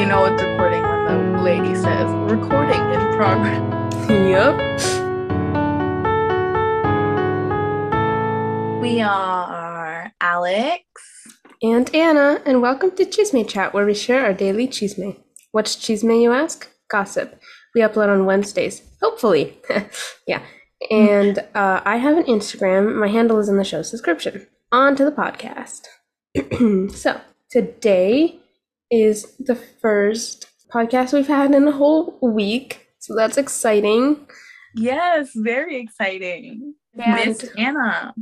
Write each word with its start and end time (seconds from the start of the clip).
You 0.00 0.06
know 0.06 0.24
it's 0.24 0.42
recording 0.42 0.80
when 0.80 1.04
the 1.04 1.42
lady 1.42 1.74
says 1.74 2.08
recording 2.32 2.80
in 2.90 3.00
progress. 3.18 3.60
Yep. 4.08 4.54
We 8.80 9.02
are 9.02 10.10
Alex. 10.22 10.82
And 11.62 11.94
Anna, 11.94 12.40
and 12.46 12.62
welcome 12.62 12.92
to 12.92 13.04
Chisme 13.04 13.46
Chat, 13.46 13.74
where 13.74 13.84
we 13.84 13.92
share 13.92 14.24
our 14.24 14.32
daily 14.32 14.66
chisme. 14.66 15.18
What's 15.52 15.76
chisme, 15.76 16.22
you 16.22 16.32
ask? 16.32 16.66
Gossip. 16.88 17.38
We 17.74 17.82
upload 17.82 18.08
on 18.08 18.24
Wednesdays. 18.24 18.80
Hopefully. 19.02 19.58
yeah. 20.26 20.40
And 20.90 21.40
uh, 21.54 21.82
I 21.84 21.98
have 21.98 22.16
an 22.16 22.24
Instagram. 22.24 22.98
My 22.98 23.08
handle 23.08 23.38
is 23.38 23.50
in 23.50 23.58
the 23.58 23.64
show's 23.64 23.90
description. 23.90 24.46
On 24.72 24.96
to 24.96 25.04
the 25.04 25.12
podcast. 25.12 25.82
so, 26.96 27.20
today 27.50 28.39
is 28.90 29.36
the 29.38 29.54
first 29.54 30.46
podcast 30.72 31.12
we've 31.12 31.26
had 31.26 31.54
in 31.54 31.66
a 31.66 31.72
whole 31.72 32.18
week. 32.22 32.88
So 32.98 33.14
that's 33.16 33.36
exciting. 33.38 34.26
Yes, 34.74 35.30
very 35.34 35.80
exciting. 35.80 36.74
Miss 36.94 37.48
Anna. 37.56 38.14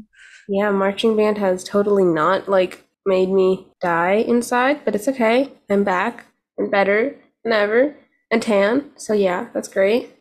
Yeah, 0.49 0.71
marching 0.71 1.17
band 1.17 1.39
has 1.39 1.65
totally 1.65 2.05
not 2.05 2.49
like 2.49 2.85
made 3.05 3.29
me 3.31 3.67
die 3.81 4.25
inside, 4.27 4.85
but 4.85 4.95
it's 4.95 5.09
okay. 5.09 5.53
I'm 5.69 5.85
back 5.85 6.27
and 6.57 6.71
better 6.71 7.17
than 7.45 7.53
ever 7.53 7.95
and 8.31 8.43
tan. 8.43 8.91
So 8.97 9.13
yeah, 9.13 9.49
that's 9.53 9.69
great. 9.69 10.15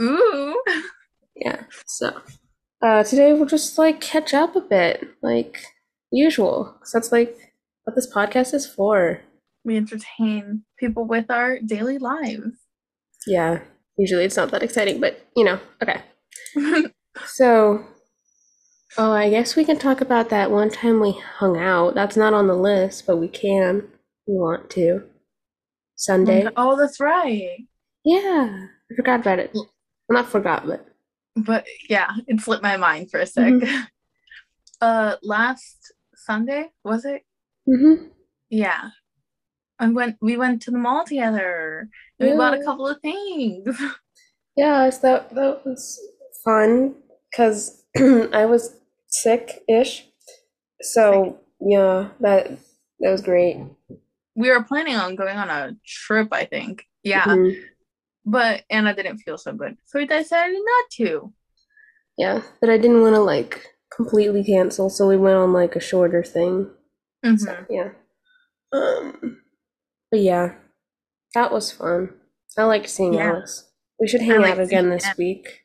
Ooh. 0.00 0.62
Yeah. 1.36 1.64
So 1.86 2.16
uh 2.80 3.02
today 3.02 3.32
we'll 3.32 3.46
just 3.46 3.76
like 3.76 4.00
catch 4.00 4.32
up 4.32 4.54
a 4.54 4.60
bit, 4.60 5.04
like 5.20 5.64
usual. 6.12 6.78
So 6.84 6.96
that's 6.96 7.10
like 7.10 7.36
what 7.82 7.96
this 7.96 8.06
podcast 8.14 8.54
is 8.54 8.68
for. 8.68 9.20
We 9.64 9.76
entertain 9.76 10.64
people 10.78 11.06
with 11.06 11.30
our 11.30 11.58
daily 11.60 11.98
lives. 11.98 12.56
Yeah. 13.26 13.60
Usually 13.96 14.24
it's 14.24 14.36
not 14.36 14.50
that 14.50 14.62
exciting, 14.62 15.00
but 15.00 15.26
you 15.36 15.44
know, 15.44 15.58
okay. 15.82 16.02
So 17.26 17.84
oh 18.98 19.12
I 19.12 19.30
guess 19.30 19.54
we 19.54 19.64
can 19.64 19.78
talk 19.78 20.00
about 20.00 20.30
that 20.30 20.50
one 20.50 20.68
time 20.70 21.00
we 21.00 21.12
hung 21.38 21.56
out. 21.58 21.94
That's 21.94 22.16
not 22.16 22.34
on 22.34 22.48
the 22.48 22.56
list, 22.56 23.06
but 23.06 23.18
we 23.18 23.28
can. 23.28 23.84
We 24.26 24.34
want 24.34 24.68
to. 24.70 25.04
Sunday. 25.96 26.48
oh, 26.56 26.76
that's 26.76 26.98
right. 26.98 27.58
Yeah, 28.04 28.66
I 28.90 28.94
forgot 28.96 29.20
about 29.20 29.38
it. 29.38 29.52
Well, 29.54 29.70
not 30.10 30.26
forgot, 30.28 30.66
but 30.66 30.86
But 31.36 31.66
yeah, 31.88 32.10
it 32.26 32.40
slipped 32.40 32.62
my 32.64 32.76
mind 32.76 33.10
for 33.10 33.20
a 33.20 33.26
sec. 33.26 33.44
Mhm. 33.52 33.86
Uh 34.80 35.16
last 35.22 35.92
Sunday, 36.16 36.70
was 36.82 37.04
it? 37.04 37.22
mm-hmm. 37.68 38.08
Yeah. 38.50 38.90
And 39.80 39.94
when 39.94 40.16
we 40.20 40.36
went 40.36 40.62
to 40.62 40.70
the 40.70 40.78
mall 40.78 41.04
together 41.04 41.88
and 42.18 42.30
we 42.30 42.36
bought 42.36 42.54
a 42.58 42.62
couple 42.62 42.86
of 42.86 43.00
things. 43.00 43.76
yeah, 44.56 44.88
so 44.90 45.00
that 45.02 45.34
that 45.34 45.66
was 45.66 45.98
fun 46.44 46.94
because 47.30 47.84
I 47.96 48.46
was 48.46 48.76
sick-ish. 49.08 50.06
So 50.80 51.40
yeah, 51.60 52.08
that 52.20 52.50
that 53.00 53.10
was 53.10 53.20
great. 53.20 53.58
we 54.36 54.50
were 54.50 54.62
planning 54.64 54.96
on 54.96 55.16
going 55.16 55.36
on 55.36 55.50
a 55.50 55.76
trip, 55.86 56.28
I 56.32 56.44
think. 56.44 56.84
Yeah. 57.02 57.24
Mhm. 57.24 57.56
But 58.26 58.64
Anna 58.70 58.94
didn't 58.94 59.18
feel 59.18 59.36
so 59.38 59.52
good. 59.52 59.76
So 59.86 59.98
we 59.98 60.06
decided 60.06 60.54
not 60.56 60.84
to. 60.98 61.32
Yeah, 62.16 62.42
but 62.60 62.70
I 62.70 62.78
didn't 62.78 63.02
want 63.02 63.16
to 63.16 63.20
like 63.20 63.66
completely 63.94 64.44
cancel, 64.44 64.88
so 64.88 65.06
we 65.08 65.16
went 65.16 65.36
on 65.36 65.52
like 65.52 65.76
a 65.76 65.80
shorter 65.80 66.22
thing. 66.22 66.70
Mhm. 67.24 67.38
So 67.40 67.66
yeah. 67.68 67.90
Um, 68.72 69.40
but 70.14 70.20
yeah, 70.20 70.54
that 71.34 71.50
was 71.50 71.72
fun. 71.72 72.10
I 72.56 72.62
like 72.62 72.86
seeing 72.86 73.14
Yeah. 73.14 73.30
Alice. 73.32 73.68
We 73.98 74.06
should 74.06 74.20
hang 74.22 74.42
like 74.42 74.52
out 74.52 74.60
again 74.60 74.90
this 74.90 75.04
Em. 75.04 75.14
week. 75.18 75.64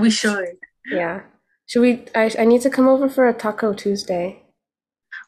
We 0.00 0.08
should. 0.08 0.56
Yeah. 0.90 1.20
Should 1.66 1.82
we? 1.82 2.06
I, 2.14 2.30
I 2.38 2.44
need 2.46 2.62
to 2.62 2.70
come 2.70 2.88
over 2.88 3.10
for 3.10 3.28
a 3.28 3.34
Taco 3.34 3.74
Tuesday. 3.74 4.42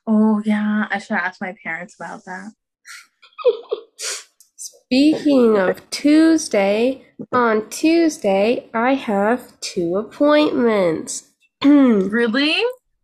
Oh 0.06 0.40
yeah, 0.46 0.86
I 0.90 0.96
should 0.98 1.18
ask 1.18 1.38
my 1.38 1.54
parents 1.62 1.94
about 2.00 2.24
that. 2.24 2.52
Speaking 4.56 5.58
of 5.58 5.88
Tuesday, 5.90 7.04
on 7.30 7.68
Tuesday, 7.68 8.70
I 8.72 8.94
have 8.94 9.60
two 9.60 9.96
appointments. 9.96 11.28
Really? 11.62 12.56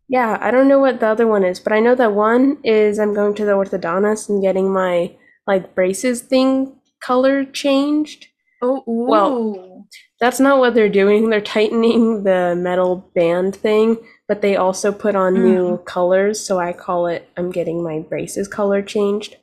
yeah, 0.07 0.39
I 0.41 0.49
don't 0.49 0.67
know 0.67 0.79
what 0.79 0.99
the 0.99 1.05
other 1.07 1.27
one 1.27 1.43
is, 1.43 1.59
but 1.59 1.71
I 1.73 1.79
know 1.79 1.93
that 1.93 2.13
one 2.13 2.57
is 2.63 2.97
I'm 2.97 3.13
going 3.13 3.35
to 3.35 3.45
the 3.45 3.51
orthodontist 3.51 4.29
and 4.29 4.41
getting 4.41 4.73
my 4.73 5.15
like 5.49 5.73
braces 5.73 6.21
thing 6.21 6.75
color 7.01 7.43
changed. 7.43 8.27
Oh 8.61 8.83
ooh. 8.87 9.09
Well, 9.09 9.87
That's 10.19 10.39
not 10.39 10.59
what 10.59 10.75
they're 10.75 10.89
doing. 10.89 11.29
They're 11.29 11.41
tightening 11.41 12.23
the 12.23 12.55
metal 12.55 13.09
band 13.15 13.55
thing, 13.55 13.97
but 14.27 14.41
they 14.41 14.55
also 14.55 14.91
put 14.91 15.15
on 15.15 15.35
hmm. 15.35 15.43
new 15.43 15.77
colors, 15.79 16.39
so 16.39 16.59
I 16.59 16.71
call 16.71 17.07
it 17.07 17.27
I'm 17.35 17.51
getting 17.51 17.83
my 17.83 17.99
braces 17.99 18.47
color 18.47 18.83
changed. 18.83 19.37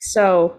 So, 0.00 0.56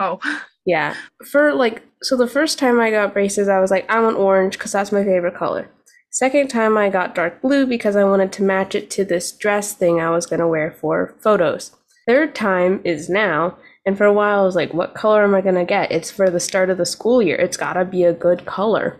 oh. 0.00 0.18
yeah. 0.66 0.96
For 1.30 1.54
like 1.54 1.84
so 2.02 2.16
the 2.16 2.26
first 2.26 2.58
time 2.58 2.80
I 2.80 2.90
got 2.90 3.14
braces, 3.14 3.48
I 3.48 3.60
was 3.60 3.70
like 3.70 3.88
I 3.88 4.00
want 4.00 4.16
orange 4.16 4.58
cuz 4.58 4.72
that's 4.72 4.90
my 4.90 5.04
favorite 5.04 5.36
color. 5.36 5.70
Second 6.10 6.48
time 6.48 6.76
I 6.76 6.90
got 6.90 7.14
dark 7.14 7.40
blue 7.40 7.66
because 7.66 7.96
I 7.96 8.04
wanted 8.04 8.32
to 8.32 8.42
match 8.42 8.74
it 8.74 8.90
to 8.92 9.04
this 9.04 9.32
dress 9.32 9.74
thing 9.74 10.00
I 10.00 10.10
was 10.10 10.26
going 10.26 10.38
to 10.38 10.46
wear 10.46 10.70
for 10.70 11.16
photos. 11.18 11.72
Third 12.06 12.36
time 12.36 12.80
is 12.84 13.08
now, 13.08 13.56
and 13.86 13.96
for 13.96 14.04
a 14.04 14.12
while 14.12 14.40
I 14.40 14.44
was 14.44 14.56
like 14.56 14.72
what 14.72 14.94
color 14.94 15.24
am 15.24 15.34
I 15.34 15.40
going 15.40 15.54
to 15.54 15.64
get? 15.64 15.92
It's 15.92 16.10
for 16.10 16.30
the 16.30 16.40
start 16.40 16.70
of 16.70 16.78
the 16.78 16.86
school 16.86 17.22
year. 17.22 17.36
It's 17.36 17.56
got 17.56 17.74
to 17.74 17.84
be 17.84 18.04
a 18.04 18.12
good 18.12 18.46
color. 18.46 18.98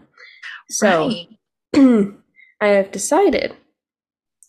So, 0.69 1.09
right. 1.09 1.29
I 2.61 2.69
have 2.69 2.93
decided, 2.93 3.55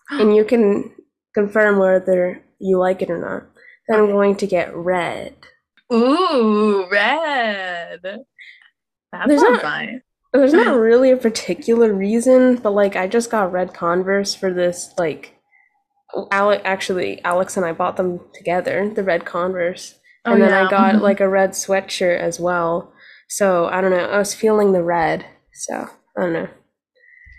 and 0.09 0.35
you 0.35 0.45
can 0.45 0.93
confirm 1.33 1.79
whether 1.79 2.41
you 2.59 2.79
like 2.79 3.01
it 3.01 3.09
or 3.09 3.19
not, 3.19 3.45
that 3.87 3.99
I'm 3.99 4.07
going 4.07 4.35
to 4.37 4.47
get 4.47 4.75
red. 4.75 5.35
Ooh, 5.91 6.87
red. 6.89 7.99
That's 8.03 9.27
There's 9.27 9.41
not 9.41 9.61
fun. 9.61 10.01
There's 10.33 10.53
not 10.53 10.77
really 10.77 11.11
a 11.11 11.17
particular 11.17 11.93
reason, 11.93 12.57
but 12.57 12.71
like 12.71 12.95
I 12.95 13.07
just 13.07 13.29
got 13.29 13.51
red 13.51 13.73
Converse 13.73 14.35
for 14.35 14.53
this 14.53 14.93
like 14.97 15.39
Alex 16.31 16.61
actually 16.65 17.23
Alex 17.23 17.55
and 17.55 17.65
I 17.65 17.71
bought 17.71 17.95
them 17.95 18.19
together, 18.33 18.89
the 18.93 19.03
red 19.03 19.25
Converse. 19.25 19.95
Oh, 20.25 20.33
And 20.33 20.41
then 20.41 20.49
yeah. 20.49 20.65
I 20.65 20.69
got 20.69 20.95
mm-hmm. 20.95 21.03
like 21.03 21.19
a 21.19 21.29
red 21.29 21.51
sweatshirt 21.51 22.19
as 22.19 22.39
well. 22.39 22.93
So 23.29 23.67
I 23.67 23.81
don't 23.81 23.91
know, 23.91 24.05
I 24.09 24.17
was 24.17 24.33
feeling 24.33 24.71
the 24.71 24.83
red. 24.83 25.25
So 25.53 25.89
I 26.17 26.21
don't 26.21 26.33
know. 26.33 26.47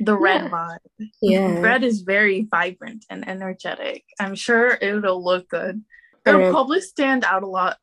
the 0.01 0.17
red 0.17 0.45
yeah. 0.45 0.49
vibe. 0.51 1.09
Yeah. 1.23 1.59
Red 1.61 1.85
is 1.85 2.01
very 2.03 2.47
vibrant 2.51 3.05
and 3.11 3.27
energetic. 3.29 4.05
I'm 4.21 4.35
sure 4.35 4.79
it'll 4.81 5.23
look 5.25 5.49
good. 5.49 5.83
It'll 6.27 6.51
probably 6.51 6.81
stand 6.81 7.25
out 7.25 7.43
a 7.43 7.47
lot 7.47 7.77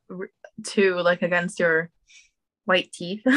too, 0.66 0.96
like 1.00 1.22
against 1.22 1.60
your 1.60 1.90
white 2.66 2.92
teeth. 2.94 3.22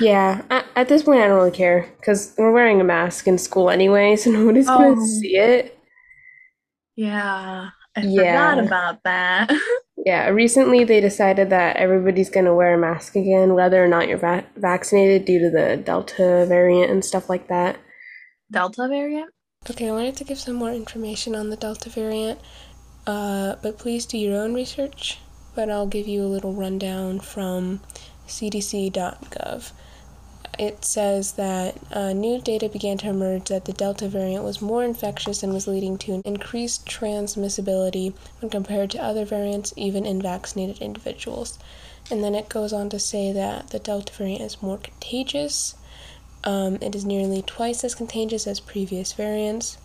Yeah, 0.00 0.40
at, 0.48 0.64
at 0.74 0.88
this 0.88 1.02
point 1.02 1.20
I 1.20 1.26
don't 1.26 1.36
really 1.36 1.50
care 1.50 1.86
because 1.98 2.34
we're 2.38 2.52
wearing 2.52 2.80
a 2.80 2.84
mask 2.84 3.26
in 3.28 3.36
school 3.36 3.68
anyway, 3.68 4.16
so 4.16 4.30
nobody's 4.32 4.66
gonna 4.66 4.94
Oh. 4.98 5.06
see 5.20 5.36
it. 5.36 5.78
yeah, 6.96 7.68
I 7.96 8.00
Yeah. 8.00 8.52
forgot 8.54 8.64
about 8.64 9.02
that. 9.04 9.50
Yeah, 10.04 10.28
recently 10.30 10.82
they 10.82 11.00
decided 11.00 11.50
that 11.50 11.76
everybody's 11.76 12.30
gonna 12.30 12.54
wear 12.54 12.74
a 12.74 12.78
mask 12.78 13.14
again, 13.14 13.54
whether 13.54 13.82
or 13.82 13.86
not 13.86 14.08
you're 14.08 14.18
va- 14.18 14.46
vaccinated 14.56 15.24
due 15.24 15.38
to 15.38 15.50
the 15.50 15.76
Delta 15.76 16.44
variant 16.46 16.90
and 16.90 17.04
stuff 17.04 17.28
like 17.28 17.46
that. 17.48 17.78
Delta 18.50 18.88
variant? 18.88 19.30
Okay, 19.70 19.88
I 19.88 19.92
wanted 19.92 20.16
to 20.16 20.24
give 20.24 20.40
some 20.40 20.56
more 20.56 20.72
information 20.72 21.36
on 21.36 21.50
the 21.50 21.56
Delta 21.56 21.88
variant, 21.88 22.40
uh, 23.06 23.54
but 23.62 23.78
please 23.78 24.04
do 24.04 24.18
your 24.18 24.42
own 24.42 24.54
research. 24.54 25.18
But 25.54 25.70
I'll 25.70 25.86
give 25.86 26.08
you 26.08 26.22
a 26.22 26.32
little 26.32 26.52
rundown 26.52 27.20
from 27.20 27.80
cdc.gov. 28.26 29.72
It 30.58 30.84
says 30.84 31.32
that 31.32 31.76
uh, 31.90 32.12
new 32.12 32.38
data 32.38 32.68
began 32.68 32.98
to 32.98 33.08
emerge 33.08 33.48
that 33.48 33.64
the 33.64 33.72
Delta 33.72 34.06
variant 34.06 34.44
was 34.44 34.60
more 34.60 34.84
infectious 34.84 35.42
and 35.42 35.52
was 35.54 35.66
leading 35.66 35.96
to 35.98 36.12
an 36.12 36.22
increased 36.26 36.84
transmissibility 36.84 38.12
when 38.40 38.50
compared 38.50 38.90
to 38.90 39.02
other 39.02 39.24
variants, 39.24 39.72
even 39.76 40.04
in 40.04 40.20
vaccinated 40.20 40.78
individuals. 40.82 41.58
And 42.10 42.22
then 42.22 42.34
it 42.34 42.50
goes 42.50 42.72
on 42.72 42.90
to 42.90 42.98
say 42.98 43.32
that 43.32 43.68
the 43.70 43.78
Delta 43.78 44.12
variant 44.12 44.42
is 44.42 44.62
more 44.62 44.76
contagious. 44.76 45.74
Um, 46.44 46.76
it 46.82 46.94
is 46.94 47.04
nearly 47.04 47.40
twice 47.42 47.82
as 47.82 47.94
contagious 47.94 48.46
as 48.46 48.60
previous 48.60 49.14
variants. 49.14 49.78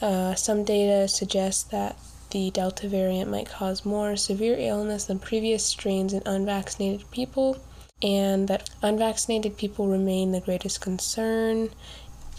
Uh, 0.00 0.34
some 0.36 0.62
data 0.62 1.08
suggests 1.08 1.64
that 1.64 1.96
the 2.30 2.50
Delta 2.50 2.88
variant 2.88 3.30
might 3.30 3.48
cause 3.48 3.84
more 3.84 4.16
severe 4.16 4.56
illness 4.58 5.04
than 5.06 5.18
previous 5.18 5.64
strains 5.66 6.12
in 6.12 6.22
unvaccinated 6.24 7.10
people, 7.10 7.58
and 8.02 8.48
that 8.48 8.70
unvaccinated 8.82 9.56
people 9.56 9.86
remain 9.86 10.32
the 10.32 10.40
greatest 10.40 10.80
concern. 10.80 11.70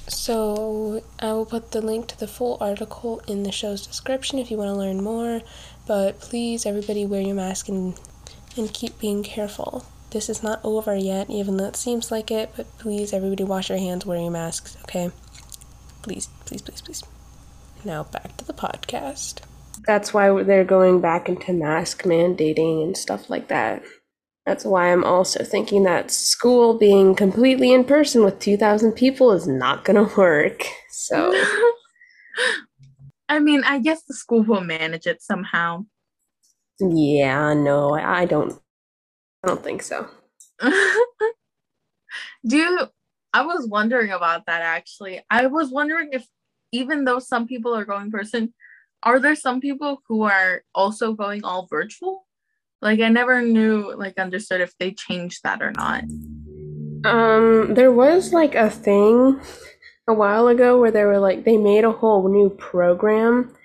So, 0.07 1.01
I 1.19 1.31
will 1.31 1.45
put 1.45 1.71
the 1.71 1.79
link 1.79 2.07
to 2.07 2.19
the 2.19 2.27
full 2.27 2.57
article 2.59 3.21
in 3.25 3.43
the 3.43 3.53
show's 3.53 3.87
description 3.87 4.37
if 4.37 4.51
you 4.51 4.57
want 4.57 4.67
to 4.69 4.77
learn 4.77 5.01
more. 5.01 5.41
But 5.87 6.19
please, 6.19 6.65
everybody, 6.65 7.05
wear 7.05 7.21
your 7.21 7.35
mask 7.35 7.69
and 7.69 7.97
and 8.57 8.73
keep 8.73 8.99
being 8.99 9.23
careful. 9.23 9.85
This 10.11 10.29
is 10.29 10.43
not 10.43 10.59
over 10.63 10.95
yet, 10.95 11.29
even 11.29 11.57
though 11.57 11.65
it 11.65 11.75
seems 11.75 12.11
like 12.11 12.29
it, 12.29 12.51
but 12.55 12.67
please, 12.77 13.13
everybody, 13.13 13.43
wash 13.43 13.69
your 13.69 13.79
hands, 13.79 14.05
wear 14.05 14.19
your 14.19 14.29
masks, 14.29 14.77
okay? 14.83 15.09
Please, 16.03 16.29
please, 16.45 16.61
please, 16.61 16.81
please. 16.81 17.03
Now 17.83 18.03
back 18.03 18.37
to 18.37 18.45
the 18.45 18.53
podcast. 18.53 19.39
That's 19.87 20.13
why 20.13 20.43
they're 20.43 20.63
going 20.63 21.01
back 21.01 21.27
into 21.29 21.51
mask 21.51 22.03
mandating 22.03 22.83
and 22.83 22.95
stuff 22.95 23.29
like 23.29 23.47
that. 23.47 23.81
That's 24.45 24.65
why 24.65 24.91
I'm 24.91 25.05
also 25.05 25.43
thinking 25.43 25.83
that 25.83 26.11
school 26.11 26.77
being 26.77 27.15
completely 27.15 27.71
in 27.71 27.85
person 27.85 28.23
with 28.23 28.39
2,000 28.39 28.91
people 28.91 29.31
is 29.31 29.47
not 29.47 29.85
going 29.85 29.95
to 30.09 30.15
work. 30.17 30.65
So, 30.89 31.33
I 33.29 33.39
mean, 33.39 33.63
I 33.63 33.79
guess 33.79 34.03
the 34.03 34.13
school 34.13 34.43
will 34.43 34.61
manage 34.61 35.07
it 35.07 35.21
somehow. 35.21 35.85
yeah, 36.79 37.53
no, 37.53 37.93
I 37.93 38.25
don't. 38.25 38.59
I 39.43 39.47
don't 39.47 39.63
think 39.63 39.81
so. 39.81 40.07
Do 42.45 42.57
you, 42.57 42.87
I 43.33 43.45
was 43.45 43.67
wondering 43.67 44.11
about 44.11 44.45
that 44.45 44.61
actually. 44.61 45.21
I 45.29 45.47
was 45.47 45.69
wondering 45.69 46.09
if 46.11 46.27
even 46.71 47.05
though 47.05 47.19
some 47.19 47.47
people 47.47 47.75
are 47.75 47.85
going 47.85 48.11
person, 48.11 48.53
are 49.03 49.19
there 49.19 49.35
some 49.35 49.59
people 49.59 50.01
who 50.07 50.23
are 50.23 50.63
also 50.73 51.13
going 51.13 51.43
all 51.43 51.67
virtual? 51.69 52.25
Like 52.83 52.99
I 52.99 53.09
never 53.09 53.41
knew 53.41 53.95
like 53.97 54.19
understood 54.19 54.61
if 54.61 54.77
they 54.77 54.91
changed 54.91 55.41
that 55.43 55.61
or 55.61 55.71
not. 55.71 56.03
Um, 57.05 57.73
there 57.73 57.91
was 57.91 58.31
like 58.33 58.55
a 58.55 58.69
thing 58.69 59.39
a 60.07 60.13
while 60.13 60.47
ago 60.47 60.79
where 60.79 60.91
they 60.91 61.03
were 61.05 61.19
like 61.19 61.43
they 61.45 61.57
made 61.57 61.85
a 61.85 61.91
whole 61.91 62.29
new 62.29 62.49
program 62.49 63.55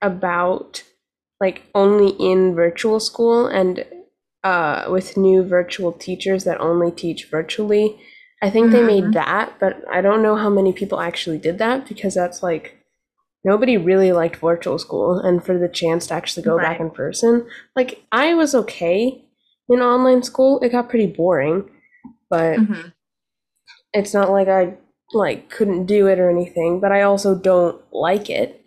about 0.00 0.82
like 1.40 1.62
only 1.74 2.10
in 2.18 2.54
virtual 2.54 2.98
school 3.00 3.46
and 3.46 3.84
uh 4.44 4.86
with 4.88 5.16
new 5.16 5.42
virtual 5.42 5.92
teachers 5.92 6.44
that 6.44 6.60
only 6.60 6.90
teach 6.90 7.28
virtually. 7.30 7.98
I 8.42 8.50
think 8.50 8.72
they 8.72 8.82
made 8.82 9.04
Mhm. 9.04 9.12
that, 9.14 9.54
but 9.60 9.84
I 9.88 10.00
don't 10.00 10.22
know 10.22 10.34
how 10.34 10.50
many 10.50 10.72
people 10.72 10.98
actually 11.00 11.38
did 11.38 11.58
that 11.58 11.86
because 11.88 12.14
that's 12.14 12.42
like 12.42 12.76
nobody 13.44 13.76
really 13.76 14.12
liked 14.12 14.36
virtual 14.36 14.78
school 14.78 15.18
and 15.18 15.44
for 15.44 15.58
the 15.58 15.68
chance 15.68 16.06
to 16.06 16.14
actually 16.14 16.42
go 16.42 16.58
back 16.58 16.80
in 16.80 16.90
person. 16.90 17.46
Like 17.76 18.04
I 18.12 18.34
was 18.34 18.54
okay 18.54 19.24
in 19.68 19.80
online 19.80 20.22
school. 20.22 20.60
It 20.60 20.70
got 20.70 20.88
pretty 20.88 21.06
boring, 21.06 21.68
but 22.30 22.58
Mhm. 22.58 22.92
it's 23.92 24.14
not 24.14 24.30
like 24.30 24.48
I 24.48 24.76
like 25.12 25.50
couldn't 25.50 25.86
do 25.86 26.06
it 26.06 26.18
or 26.18 26.30
anything, 26.30 26.80
but 26.80 26.92
I 26.92 27.02
also 27.02 27.34
don't 27.34 27.80
like 27.92 28.30
it. 28.30 28.64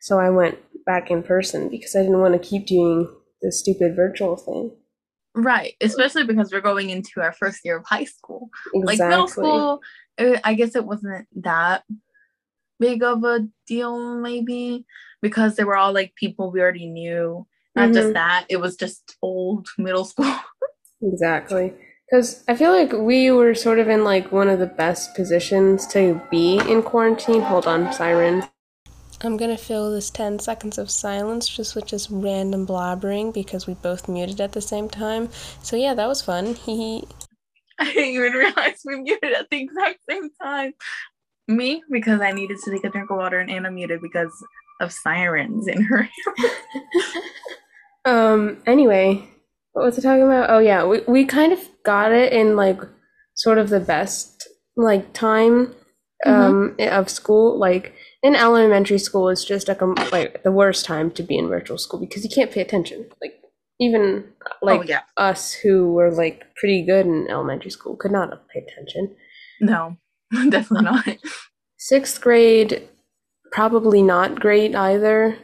So 0.00 0.18
I 0.20 0.30
went 0.30 0.58
back 0.86 1.10
in 1.10 1.22
person 1.22 1.68
because 1.68 1.94
I 1.96 2.02
didn't 2.02 2.20
want 2.20 2.40
to 2.40 2.48
keep 2.48 2.66
doing 2.66 3.08
the 3.42 3.52
stupid 3.52 3.96
virtual 3.96 4.36
thing. 4.36 4.70
Right, 5.34 5.74
especially 5.80 6.24
because 6.24 6.52
we're 6.52 6.60
going 6.60 6.90
into 6.90 7.20
our 7.20 7.32
first 7.32 7.60
year 7.64 7.76
of 7.78 7.84
high 7.84 8.04
school. 8.04 8.48
Exactly. 8.74 8.96
Like 8.98 9.08
middle 9.08 9.28
school, 9.28 9.80
uh, 10.18 10.38
I 10.42 10.54
guess 10.54 10.74
it 10.74 10.84
wasn't 10.84 11.28
that 11.42 11.84
big 12.80 13.02
of 13.02 13.24
a 13.24 13.48
deal, 13.66 14.16
maybe 14.20 14.86
because 15.22 15.56
they 15.56 15.64
were 15.64 15.76
all 15.76 15.92
like 15.92 16.14
people 16.14 16.50
we 16.50 16.60
already 16.60 16.86
knew. 16.88 17.46
Not 17.76 17.90
Mhm. 17.90 17.94
just 17.94 18.14
that, 18.14 18.46
it 18.48 18.58
was 18.58 18.76
just 18.76 19.16
old 19.22 19.68
middle 19.78 20.04
school. 20.04 20.34
Exactly. 21.02 21.74
Because 22.10 22.44
I 22.48 22.56
feel 22.56 22.72
like 22.72 22.92
we 22.92 23.30
were 23.30 23.54
sort 23.54 23.78
of 23.78 23.88
in 23.88 24.04
like 24.04 24.32
one 24.32 24.48
of 24.48 24.58
the 24.58 24.66
best 24.66 25.14
positions 25.14 25.86
to 25.88 26.20
be 26.30 26.58
in 26.68 26.82
quarantine. 26.82 27.42
Hold 27.42 27.66
on, 27.66 27.92
siren. 27.92 28.44
I'm 29.22 29.36
gonna 29.36 29.58
fill 29.58 29.90
this 29.92 30.10
10 30.10 30.38
seconds 30.38 30.78
of 30.78 30.90
silence 30.90 31.48
just 31.48 31.74
with 31.74 31.86
just 31.86 32.08
random 32.10 32.66
blabbering 32.66 33.34
because 33.34 33.66
we 33.66 33.74
both 33.74 34.08
muted 34.08 34.40
at 34.40 34.52
the 34.52 34.60
same 34.60 34.88
time. 34.88 35.28
So 35.62 35.76
yeah, 35.76 35.94
that 35.94 36.06
was 36.08 36.22
fun. 36.22 36.54
Hee 36.66 37.04
I 37.78 37.86
didn't 37.86 38.04
even 38.14 38.32
realize 38.32 38.80
we 38.84 39.00
muted 39.02 39.32
at 39.34 39.50
the 39.50 39.62
exact 39.62 40.00
same 40.08 40.30
time. 40.42 40.74
Me, 41.48 41.82
because 41.90 42.20
I 42.20 42.32
needed 42.32 42.58
to 42.64 42.70
take 42.70 42.84
a 42.84 42.90
drink 42.90 43.10
of 43.10 43.16
water, 43.16 43.40
and 43.40 43.50
Anna 43.50 43.70
muted 43.70 44.00
because 44.02 44.32
of 44.80 44.92
sirens 44.92 45.66
in 45.66 45.82
her. 45.82 46.08
Um, 48.04 48.62
anyway, 48.66 49.28
what 49.72 49.84
was 49.84 49.98
I 49.98 50.02
talking 50.02 50.24
about? 50.24 50.48
Oh 50.50 50.58
yeah, 50.58 50.84
we, 50.84 51.00
we 51.06 51.24
kind 51.26 51.52
of 51.52 51.60
got 51.84 52.10
it 52.10 52.32
in 52.32 52.56
like 52.56 52.80
sort 53.34 53.58
of 53.58 53.68
the 53.68 53.80
best 53.80 54.48
like 54.76 55.12
time 55.12 55.74
um 56.24 56.74
of 56.78 57.10
school. 57.10 57.58
Like 57.58 57.94
in 58.22 58.34
elementary 58.34 58.98
school 58.98 59.28
it's 59.28 59.44
just 59.44 59.68
a 59.68 59.74
com- 59.74 59.96
like 60.10 60.42
the 60.42 60.52
worst 60.52 60.86
time 60.86 61.10
to 61.12 61.22
be 61.22 61.36
in 61.36 61.48
virtual 61.48 61.78
school 61.78 62.00
because 62.00 62.24
you 62.24 62.30
can't 62.34 62.50
pay 62.50 62.62
attention. 62.62 63.10
Like 63.20 63.34
even 63.78 64.24
like 64.62 64.80
oh 64.80 64.84
yeah, 64.84 65.02
us 65.18 65.52
who 65.52 65.92
were 65.92 66.10
like 66.10 66.46
pretty 66.56 66.84
good 66.86 67.04
in 67.04 67.28
elementary 67.28 67.70
school 67.70 67.94
could 67.94 68.12
not 68.12 68.30
have 68.30 68.48
paid 68.48 68.64
attention. 68.72 69.14
no, 69.60 69.98
definitely 70.50 70.84
not. 70.84 71.16
Sixth 71.76 72.20
grade, 72.20 72.88
probably 73.52 74.02
not 74.02 74.40
great 74.40 74.74
either. 74.74 75.38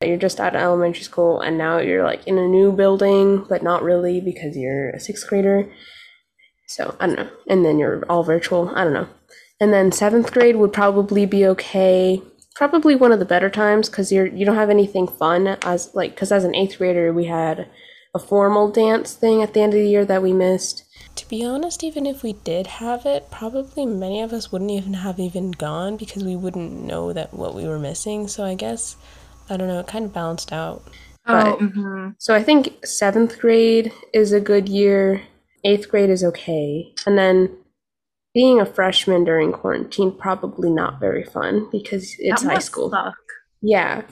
You're 0.00 0.16
just 0.16 0.40
out 0.40 0.54
of 0.54 0.62
elementary 0.62 1.02
school 1.02 1.40
and 1.40 1.56
now 1.56 1.78
you're 1.78 2.04
like 2.04 2.26
in 2.26 2.36
a 2.36 2.46
new 2.46 2.72
building, 2.72 3.44
but 3.48 3.62
not 3.62 3.82
really 3.82 4.20
because 4.20 4.56
you're 4.56 4.90
a 4.90 5.00
sixth 5.00 5.26
grader. 5.28 5.70
So 6.66 6.96
I 7.00 7.06
don't 7.06 7.16
know. 7.16 7.30
And 7.48 7.64
then 7.64 7.78
you're 7.78 8.04
all 8.08 8.24
virtual. 8.24 8.70
I 8.74 8.84
don't 8.84 8.92
know. 8.92 9.08
And 9.60 9.72
then 9.72 9.92
seventh 9.92 10.32
grade 10.32 10.56
would 10.56 10.72
probably 10.72 11.26
be 11.26 11.46
okay. 11.46 12.22
Probably 12.54 12.94
one 12.94 13.12
of 13.12 13.18
the 13.18 13.24
better 13.24 13.50
times 13.50 13.88
because 13.88 14.12
you're 14.12 14.26
you 14.26 14.44
don't 14.44 14.56
have 14.56 14.70
anything 14.70 15.08
fun 15.08 15.46
as 15.62 15.94
like 15.94 16.14
because 16.14 16.32
as 16.32 16.44
an 16.44 16.54
eighth 16.54 16.78
grader 16.78 17.12
we 17.12 17.24
had 17.24 17.68
a 18.14 18.18
formal 18.18 18.70
dance 18.70 19.14
thing 19.14 19.42
at 19.42 19.54
the 19.54 19.60
end 19.60 19.74
of 19.74 19.80
the 19.80 19.88
year 19.88 20.04
that 20.04 20.22
we 20.22 20.32
missed. 20.32 20.84
To 21.16 21.28
be 21.28 21.44
honest, 21.44 21.84
even 21.84 22.06
if 22.06 22.22
we 22.22 22.32
did 22.32 22.66
have 22.66 23.06
it, 23.06 23.30
probably 23.30 23.86
many 23.86 24.20
of 24.20 24.32
us 24.32 24.50
wouldn't 24.50 24.70
even 24.70 24.94
have 24.94 25.20
even 25.20 25.52
gone 25.52 25.96
because 25.96 26.24
we 26.24 26.34
wouldn't 26.36 26.72
know 26.72 27.12
that 27.12 27.32
what 27.32 27.54
we 27.54 27.66
were 27.68 27.78
missing. 27.78 28.26
So 28.28 28.44
I 28.44 28.54
guess 28.54 28.96
I 29.48 29.56
don't 29.56 29.68
know, 29.68 29.78
it 29.80 29.86
kind 29.86 30.06
of 30.06 30.12
balanced 30.12 30.52
out. 30.52 30.82
Oh, 31.26 31.56
But- 31.56 31.58
mhm. 31.60 32.14
So 32.18 32.34
I 32.34 32.42
think 32.42 32.84
seventh 32.84 33.38
grade 33.38 33.92
is 34.12 34.32
a 34.32 34.40
good 34.40 34.68
year. 34.68 35.22
Eighth 35.64 35.88
grade 35.88 36.10
is 36.10 36.24
okay. 36.24 36.92
And 37.06 37.16
then 37.16 37.56
being 38.34 38.60
a 38.60 38.66
freshman 38.66 39.22
during 39.24 39.52
quarantine, 39.52 40.10
probably 40.12 40.68
not 40.70 40.98
very 40.98 41.22
fun 41.24 41.68
because 41.70 42.16
it's 42.18 42.42
That 42.42 42.54
high 42.54 42.58
school. 42.58 42.90
suck. 42.90 43.14
Yeah. 43.62 44.02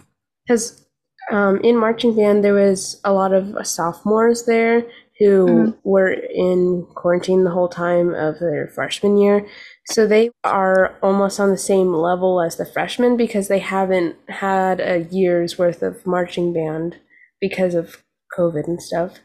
Because 0.47 0.87
um, 1.31 1.59
in 1.61 1.77
marching 1.77 2.15
band, 2.17 2.43
there 2.45 2.55
was 2.55 3.01
a 3.05 3.13
lot 3.13 3.33
of 3.33 3.55
uh, 3.57 3.63
sophomores 3.65 4.45
there 4.45 4.87
who 5.23 5.47
Mhm. 5.47 5.79
were 5.85 6.11
in 6.11 6.87
quarantine 6.95 7.45
the 7.45 7.51
whole 7.51 7.69
time 7.69 8.15
of 8.15 8.39
their 8.41 8.69
freshman 8.69 9.17
year. 9.17 9.47
So 9.87 10.07
they 10.07 10.31
are 10.45 10.97
almost 11.03 11.39
on 11.39 11.51
the 11.51 11.59
same 11.59 11.93
level 11.93 12.41
as 12.41 12.57
the 12.57 12.67
freshmen 12.67 13.17
because 13.17 13.49
they 13.49 13.59
haven't 13.61 14.17
had 14.29 14.81
a 14.81 15.03
year's 15.11 15.59
worth 15.59 15.83
of 15.83 16.07
marching 16.07 16.53
band 16.53 16.97
because 17.41 17.75
of 17.75 18.03
COVID 18.39 18.67
and 18.67 18.83
stuff. 18.83 19.19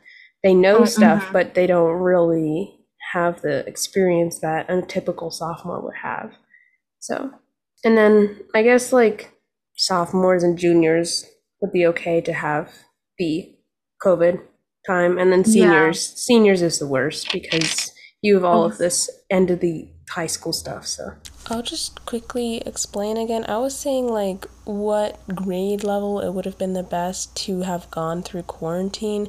They 0.43 0.53
know 0.53 0.79
Oh, 0.79 0.85
stuff, 0.85 1.25
mhm. 1.25 1.33
but 1.33 1.53
they 1.53 1.67
don't 1.67 1.99
really 1.99 2.73
have 3.13 3.41
the 3.41 3.65
experience 3.67 4.39
that 4.39 4.69
a 4.69 4.81
typical 4.81 5.31
sophomore 5.31 5.81
would 5.81 5.95
have. 6.03 6.33
So, 6.99 7.31
and 7.83 7.97
then 7.97 8.41
I 8.53 8.63
guess 8.63 8.91
like 8.91 9.31
sophomores 9.75 10.43
and 10.43 10.57
juniors 10.57 11.25
would 11.61 11.71
be 11.71 11.85
okay 11.87 12.21
to 12.21 12.33
have 12.33 12.71
the 13.17 13.55
COVID 14.03 14.41
time, 14.87 15.17
and 15.17 15.31
then 15.31 15.39
Yeah. 15.45 15.51
seniors, 15.51 16.13
seniors 16.15 16.61
is 16.61 16.79
the 16.79 16.87
worst 16.87 17.31
because 17.31 17.91
you 18.21 18.33
have 18.35 18.43
all 18.45 18.63
Oh. 18.63 18.65
of 18.65 18.77
this 18.77 19.09
end 19.29 19.51
of 19.51 19.59
the 19.59 19.87
high 20.09 20.27
school 20.27 20.53
stuff. 20.53 20.87
So 20.87 21.11
I'll 21.49 21.61
just 21.61 22.05
quickly 22.05 22.57
explain 22.65 23.17
again. 23.17 23.45
I 23.47 23.57
was 23.57 23.75
saying 23.77 24.07
like 24.07 24.45
what 24.65 25.19
grade 25.35 25.83
level 25.83 26.19
it 26.21 26.31
would 26.33 26.45
have 26.45 26.57
been 26.57 26.73
the 26.73 26.83
best 26.83 27.35
to 27.45 27.61
have 27.61 27.89
gone 27.91 28.23
through 28.23 28.43
quarantine. 28.43 29.27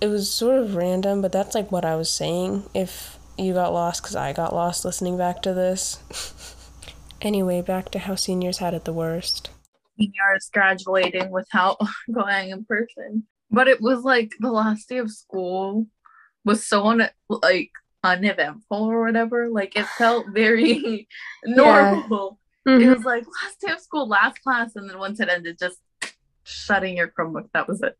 It 0.00 0.08
was 0.08 0.30
sort 0.30 0.58
of 0.58 0.74
random, 0.76 1.22
but 1.22 1.32
that's 1.32 1.54
like 1.54 1.72
what 1.72 1.84
I 1.84 1.96
was 1.96 2.10
saying. 2.10 2.64
If 2.74 3.18
you 3.38 3.54
got 3.54 3.72
lost, 3.72 4.02
because 4.02 4.16
I 4.16 4.32
got 4.32 4.54
lost 4.54 4.84
listening 4.84 5.16
back 5.16 5.40
to 5.42 5.54
this. 5.54 5.98
anyway, 7.22 7.62
back 7.62 7.90
to 7.92 7.98
how 8.00 8.14
seniors 8.14 8.58
had 8.58 8.74
it 8.74 8.84
the 8.84 8.92
worst. 8.92 9.50
seniors 9.98 10.50
graduating 10.52 11.30
without 11.30 11.78
going 12.12 12.50
in 12.50 12.64
person. 12.66 13.24
But 13.50 13.68
it 13.68 13.80
was 13.80 14.02
like 14.02 14.32
the 14.40 14.50
last 14.50 14.88
day 14.88 14.98
of 14.98 15.10
school 15.10 15.86
was 16.44 16.66
so 16.66 16.86
un- 16.86 17.10
like 17.28 17.70
uneventful 18.02 18.84
or 18.84 19.04
whatever. 19.04 19.48
Like 19.48 19.76
it 19.76 19.86
felt 19.86 20.26
very 20.32 21.08
normal. 21.44 22.38
It 22.64 22.70
mm-hmm. 22.70 22.92
was 22.92 23.04
like 23.04 23.24
last 23.42 23.60
day 23.60 23.72
of 23.72 23.80
school, 23.80 24.08
last 24.08 24.42
class, 24.42 24.74
and 24.74 24.90
then 24.90 24.98
once 24.98 25.20
it 25.20 25.28
ended, 25.28 25.58
just 25.58 25.78
shutting 26.42 26.96
your 26.96 27.08
Chromebook. 27.08 27.48
That 27.52 27.68
was 27.68 27.82
it. 27.82 27.96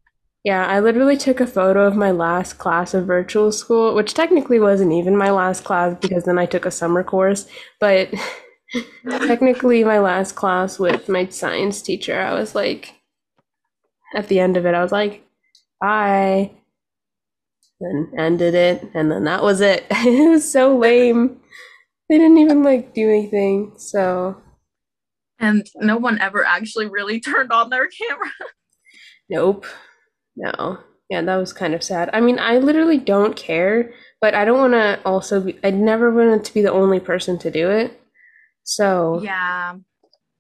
Yeah, 0.47 0.65
I 0.65 0.79
literally 0.79 1.17
took 1.17 1.41
a 1.41 1.47
photo 1.47 1.87
of 1.87 1.97
my 1.97 2.13
last 2.13 2.59
class 2.59 2.95
of 2.95 3.05
virtual 3.05 3.51
school, 3.51 3.95
which 3.97 4.15
technically 4.15 4.61
wasn't 4.61 4.93
even 4.93 5.17
my 5.17 5.31
last 5.31 5.65
class 5.65 5.97
because 6.01 6.23
then 6.23 6.39
I 6.39 6.47
took 6.47 6.65
a 6.65 6.71
summer 6.71 7.03
course, 7.03 7.49
but 7.81 8.15
technically 9.09 9.83
my 9.83 9.99
last 9.99 10.37
class 10.37 10.79
with 10.79 11.09
my 11.09 11.27
science 11.27 11.83
teacher. 11.83 12.21
I 12.21 12.35
was 12.35 12.55
like, 12.55 12.95
at 14.15 14.29
the 14.29 14.39
end 14.39 14.57
of 14.57 14.67
it, 14.67 14.75
I 14.75 14.83
was 14.83 14.93
like, 14.93 15.26
bye. 15.81 16.51
then 17.81 18.11
ended 18.19 18.55
it, 18.55 18.89
and 18.95 19.11
then 19.11 19.25
that 19.25 19.43
was 19.43 19.61
it. 19.61 19.87
it 19.91 20.31
was 20.31 20.51
so 20.51 20.77
lame. 20.77 21.41
They 22.09 22.19
didn't 22.19 22.39
even 22.39 22.63
like 22.63 22.95
do 22.95 23.09
anything. 23.09 23.73
So 23.77 24.41
And 25.39 25.67
no 25.77 25.97
one 25.97 26.21
ever 26.21 26.45
actually 26.45 26.87
really 26.87 27.21
turned 27.29 27.53
on 27.53 27.71
their 27.71 27.89
camera. 27.89 28.33
nope. 29.29 29.67
No. 30.37 30.79
Yeah, 31.11 31.23
that 31.23 31.37
was 31.37 31.53
kind 31.53 31.75
of 31.75 31.83
sad. 31.85 32.11
I 32.13 32.21
mean, 32.21 32.39
I 32.39 32.59
literally 32.59 32.99
don't 32.99 33.37
care, 33.37 33.93
but 34.21 34.35
I 34.35 34.45
don't 34.45 34.59
want 34.59 34.73
to 34.73 35.01
also 35.05 35.41
be, 35.41 35.59
I 35.63 35.71
never 35.71 36.11
wanted 36.11 36.45
to 36.45 36.55
be 36.55 36.63
the 36.63 36.73
only 36.73 36.99
person 36.99 37.39
to 37.39 37.51
do 37.51 37.71
it. 37.71 38.01
So, 38.65 39.21
Yeah. 39.23 39.77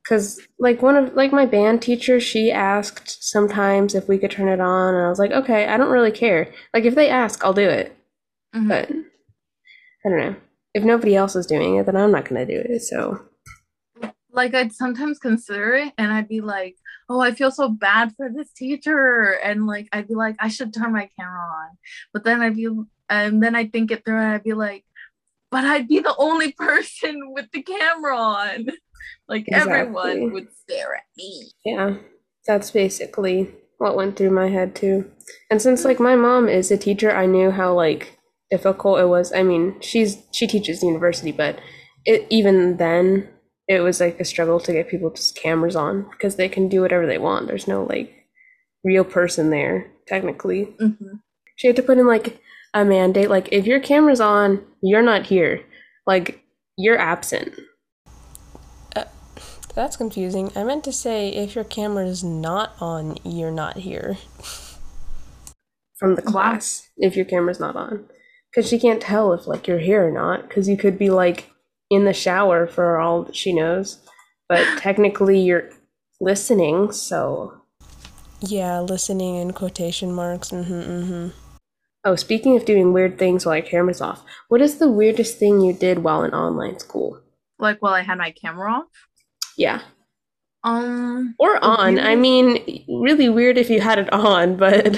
Because 0.07 0.41
like 0.59 0.83
one 0.83 0.97
of 0.97 1.15
like 1.15 1.33
my 1.33 1.47
band 1.47 1.83
teacher, 1.83 2.21
she 2.21 2.53
asked 2.53 3.25
sometimes 3.25 3.95
if 3.95 4.09
we 4.09 4.19
could 4.19 4.31
turn 4.31 4.49
it 4.49 4.61
on, 4.61 4.95
and 4.95 5.05
I 5.05 5.09
was 5.09 5.19
like, 5.19 5.33
okay, 5.33 5.67
I 5.67 5.77
don't 5.77 5.91
really 5.91 6.13
care. 6.13 6.53
Like 6.73 6.85
if 6.85 6.95
they 6.95 7.09
ask, 7.09 7.45
I'll 7.45 7.53
do 7.53 7.69
it. 7.69 7.97
Mhm. 8.55 8.69
But 8.69 8.91
I 8.91 10.09
don't 10.09 10.19
know. 10.19 10.37
If 10.75 10.85
nobody 10.85 11.17
else 11.17 11.35
is 11.35 11.47
doing 11.47 11.77
it, 11.77 11.87
then 11.87 11.97
I'm 11.97 12.13
not 12.13 12.29
gonna 12.29 12.47
do 12.47 12.63
it. 12.65 12.83
So 12.83 13.21
like 14.31 14.55
I'd 14.55 14.73
sometimes 14.73 15.19
consider 15.19 15.75
it 15.75 15.93
and 15.99 16.13
I'd 16.13 16.29
be 16.29 16.41
like, 16.41 16.77
oh, 17.09 17.21
I 17.21 17.33
feel 17.33 17.51
so 17.51 17.69
bad 17.69 18.13
for 18.17 18.29
this 18.29 18.53
teacher. 18.53 19.33
And 19.43 19.67
like 19.67 19.89
I'd 19.93 20.09
be 20.09 20.15
like, 20.15 20.37
I 20.39 20.49
should 20.49 20.73
turn 20.73 20.93
my 20.93 21.09
camera 21.19 21.41
on. 21.41 21.71
But 22.13 22.23
then 22.25 22.43
I'd 22.43 22.55
be 22.55 22.69
and 23.09 23.43
then 23.43 23.57
I'd 23.57 23.73
think 23.73 23.91
it 23.91 24.05
through 24.05 24.19
and 24.19 24.35
I'd 24.35 24.45
be 24.45 24.53
like, 24.53 24.85
but 25.51 25.65
I'd 25.65 25.89
be 25.89 25.99
the 25.99 26.15
only 26.17 26.53
person 26.59 27.33
with 27.33 27.51
the 27.51 27.63
camera 27.63 28.17
on. 28.17 28.67
Like 29.29 29.45
Exactly. 29.49 29.73
everyone 29.73 30.33
would 30.33 30.49
stare 30.53 30.95
at 30.95 31.05
me. 31.17 31.51
yeah, 31.65 31.97
that's 32.47 32.71
basically 32.71 33.51
what 33.79 33.97
went 33.97 34.17
through 34.17 34.31
my 34.31 34.49
head 34.49 34.75
too. 34.75 35.11
And 35.51 35.61
since 35.61 35.85
like 35.85 35.99
my 36.01 36.17
mom 36.17 36.49
is 36.49 36.71
a 36.71 36.77
teacher, 36.79 37.11
I 37.11 37.27
knew 37.27 37.51
how 37.51 37.75
like 37.75 38.19
difficult 38.51 39.01
it 39.01 39.07
was. 39.09 39.33
I 39.33 39.43
mean, 39.43 39.81
she's 39.81 40.23
she 40.33 40.47
teaches 40.47 40.83
university, 40.83 41.33
but 41.33 41.59
it 42.05 42.27
even 42.31 42.77
then 42.77 43.29
it 43.69 43.81
was 43.81 43.99
like 44.01 44.21
a 44.21 44.25
struggle 44.25 44.61
to 44.61 44.73
get 44.73 44.89
people 44.89 45.11
just 45.11 45.35
cameras 45.37 45.75
on 45.75 46.09
because 46.11 46.37
they 46.37 46.49
can 46.49 46.69
do 46.69 46.81
whatever 46.81 47.05
they 47.07 47.19
want. 47.19 47.49
There's 47.49 47.67
no 47.67 47.83
like 47.85 48.13
real 48.85 49.05
person 49.05 49.51
there 49.51 49.91
technically. 50.07 50.67
Mhm. 50.81 51.21
She 51.57 51.67
had 51.67 51.75
to 51.77 51.83
put 51.83 51.99
in 51.99 52.07
like 52.07 52.39
a 52.75 52.85
mandate, 52.85 53.29
like 53.31 53.49
if 53.51 53.67
your 53.67 53.81
camera's 53.81 54.21
on, 54.21 54.65
you're 54.83 55.03
not 55.03 55.27
here. 55.27 55.61
Like 56.07 56.41
you're 56.79 56.99
absent. 56.99 57.53
That's 59.77 59.97
confusing. 59.97 60.51
I 60.57 60.65
meant 60.65 60.83
to 60.85 60.93
say 60.93 61.29
if 61.29 61.55
your 61.55 61.63
camera 61.65 62.07
is 62.07 62.25
not 62.25 62.73
on, 62.81 63.19
you're 63.25 63.53
not 63.53 63.77
here. 63.79 64.17
from 65.97 66.15
the 66.15 66.23
class 66.23 66.89
if 66.99 67.17
your 67.17 67.25
camera's 67.25 67.61
not 67.61 67.77
on 67.77 68.05
because 68.51 68.69
she 68.69 68.79
can't 68.79 69.01
tell 69.01 69.33
if 69.33 69.47
like 69.47 69.67
you're 69.67 69.79
here 69.79 70.07
or 70.07 70.11
not 70.11 70.49
because 70.49 70.69
you 70.69 70.77
could 70.77 70.99
be 70.99 71.11
like 71.11 71.51
in 71.91 72.05
the 72.05 72.13
shower 72.13 72.67
for 72.67 72.99
all 72.99 73.23
that 73.25 73.37
she 73.37 73.53
knows 73.53 73.99
but 74.49 74.63
technically 74.79 75.39
you're 75.41 75.71
listening 76.21 76.93
so 76.93 77.55
Yeah, 78.41 78.81
listening 78.81 79.37
in 79.37 79.53
quotation 79.53 80.13
marks. 80.13 80.51
Mm-hmm, 80.51 80.75
mm-hmm. 80.75 81.29
oh 82.05 82.17
speaking 82.17 82.57
of 82.57 82.65
doing 82.67 82.93
weird 82.93 83.19
things 83.19 83.47
while 83.47 83.57
your 83.57 83.65
camera's 83.67 84.01
off 84.03 84.23
what 84.49 84.61
is 84.61 84.79
the 84.79 84.91
weirdest 84.91 85.39
thing 85.39 85.61
you 85.61 85.73
did 85.73 86.01
while 86.05 86.23
in 86.25 86.35
online 86.35 86.79
school 86.79 87.21
Like 87.59 87.81
while 87.81 87.95
I 87.95 88.03
had 88.03 88.19
my 88.19 88.33
camera 88.33 88.71
off. 88.73 88.87
Yeah 89.57 89.81
Um 90.65 91.35
or 91.39 91.63
on 91.63 91.99
i 91.99 92.17
mean 92.17 92.85
really 92.89 93.29
weird 93.29 93.59
if 93.59 93.71
you 93.71 93.81
had 93.81 93.99
it 93.99 94.13
on 94.13 94.57
but 94.57 94.97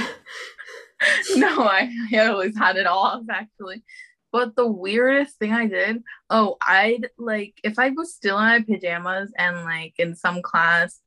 no, 1.36 1.62
I, 1.62 1.90
I 2.12 2.26
always 2.26 2.56
had 2.56 2.76
it 2.76 2.86
off 2.86 3.22
actually. 3.30 3.84
But 4.32 4.56
the 4.56 4.66
weirdest 4.66 5.38
thing 5.38 5.52
I 5.52 5.66
did, 5.66 6.02
oh, 6.28 6.56
I'd 6.60 7.08
like 7.18 7.54
if 7.64 7.78
I 7.78 7.90
was 7.90 8.14
still 8.14 8.38
in 8.38 8.44
my 8.44 8.60
pajamas 8.62 9.32
and 9.38 9.64
like 9.64 9.94
in 9.98 10.14
some 10.14 10.42
class, 10.42 11.00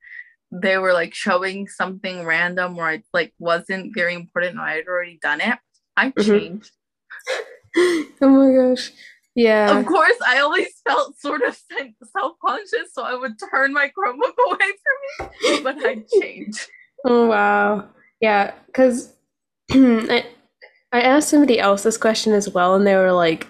they 0.52 0.78
were 0.78 0.94
like 0.94 1.14
showing 1.14 1.68
something 1.68 2.26
random 2.26 2.78
or 2.78 2.92
it 2.94 3.04
like 3.14 3.34
wasn't 3.38 3.94
very 3.94 4.16
important 4.16 4.54
and 4.54 4.62
I 4.62 4.76
had 4.76 4.88
already 4.88 5.20
done 5.22 5.42
it. 5.42 5.60
I 5.98 6.12
Mhm. 6.12 6.26
changed. 6.26 6.72
oh 8.22 8.30
my 8.30 8.52
gosh 8.56 8.92
yeah 9.36 9.78
Of 9.80 9.86
course, 9.86 10.18
I 10.28 10.40
always 10.40 10.68
felt 10.88 11.20
sort 11.20 11.42
of 11.44 11.58
self 12.18 12.34
conscious, 12.46 12.94
so 12.94 13.04
I 13.04 13.16
would 13.16 13.34
turn 13.52 13.74
my 13.74 13.90
Chromebook 13.98 14.36
away 14.48 14.70
from 14.84 15.30
me, 15.56 15.62
but 15.64 15.78
I 15.86 16.04
changed. 16.22 16.68
Oh 17.06 17.28
wow. 17.28 17.90
Yeah, 18.20 18.54
because 18.68 19.14
I 19.72 20.26
I 20.92 21.02
asked 21.02 21.30
somebody 21.30 21.60
else 21.60 21.84
this 21.84 21.98
question 21.98 22.34
as 22.34 22.50
well, 22.50 22.76
and 22.76 22.86
they 22.86 22.96
were 22.96 23.14
like, 23.14 23.48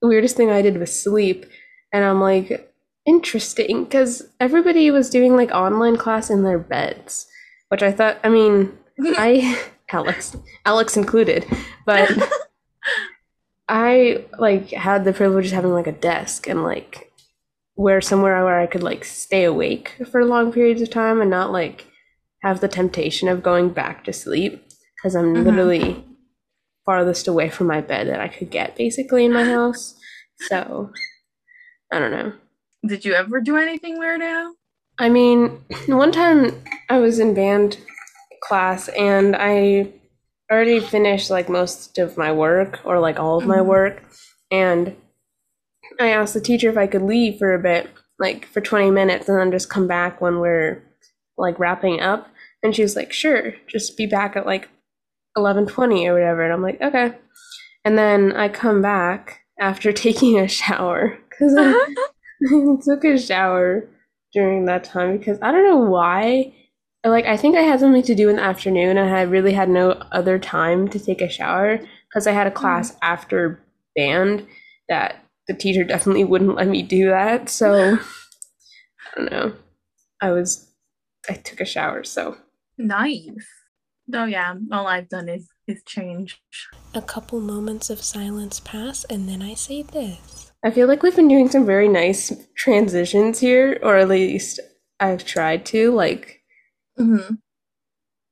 the 0.00 0.08
weirdest 0.08 0.36
thing 0.36 0.50
I 0.50 0.62
did 0.62 0.78
was 0.78 1.02
sleep. 1.02 1.46
And 1.92 2.04
I'm 2.04 2.20
like, 2.20 2.72
interesting, 3.06 3.84
because 3.84 4.28
everybody 4.40 4.90
was 4.90 5.10
doing 5.10 5.36
like 5.36 5.50
online 5.52 5.96
class 5.96 6.30
in 6.30 6.42
their 6.44 6.58
beds, 6.58 7.26
which 7.68 7.82
I 7.82 7.92
thought, 7.92 8.18
I 8.22 8.28
mean, 8.28 8.76
I 9.00 9.58
Alex, 9.92 10.36
Alex 10.64 10.96
included, 10.96 11.46
but 11.86 12.10
I 13.74 14.26
like 14.38 14.68
had 14.70 15.04
the 15.04 15.14
privilege 15.14 15.46
of 15.46 15.52
having 15.52 15.72
like 15.72 15.86
a 15.86 15.92
desk 15.92 16.46
and 16.46 16.62
like 16.62 17.10
where 17.74 18.02
somewhere 18.02 18.44
where 18.44 18.60
I 18.60 18.66
could 18.66 18.82
like 18.82 19.02
stay 19.02 19.44
awake 19.44 19.94
for 20.10 20.26
long 20.26 20.52
periods 20.52 20.82
of 20.82 20.90
time 20.90 21.22
and 21.22 21.30
not 21.30 21.52
like 21.52 21.86
have 22.42 22.60
the 22.60 22.68
temptation 22.68 23.28
of 23.30 23.42
going 23.42 23.70
back 23.70 24.04
to 24.04 24.12
sleep 24.12 24.62
because 24.96 25.14
I'm 25.16 25.34
Mhm. 25.36 25.44
literally 25.46 26.04
farthest 26.84 27.26
away 27.28 27.48
from 27.48 27.68
my 27.68 27.80
bed 27.80 28.08
that 28.08 28.20
I 28.20 28.28
could 28.28 28.50
get 28.50 28.76
basically 28.76 29.24
in 29.24 29.32
my 29.32 29.44
house. 29.56 29.94
So 30.48 30.90
I 31.90 31.98
don't 31.98 32.10
know. 32.10 32.34
Did 32.86 33.06
you 33.06 33.14
ever 33.14 33.40
do 33.40 33.56
anything 33.56 33.98
weird 33.98 34.20
now? 34.20 34.52
I 34.98 35.08
mean, 35.08 35.64
one 35.86 36.12
time 36.12 36.62
I 36.90 36.98
was 36.98 37.18
in 37.18 37.32
band 37.32 37.78
class 38.42 38.88
and 38.88 39.34
I 39.34 39.88
already 40.52 40.80
finished 40.80 41.30
like 41.30 41.48
most 41.48 41.98
of 41.98 42.16
my 42.18 42.30
work 42.32 42.80
or 42.84 43.00
like 43.00 43.18
all 43.18 43.38
of 43.38 43.46
my 43.46 43.58
Mhm. 43.58 43.66
work 43.66 44.02
and 44.50 44.96
I 46.00 46.08
asked 46.08 46.34
the 46.34 46.40
teacher 46.40 46.68
if 46.70 46.76
I 46.76 46.86
could 46.86 47.02
leave 47.02 47.38
for 47.38 47.54
a 47.54 47.58
bit, 47.58 47.88
like 48.18 48.46
for 48.46 48.60
20 48.60 48.90
minutes 48.90 49.28
and 49.28 49.38
then 49.38 49.50
just 49.50 49.70
come 49.70 49.86
back 49.86 50.20
when 50.20 50.40
we're 50.40 50.82
like 51.36 51.58
wrapping 51.58 52.00
up 52.00 52.28
and 52.62 52.74
she 52.74 52.82
was 52.82 52.96
like, 52.96 53.12
"Sure, 53.12 53.54
just 53.66 53.96
be 53.96 54.06
back 54.06 54.36
at 54.36 54.46
like 54.46 54.68
11:20 55.36 56.06
or 56.06 56.14
whatever." 56.14 56.42
And 56.42 56.52
I'm 56.52 56.62
like, 56.62 56.80
"Okay." 56.80 57.14
And 57.84 57.98
then 57.98 58.32
I 58.32 58.48
come 58.48 58.82
back 58.82 59.40
after 59.60 59.92
taking 60.06 60.38
a 60.38 60.48
shower 60.48 61.18
cuz 61.38 61.54
I 61.58 61.70
I 62.44 62.76
took 62.84 63.04
a 63.04 63.18
shower 63.18 63.88
during 64.32 64.66
that 64.66 64.84
time 64.84 65.18
because 65.18 65.38
I 65.42 65.52
don't 65.52 65.64
know 65.64 65.76
why. 65.90 66.54
Like 67.04 67.26
I 67.26 67.36
think 67.36 67.56
I 67.56 67.62
had 67.62 67.80
something 67.80 68.02
to 68.04 68.14
do 68.14 68.28
in 68.28 68.36
the 68.36 68.42
afternoon 68.42 68.96
and 68.96 69.14
I 69.14 69.22
really 69.22 69.52
had 69.52 69.68
no 69.68 70.02
other 70.12 70.38
time 70.38 70.88
to 70.88 71.00
take 71.00 71.20
a 71.20 71.28
shower 71.28 71.80
because 72.08 72.26
I 72.26 72.32
had 72.32 72.46
a 72.46 72.50
class 72.50 72.92
mm. 72.92 72.98
after 73.02 73.60
band 73.96 74.46
that 74.88 75.24
the 75.48 75.54
teacher 75.54 75.84
definitely 75.84 76.24
wouldn't 76.24 76.54
let 76.54 76.68
me 76.68 76.82
do 76.82 77.08
that. 77.08 77.48
So 77.48 77.98
I 77.98 79.16
don't 79.16 79.30
know. 79.30 79.54
I 80.20 80.30
was 80.30 80.68
I 81.28 81.34
took 81.34 81.60
a 81.60 81.64
shower, 81.64 82.04
so 82.04 82.36
Nice. 82.78 83.46
Oh 84.12 84.24
yeah, 84.24 84.54
all 84.70 84.86
I've 84.86 85.08
done 85.08 85.28
is 85.28 85.48
is 85.66 85.82
change. 85.84 86.40
A 86.94 87.02
couple 87.02 87.40
moments 87.40 87.90
of 87.90 88.02
silence 88.02 88.60
pass, 88.60 89.04
and 89.04 89.28
then 89.28 89.42
I 89.42 89.54
say 89.54 89.82
this. 89.82 90.52
I 90.64 90.70
feel 90.70 90.88
like 90.88 91.02
we've 91.02 91.16
been 91.16 91.28
doing 91.28 91.48
some 91.48 91.66
very 91.66 91.88
nice 91.88 92.32
transitions 92.56 93.40
here, 93.40 93.78
or 93.82 93.96
at 93.96 94.08
least 94.08 94.60
I've 95.00 95.24
tried 95.24 95.64
to. 95.66 95.92
Like 95.92 96.41
hmm 96.96 97.34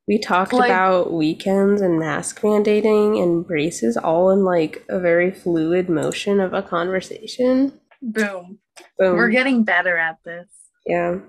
We 0.07 0.17
talked 0.19 0.53
Like- 0.53 0.69
about 0.69 1.11
weekends 1.13 1.81
and 1.81 1.99
mask 1.99 2.41
mandating 2.41 3.21
and 3.21 3.45
braces 3.45 3.97
all 3.97 4.29
in 4.31 4.43
like 4.43 4.83
a 4.89 4.99
very 4.99 5.31
fluid 5.31 5.89
motion 5.89 6.39
of 6.39 6.53
a 6.53 6.61
conversation. 6.61 7.79
Boom. 8.01 8.59
Boom. 8.97 9.15
We're 9.17 9.29
getting 9.29 9.63
better 9.63 9.97
at 9.97 10.17
this. 10.25 10.47
yeah. 10.85 11.19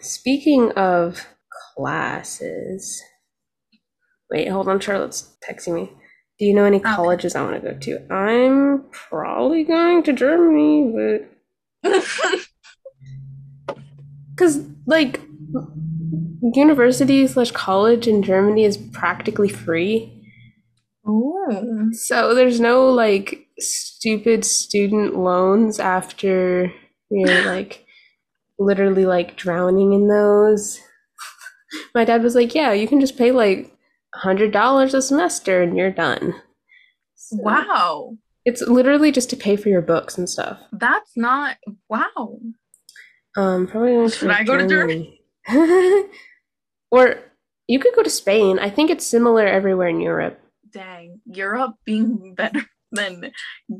Speaking 0.00 0.72
of 0.72 1.26
classes, 1.76 3.00
wait, 4.30 4.48
hold 4.48 4.66
on. 4.68 4.80
Charlotte's 4.80 5.36
texting 5.48 5.74
me. 5.74 5.92
Do 6.38 6.46
you 6.46 6.54
know 6.54 6.64
any 6.64 6.78
Okay. 6.78 6.92
colleges 6.94 7.36
I 7.36 7.42
want 7.42 7.62
to 7.62 7.70
go 7.72 7.78
to? 7.78 8.12
I'm 8.12 8.84
probably 8.90 9.62
going 9.64 10.02
to 10.04 10.12
Germany, 10.12 10.92
but 11.82 11.92
because 14.34 14.66
like 14.86 15.20
university 16.42 17.26
slash 17.26 17.52
college 17.52 18.08
in 18.08 18.22
Germany 18.22 18.64
is 18.64 18.76
practically 18.76 19.48
free. 19.48 20.12
Ooh. 21.08 21.90
So 21.92 22.34
there's 22.34 22.60
no 22.60 22.90
like 22.90 23.46
stupid 23.58 24.44
student 24.44 25.16
loans 25.16 25.78
after 25.78 26.72
you're 27.10 27.44
like 27.46 27.84
literally 28.58 29.06
like 29.06 29.36
drowning 29.36 29.92
in 29.92 30.08
those. 30.08 30.80
My 31.94 32.04
dad 32.04 32.22
was 32.22 32.34
like, 32.34 32.54
"Yeah, 32.54 32.72
you 32.72 32.86
can 32.86 33.00
just 33.00 33.16
pay 33.16 33.30
like 33.30 33.72
a 34.14 34.18
hundred 34.18 34.52
dollars 34.52 34.94
a 34.94 35.02
semester 35.02 35.62
and 35.62 35.76
you're 35.76 35.90
done." 35.90 36.34
So 37.14 37.36
Wow. 37.40 38.16
It's 38.44 38.60
literally 38.60 39.12
just 39.12 39.30
to 39.30 39.36
pay 39.36 39.54
for 39.54 39.68
your 39.68 39.82
books 39.82 40.18
and 40.18 40.28
stuff. 40.28 40.58
That's 40.72 41.12
not 41.16 41.56
wow. 41.88 42.40
Um, 43.36 43.66
probably 43.68 44.10
Should 44.10 44.30
I 44.30 44.42
go 44.42 44.56
to 44.58 44.66
Germany. 44.66 45.20
or 46.92 47.16
you 47.66 47.80
could 47.80 47.94
go 47.96 48.02
to 48.02 48.10
Spain. 48.10 48.58
I 48.58 48.70
think 48.70 48.90
it's 48.90 49.06
similar 49.06 49.46
everywhere 49.46 49.88
in 49.88 50.00
Europe. 50.00 50.38
Dang. 50.72 51.20
Europe 51.26 51.74
being 51.84 52.34
better 52.36 52.62
than 52.92 53.32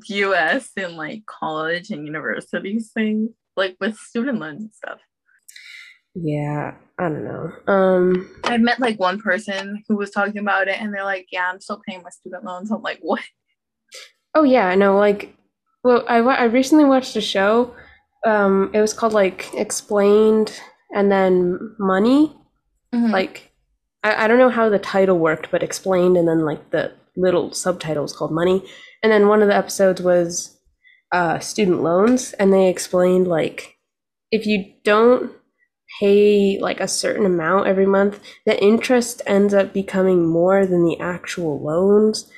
US 0.08 0.70
in 0.76 0.96
like 0.96 1.24
college 1.26 1.90
and 1.90 2.06
universities 2.06 2.90
things. 2.92 3.30
Like 3.54 3.76
with 3.80 3.96
student 3.98 4.40
loans 4.40 4.62
and 4.62 4.72
stuff. 4.72 4.98
Yeah, 6.14 6.74
I 6.98 7.08
don't 7.08 7.24
know. 7.24 7.72
Um, 7.72 8.30
I 8.44 8.56
met 8.56 8.80
like 8.80 8.98
one 8.98 9.20
person 9.20 9.82
who 9.88 9.96
was 9.96 10.10
talking 10.10 10.38
about 10.38 10.68
it 10.68 10.80
and 10.80 10.92
they're 10.92 11.04
like, 11.04 11.26
Yeah, 11.30 11.50
I'm 11.52 11.60
still 11.60 11.82
paying 11.86 12.02
my 12.02 12.10
student 12.10 12.44
loans. 12.44 12.70
I'm 12.70 12.82
like, 12.82 12.98
what? 13.02 13.20
oh 14.34 14.42
yeah, 14.42 14.68
I 14.68 14.74
know. 14.74 14.96
Like, 14.96 15.34
well, 15.84 16.04
I 16.08 16.16
I 16.18 16.44
recently 16.44 16.84
watched 16.84 17.16
a 17.16 17.20
show. 17.20 17.74
Um, 18.24 18.70
it 18.72 18.80
was 18.80 18.94
called 18.94 19.12
like 19.12 19.52
Explained 19.54 20.58
and 20.94 21.12
then 21.12 21.58
Money. 21.78 22.34
Mhm. 22.94 23.10
Like, 23.10 23.52
I, 24.02 24.24
I 24.24 24.28
don't 24.28 24.38
know 24.38 24.50
how 24.50 24.68
the 24.68 24.78
title 24.78 25.18
worked, 25.18 25.50
but 25.50 25.62
Explained 25.62 26.16
and 26.16 26.28
then 26.28 26.44
like 26.44 26.70
the 26.70 26.92
little 27.16 27.52
subtitle 27.52 28.02
was 28.02 28.12
called 28.12 28.32
Money. 28.32 28.62
And 29.02 29.12
then 29.12 29.28
one 29.28 29.42
of 29.42 29.48
the 29.48 29.56
episodes 29.56 30.00
was 30.00 30.58
uh, 31.12 31.38
student 31.40 31.82
loans, 31.82 32.32
and 32.34 32.52
they 32.52 32.68
explained 32.68 33.28
like 33.28 33.76
if 34.30 34.46
you 34.46 34.72
don't 34.84 35.32
pay 36.00 36.58
like 36.60 36.80
a 36.80 36.88
certain 36.88 37.26
amount 37.26 37.66
every 37.66 37.86
month, 37.86 38.20
the 38.46 38.62
interest 38.62 39.20
ends 39.26 39.52
up 39.52 39.72
becoming 39.74 40.26
more 40.26 40.64
than 40.66 40.84
the 40.84 40.98
actual 41.00 41.62
loans. 41.62 42.30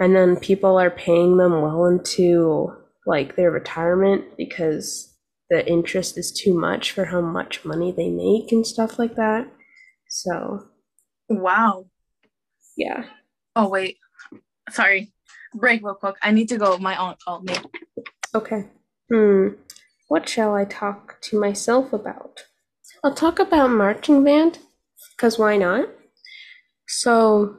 And 0.00 0.14
then 0.14 0.36
people 0.36 0.78
are 0.78 0.90
paying 0.90 1.36
them 1.38 1.62
well 1.62 1.86
into 1.86 2.72
like 3.06 3.36
their 3.36 3.50
retirement 3.50 4.36
because 4.36 5.14
the 5.50 5.66
interest 5.68 6.18
is 6.18 6.32
too 6.32 6.58
much 6.58 6.90
for 6.92 7.06
how 7.06 7.20
much 7.20 7.64
money 7.64 7.92
they 7.92 8.08
make 8.10 8.50
and 8.52 8.66
stuff 8.66 8.98
like 8.98 9.14
that. 9.16 9.46
So, 10.14 10.68
wow. 11.28 11.86
yeah. 12.76 13.06
Oh 13.56 13.68
wait. 13.68 13.96
Sorry. 14.70 15.12
Break 15.54 15.82
real 15.82 15.94
quick. 15.96 16.14
I 16.22 16.30
need 16.30 16.48
to 16.50 16.56
go. 16.56 16.78
My 16.78 16.96
aunt 16.96 17.18
called 17.20 17.44
me. 17.44 17.56
Okay. 18.32 18.66
Hmm. 19.12 19.48
What 20.06 20.28
shall 20.28 20.54
I 20.54 20.66
talk 20.66 21.20
to 21.22 21.40
myself 21.40 21.92
about? 21.92 22.44
I'll 23.02 23.14
talk 23.14 23.40
about 23.40 23.70
marching 23.70 24.22
band, 24.22 24.60
because 25.16 25.36
why 25.36 25.56
not? 25.56 25.88
So, 26.86 27.56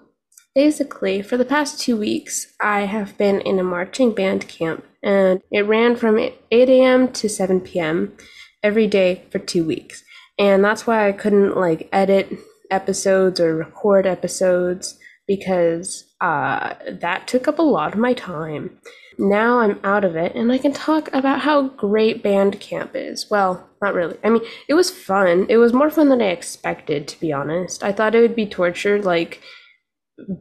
basically, 0.54 1.22
for 1.22 1.36
the 1.36 1.44
past 1.44 1.82
two 1.82 1.98
weeks, 1.98 2.54
I 2.62 2.82
have 2.82 3.18
been 3.18 3.42
in 3.42 3.60
a 3.60 3.64
marching 3.64 4.14
band 4.16 4.48
camp, 4.48 4.86
and 5.04 5.42
it 5.52 5.64
ran 5.68 5.98
from 5.98 6.18
8 6.18 6.34
a.m. 6.52 7.12
to 7.12 7.28
7 7.28 7.60
p.m. 7.60 8.16
every 8.64 8.88
day 8.88 9.26
for 9.30 9.40
two 9.40 9.66
weeks. 9.66 10.05
And 10.38 10.64
that's 10.64 10.86
why 10.86 11.08
I 11.08 11.12
couldn't 11.12 11.56
like 11.56 11.90
edit 11.92 12.30
episodes 12.72 13.40
or 13.40 13.56
record 13.56 14.06
episodes 14.06 14.98
because 15.28 16.06
uh, 16.22 16.74
that 16.88 17.28
took 17.28 17.48
up 17.48 17.60
a 17.60 17.64
lot 17.64 17.94
of 17.94 18.00
my 18.00 18.14
time. 18.14 18.78
Now 19.18 19.60
I'm 19.60 19.80
out 19.84 20.04
of 20.04 20.16
it 20.16 20.36
and 20.36 20.52
I 20.52 20.58
can 20.58 20.74
talk 20.74 21.12
about 21.14 21.42
how 21.42 21.70
great 21.70 22.22
band 22.22 22.60
camp 22.60 22.92
is. 22.96 23.28
Well, 23.30 23.68
not 23.82 23.94
really. 23.94 24.18
I 24.24 24.30
mean, 24.30 24.42
it 24.68 24.74
was 24.74 24.92
fun. 24.92 25.46
It 25.50 25.58
was 25.58 25.74
more 25.74 25.90
fun 25.90 26.10
than 26.10 26.22
I 26.22 26.28
expected, 26.28 27.08
to 27.08 27.20
be 27.20 27.32
honest. 27.32 27.84
I 27.84 27.92
thought 27.92 28.16
it 28.16 28.22
would 28.22 28.36
be 28.36 28.46
torture. 28.46 29.02
Like, 29.02 29.42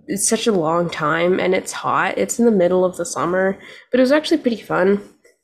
it's 0.06 0.28
such 0.28 0.46
a 0.46 0.52
long 0.52 0.90
time 0.90 1.40
and 1.40 1.54
it's 1.54 1.72
hot. 1.72 2.18
It's 2.18 2.38
in 2.38 2.44
the 2.44 2.50
middle 2.50 2.84
of 2.84 2.96
the 2.96 3.06
summer, 3.06 3.58
but 3.90 4.00
it 4.00 4.02
was 4.02 4.12
actually 4.12 4.38
pretty 4.38 4.60
fun. 4.60 5.02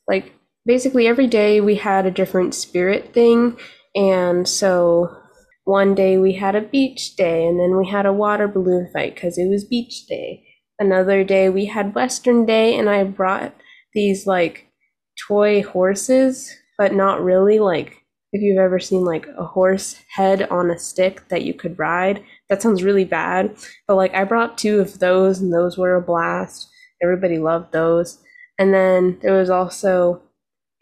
Like, 0.09 0.33
basically, 0.67 1.07
every 1.07 1.27
day 1.27 1.61
we 1.61 1.77
had 1.77 2.07
a 2.07 2.11
different 2.11 2.55
spirit 2.55 3.13
thing. 3.13 3.57
And 3.95 4.49
so 4.49 5.17
one 5.65 5.95
day 5.95 6.19
we 6.19 6.35
had 6.35 6.55
a 6.55 6.61
beach 6.61 7.17
day, 7.17 7.47
and 7.47 7.59
then 7.59 7.77
we 7.77 7.89
had 7.89 8.07
a 8.07 8.13
water 8.13 8.49
balloon 8.49 8.91
fight 8.93 9.15
because 9.15 9.39
it 9.39 9.49
was 9.49 9.65
beach 9.65 10.07
day. 10.07 10.45
Another 10.79 11.25
day 11.25 11.49
we 11.49 11.67
had 11.67 11.95
Western 11.95 12.47
Day, 12.47 12.77
and 12.79 12.89
I 12.89 13.05
brought 13.05 13.55
these 13.93 14.27
like 14.27 14.69
toy 15.29 15.63
horses, 15.63 16.55
but 16.79 16.95
not 16.95 17.23
really 17.23 17.59
like 17.59 17.97
if 18.33 18.41
you've 18.43 18.59
ever 18.59 18.79
seen 18.79 19.05
like 19.05 19.27
a 19.37 19.45
horse 19.45 19.97
head 20.15 20.43
on 20.51 20.71
a 20.71 20.79
stick 20.79 21.29
that 21.29 21.43
you 21.43 21.53
could 21.53 21.79
ride. 21.79 22.23
That 22.49 22.63
sounds 22.63 22.83
really 22.83 23.05
bad, 23.05 23.57
but 23.87 23.97
like 23.97 24.15
I 24.15 24.25
brought 24.25 24.59
two 24.59 24.81
of 24.81 24.99
those, 24.99 25.41
and 25.41 25.53
those 25.53 25.77
were 25.77 25.97
a 25.97 26.03
blast. 26.03 26.69
Everybody 27.03 27.39
loved 27.39 27.73
those. 27.73 28.19
And 28.59 28.75
then 28.75 29.19
there 29.23 29.39
was 29.39 29.51
also 29.51 30.23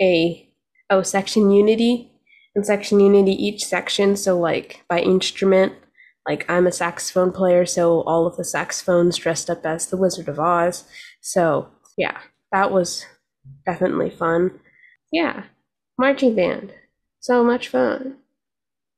a 0.01 0.49
oh 0.91 1.03
section 1.03 1.51
unity 1.51 2.13
in 2.59 2.65
section 2.65 3.01
unity 3.01 3.33
each 3.33 3.65
section 3.65 4.17
so 4.17 4.39
like 4.39 4.85
by 4.89 5.01
instrument 5.01 5.73
like 6.29 6.49
i'm 6.51 6.67
a 6.67 6.73
saxophone 6.73 7.33
player 7.33 7.65
so 7.65 8.03
all 8.03 8.27
of 8.27 8.37
the 8.37 8.45
saxophones 8.45 9.17
dressed 9.17 9.49
up 9.49 9.65
as 9.65 9.87
the 9.87 9.97
wizard 9.97 10.29
of 10.29 10.39
oz 10.39 10.85
so 11.21 11.69
yeah 11.97 12.19
that 12.53 12.71
was 12.71 13.07
definitely 13.65 14.11
fun 14.11 14.51
yeah 15.13 15.45
marching 15.97 16.35
band 16.35 16.73
so 17.21 17.43
much 17.43 17.69
fun 17.69 18.17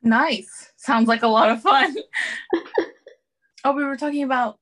Nice. 0.02 0.72
Sounds 0.76 1.08
like 1.08 1.22
a 1.22 1.28
lot 1.28 1.50
of 1.50 1.60
fun. 1.60 1.94
oh, 3.64 3.72
we 3.72 3.84
were 3.84 3.96
talking 3.96 4.22
about 4.22 4.58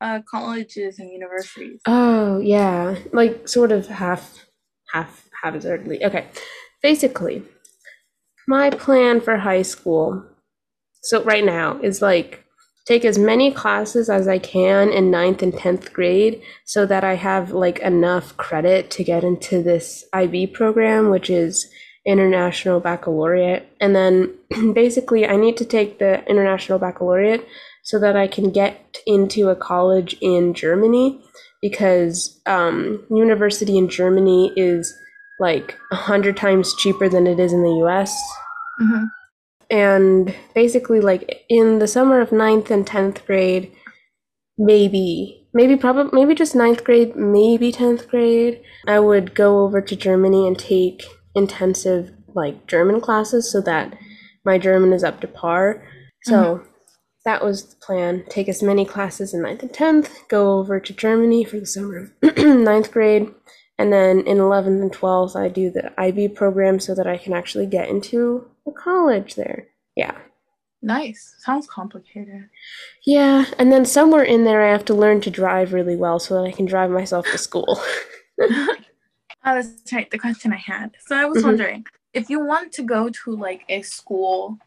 uh, 0.00 0.20
colleges 0.30 0.98
and 0.98 1.10
universities. 1.10 1.80
Oh 1.86 2.38
yeah, 2.38 2.96
like 3.12 3.48
sort 3.48 3.72
of 3.72 3.86
half, 3.86 4.46
half, 4.92 5.28
haphazardly. 5.42 6.04
Okay, 6.04 6.26
basically, 6.82 7.42
my 8.46 8.70
plan 8.70 9.20
for 9.20 9.38
high 9.38 9.62
school. 9.62 10.24
So 11.02 11.22
right 11.22 11.44
now 11.44 11.78
is 11.80 12.00
like 12.00 12.44
take 12.86 13.04
as 13.04 13.18
many 13.18 13.50
classes 13.50 14.10
as 14.10 14.28
I 14.28 14.38
can 14.38 14.90
in 14.90 15.10
ninth 15.10 15.42
and 15.42 15.56
tenth 15.56 15.92
grade, 15.92 16.42
so 16.64 16.86
that 16.86 17.04
I 17.04 17.14
have 17.14 17.52
like 17.52 17.78
enough 17.80 18.36
credit 18.36 18.90
to 18.92 19.04
get 19.04 19.24
into 19.24 19.62
this 19.62 20.04
IB 20.12 20.48
program, 20.48 21.10
which 21.10 21.30
is 21.30 21.70
International 22.06 22.80
Baccalaureate, 22.80 23.66
and 23.80 23.96
then 23.96 24.34
basically 24.74 25.26
I 25.26 25.36
need 25.36 25.56
to 25.56 25.64
take 25.64 25.98
the 25.98 26.24
International 26.28 26.78
Baccalaureate 26.78 27.46
so 27.82 27.98
that 27.98 28.16
I 28.16 28.26
can 28.26 28.50
get 28.50 28.98
into 29.06 29.48
a 29.48 29.56
college 29.56 30.16
in 30.20 30.54
Germany 30.54 31.22
because 31.60 32.40
um, 32.44 33.04
university 33.10 33.78
in 33.78 33.88
Germany 33.88 34.52
is 34.56 34.94
like 35.48 35.76
a 35.92 35.96
hundred 35.96 36.36
times 36.36 36.74
cheaper 36.82 37.06
than 37.08 37.26
it 37.26 37.38
is 37.38 37.52
in 37.52 37.62
the 37.62 37.76
U.S. 37.84 38.10
Mhm. 38.80 39.04
And 39.70 40.34
basically, 40.54 41.00
like 41.10 41.24
in 41.48 41.78
the 41.80 41.86
summer 41.96 42.20
of 42.20 42.32
ninth 42.32 42.70
and 42.70 42.86
tenth 42.86 43.18
grade, 43.26 43.64
maybe, 44.56 45.46
maybe 45.52 45.76
probably, 45.76 46.12
maybe 46.18 46.34
just 46.34 46.54
ninth 46.54 46.82
grade, 46.84 47.14
maybe 47.16 47.72
tenth 47.72 48.08
grade, 48.08 48.62
I 48.86 48.98
would 49.00 49.34
go 49.34 49.64
over 49.64 49.80
to 49.82 49.96
Germany 50.06 50.46
and 50.48 50.58
take 50.58 51.02
intensive 51.34 52.10
like 52.34 52.66
German 52.66 53.00
classes 53.00 53.50
so 53.52 53.60
that 53.62 53.96
my 54.44 54.56
German 54.58 54.92
is 54.92 55.04
up 55.04 55.20
to 55.20 55.28
par. 55.28 55.86
So 56.22 56.62
that 57.26 57.44
was 57.44 57.56
the 57.64 57.76
plan. 57.86 58.24
Take 58.30 58.48
as 58.48 58.62
many 58.62 58.84
classes 58.84 59.34
in 59.34 59.42
ninth 59.42 59.62
and 59.62 59.72
tenth, 59.72 60.10
go 60.28 60.58
over 60.58 60.80
to 60.80 60.92
Germany 60.92 61.44
for 61.44 61.58
the 61.60 61.66
summer 61.66 61.96
of 62.22 62.36
ninth 62.70 62.90
grade, 62.92 63.26
and 63.78 63.92
then 63.92 64.20
in 64.20 64.38
eleventh 64.38 64.80
and 64.82 64.92
twelfth 64.92 65.36
I 65.36 65.48
do 65.48 65.70
the 65.70 65.92
IB 66.00 66.28
program 66.28 66.80
so 66.80 66.94
that 66.94 67.06
I 67.06 67.16
can 67.16 67.32
actually 67.32 67.66
get 67.66 67.88
into 67.88 68.48
a 68.66 68.72
college 68.72 69.34
there. 69.34 69.66
Yeah. 69.96 70.16
Nice. 70.82 71.34
Sounds 71.38 71.66
complicated. 71.66 72.50
Yeah, 73.06 73.46
and 73.58 73.72
then 73.72 73.84
somewhere 73.86 74.22
in 74.22 74.44
there 74.44 74.62
I 74.62 74.70
have 74.70 74.84
to 74.86 74.94
learn 74.94 75.20
to 75.22 75.30
drive 75.30 75.72
really 75.72 75.96
well 75.96 76.18
so 76.18 76.34
that 76.34 76.46
I 76.46 76.52
can 76.52 76.66
drive 76.66 76.90
myself 76.90 77.26
to 77.26 77.38
school. 77.38 77.80
Oh, 79.46 79.54
that's 79.56 79.92
right. 79.92 80.10
The 80.10 80.18
question 80.18 80.54
I 80.54 80.56
had. 80.56 80.92
So 81.06 81.14
I 81.14 81.26
was 81.26 81.42
Mhm. 81.42 81.46
wondering 81.46 81.86
if 82.14 82.30
you 82.30 82.40
want 82.42 82.72
to 82.72 82.82
go 82.82 83.10
to 83.10 83.36
like 83.36 83.62
a 83.68 83.82
school 83.82 84.58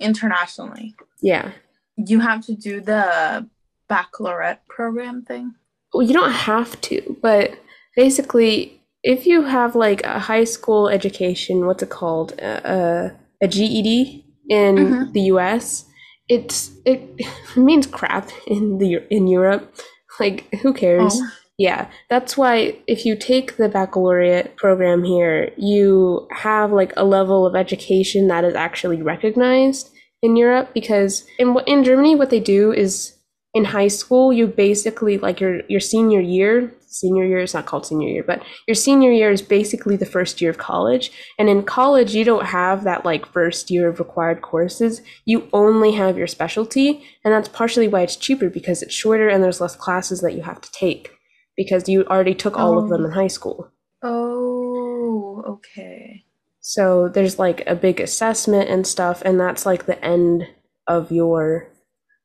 internationally, 0.00 0.96
yeah. 1.22 1.52
you 1.96 2.18
have 2.20 2.44
to 2.46 2.54
do 2.54 2.80
the 2.80 3.48
baccalaureate 3.88 4.60
program 4.68 5.22
thing. 5.22 5.54
well, 5.92 6.02
you 6.04 6.12
don't 6.12 6.32
have 6.32 6.80
to, 6.80 7.16
but 7.22 7.52
basically, 7.96 8.80
if 9.02 9.26
you 9.26 9.42
have 9.42 9.74
like 9.76 10.02
a 10.04 10.18
high 10.18 10.44
school 10.44 10.88
education, 10.88 11.66
what's 11.66 11.82
it 11.82 11.90
called, 11.90 12.32
a, 12.40 13.12
a 13.42 13.48
GED 13.48 14.24
in 14.48 14.74
Mhm. 14.76 15.12
the 15.12 15.20
U.S., 15.34 15.84
it's 16.28 16.70
it 16.84 17.00
means 17.56 17.86
crap 17.86 18.30
in 18.46 18.78
the 18.78 19.02
in 19.10 19.26
Europe. 19.26 19.74
Like, 20.20 20.46
who 20.62 20.72
cares? 20.72 21.14
Oh. 21.20 21.28
Yeah, 21.56 21.86
that's 22.10 22.36
why 22.36 22.76
if 22.88 23.06
you 23.06 23.14
take 23.16 23.56
the 23.58 23.68
baccalaureate 23.68 24.56
program 24.56 25.04
here, 25.04 25.52
you 25.56 26.26
have 26.32 26.72
like 26.72 26.92
a 26.96 27.04
level 27.04 27.46
of 27.46 27.54
education 27.54 28.26
that 28.26 28.42
is 28.44 28.54
actually 28.56 29.02
recognized 29.02 29.90
in 30.20 30.34
Europe 30.36 30.70
because 30.74 31.24
in 31.38 31.56
in 31.66 31.84
Germany 31.84 32.16
what 32.16 32.30
they 32.30 32.40
do 32.40 32.72
is 32.72 33.14
in 33.54 33.64
high 33.66 33.86
school, 33.88 34.32
you 34.32 34.48
basically 34.48 35.16
like 35.18 35.38
your 35.40 35.62
your 35.68 35.80
senior 35.80 36.20
year. 36.20 36.74
Senior 36.94 37.24
year. 37.26 37.40
It's 37.40 37.54
not 37.54 37.66
called 37.66 37.86
senior 37.86 38.08
year, 38.08 38.22
but 38.22 38.42
your 38.68 38.76
senior 38.76 39.10
year 39.10 39.30
is 39.30 39.42
basically 39.42 39.96
the 39.96 40.06
first 40.06 40.40
year 40.40 40.50
of 40.50 40.58
college. 40.58 41.10
And 41.38 41.48
in 41.48 41.64
college, 41.64 42.14
you 42.14 42.24
don't 42.24 42.46
have 42.46 42.84
that 42.84 43.04
like 43.04 43.26
first 43.26 43.70
year 43.70 43.88
of 43.88 43.98
required 43.98 44.42
courses. 44.42 45.02
You 45.24 45.48
only 45.52 45.92
have 45.92 46.16
your 46.16 46.28
specialty, 46.28 47.04
and 47.24 47.34
that's 47.34 47.48
partially 47.48 47.88
why 47.88 48.02
it's 48.02 48.16
cheaper 48.16 48.48
because 48.48 48.80
it's 48.80 48.94
shorter 48.94 49.28
and 49.28 49.42
there's 49.42 49.60
less 49.60 49.74
classes 49.74 50.20
that 50.20 50.34
you 50.34 50.42
have 50.42 50.60
to 50.60 50.70
take 50.72 51.10
because 51.56 51.88
you 51.88 52.04
already 52.04 52.34
took 52.34 52.56
all 52.56 52.78
of 52.78 52.84
oh. 52.84 52.88
them 52.88 53.02
Oh. 53.02 53.06
in 53.06 53.10
high 53.12 53.26
school. 53.26 53.70
Oh, 54.02 55.42
okay. 55.48 56.24
So 56.60 57.08
there's 57.08 57.38
like 57.38 57.62
a 57.66 57.74
big 57.74 58.00
assessment 58.00 58.70
and 58.70 58.86
stuff, 58.86 59.20
and 59.24 59.40
that's 59.40 59.66
like 59.66 59.86
the 59.86 60.02
end 60.04 60.46
of 60.86 61.10
your 61.10 61.68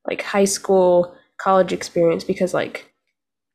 like 0.08 0.22
high 0.22 0.46
school 0.46 1.16
college 1.38 1.74
experience 1.74 2.24
because 2.24 2.54
like 2.54 2.94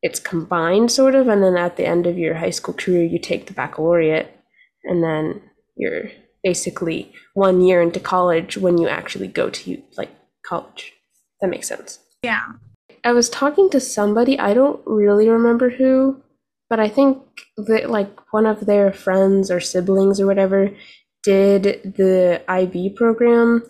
it's 0.05 0.21
combined 0.21 0.93
sort 0.93 1.15
of, 1.15 1.29
and 1.29 1.43
then 1.43 1.57
at 1.57 1.79
the 1.79 1.87
end 1.87 2.07
of 2.07 2.19
your 2.19 2.35
high 2.35 2.51
school 2.51 2.75
career, 2.75 3.03
you 3.03 3.19
take 3.19 3.47
the 3.47 3.55
baccalaureate, 3.55 4.37
and 4.85 5.03
then 5.03 5.41
you're 5.77 6.11
basically 6.43 7.11
one 7.33 7.63
year 7.63 7.81
into 7.81 7.99
college 7.99 8.59
when 8.59 8.77
you 8.77 8.87
actually 8.87 9.27
go 9.27 9.49
to 9.49 9.83
like 9.97 10.11
college. 10.45 10.93
That 11.41 11.49
makes 11.49 11.69
sense. 11.69 12.01
Yeah. 12.23 12.45
I 13.03 13.13
was 13.13 13.31
talking 13.31 13.71
to 13.71 13.81
somebody, 13.81 14.39
I 14.39 14.53
don't 14.53 14.81
really 14.85 15.27
remember 15.31 15.71
who, 15.71 16.23
but 16.69 16.79
I 16.79 16.91
think 16.91 17.23
that 17.57 17.89
like 17.89 18.11
one 18.31 18.45
of 18.45 18.67
their 18.67 18.93
friends 18.93 19.51
or 19.51 19.59
siblings 19.59 20.21
or 20.21 20.27
whatever 20.27 20.71
did 21.23 21.95
the 21.97 22.43
IB 22.47 22.91
program 22.91 23.63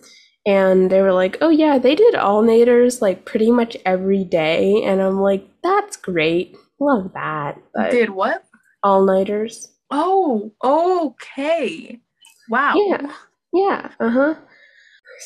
and 0.47 0.90
they 0.90 1.01
were 1.01 1.12
like, 1.12 1.38
"Oh 1.40 1.49
yeah, 1.49 1.79
they 1.79 1.94
did 1.94 2.14
all 2.14 2.42
nighters 2.42 3.01
like 3.01 3.25
pretty 3.25 3.51
much 3.51 3.77
every 3.87 4.25
day." 4.25 4.83
And 4.85 5.01
I'm 5.01 5.20
like, 5.20 5.47
"That's 5.64 5.96
great. 5.96 6.57
Love 6.79 7.12
that." 7.14 7.59
But 7.74 7.90
Did 7.90 8.11
what? 8.11 8.44
all 8.85 9.05
nighters. 9.05 9.72
Oh, 9.90 10.53
okay. 10.62 12.00
Wow. 12.48 12.74
Yeah. 12.77 13.12
Yeah, 13.53 13.90
uh-huh. 14.00 14.35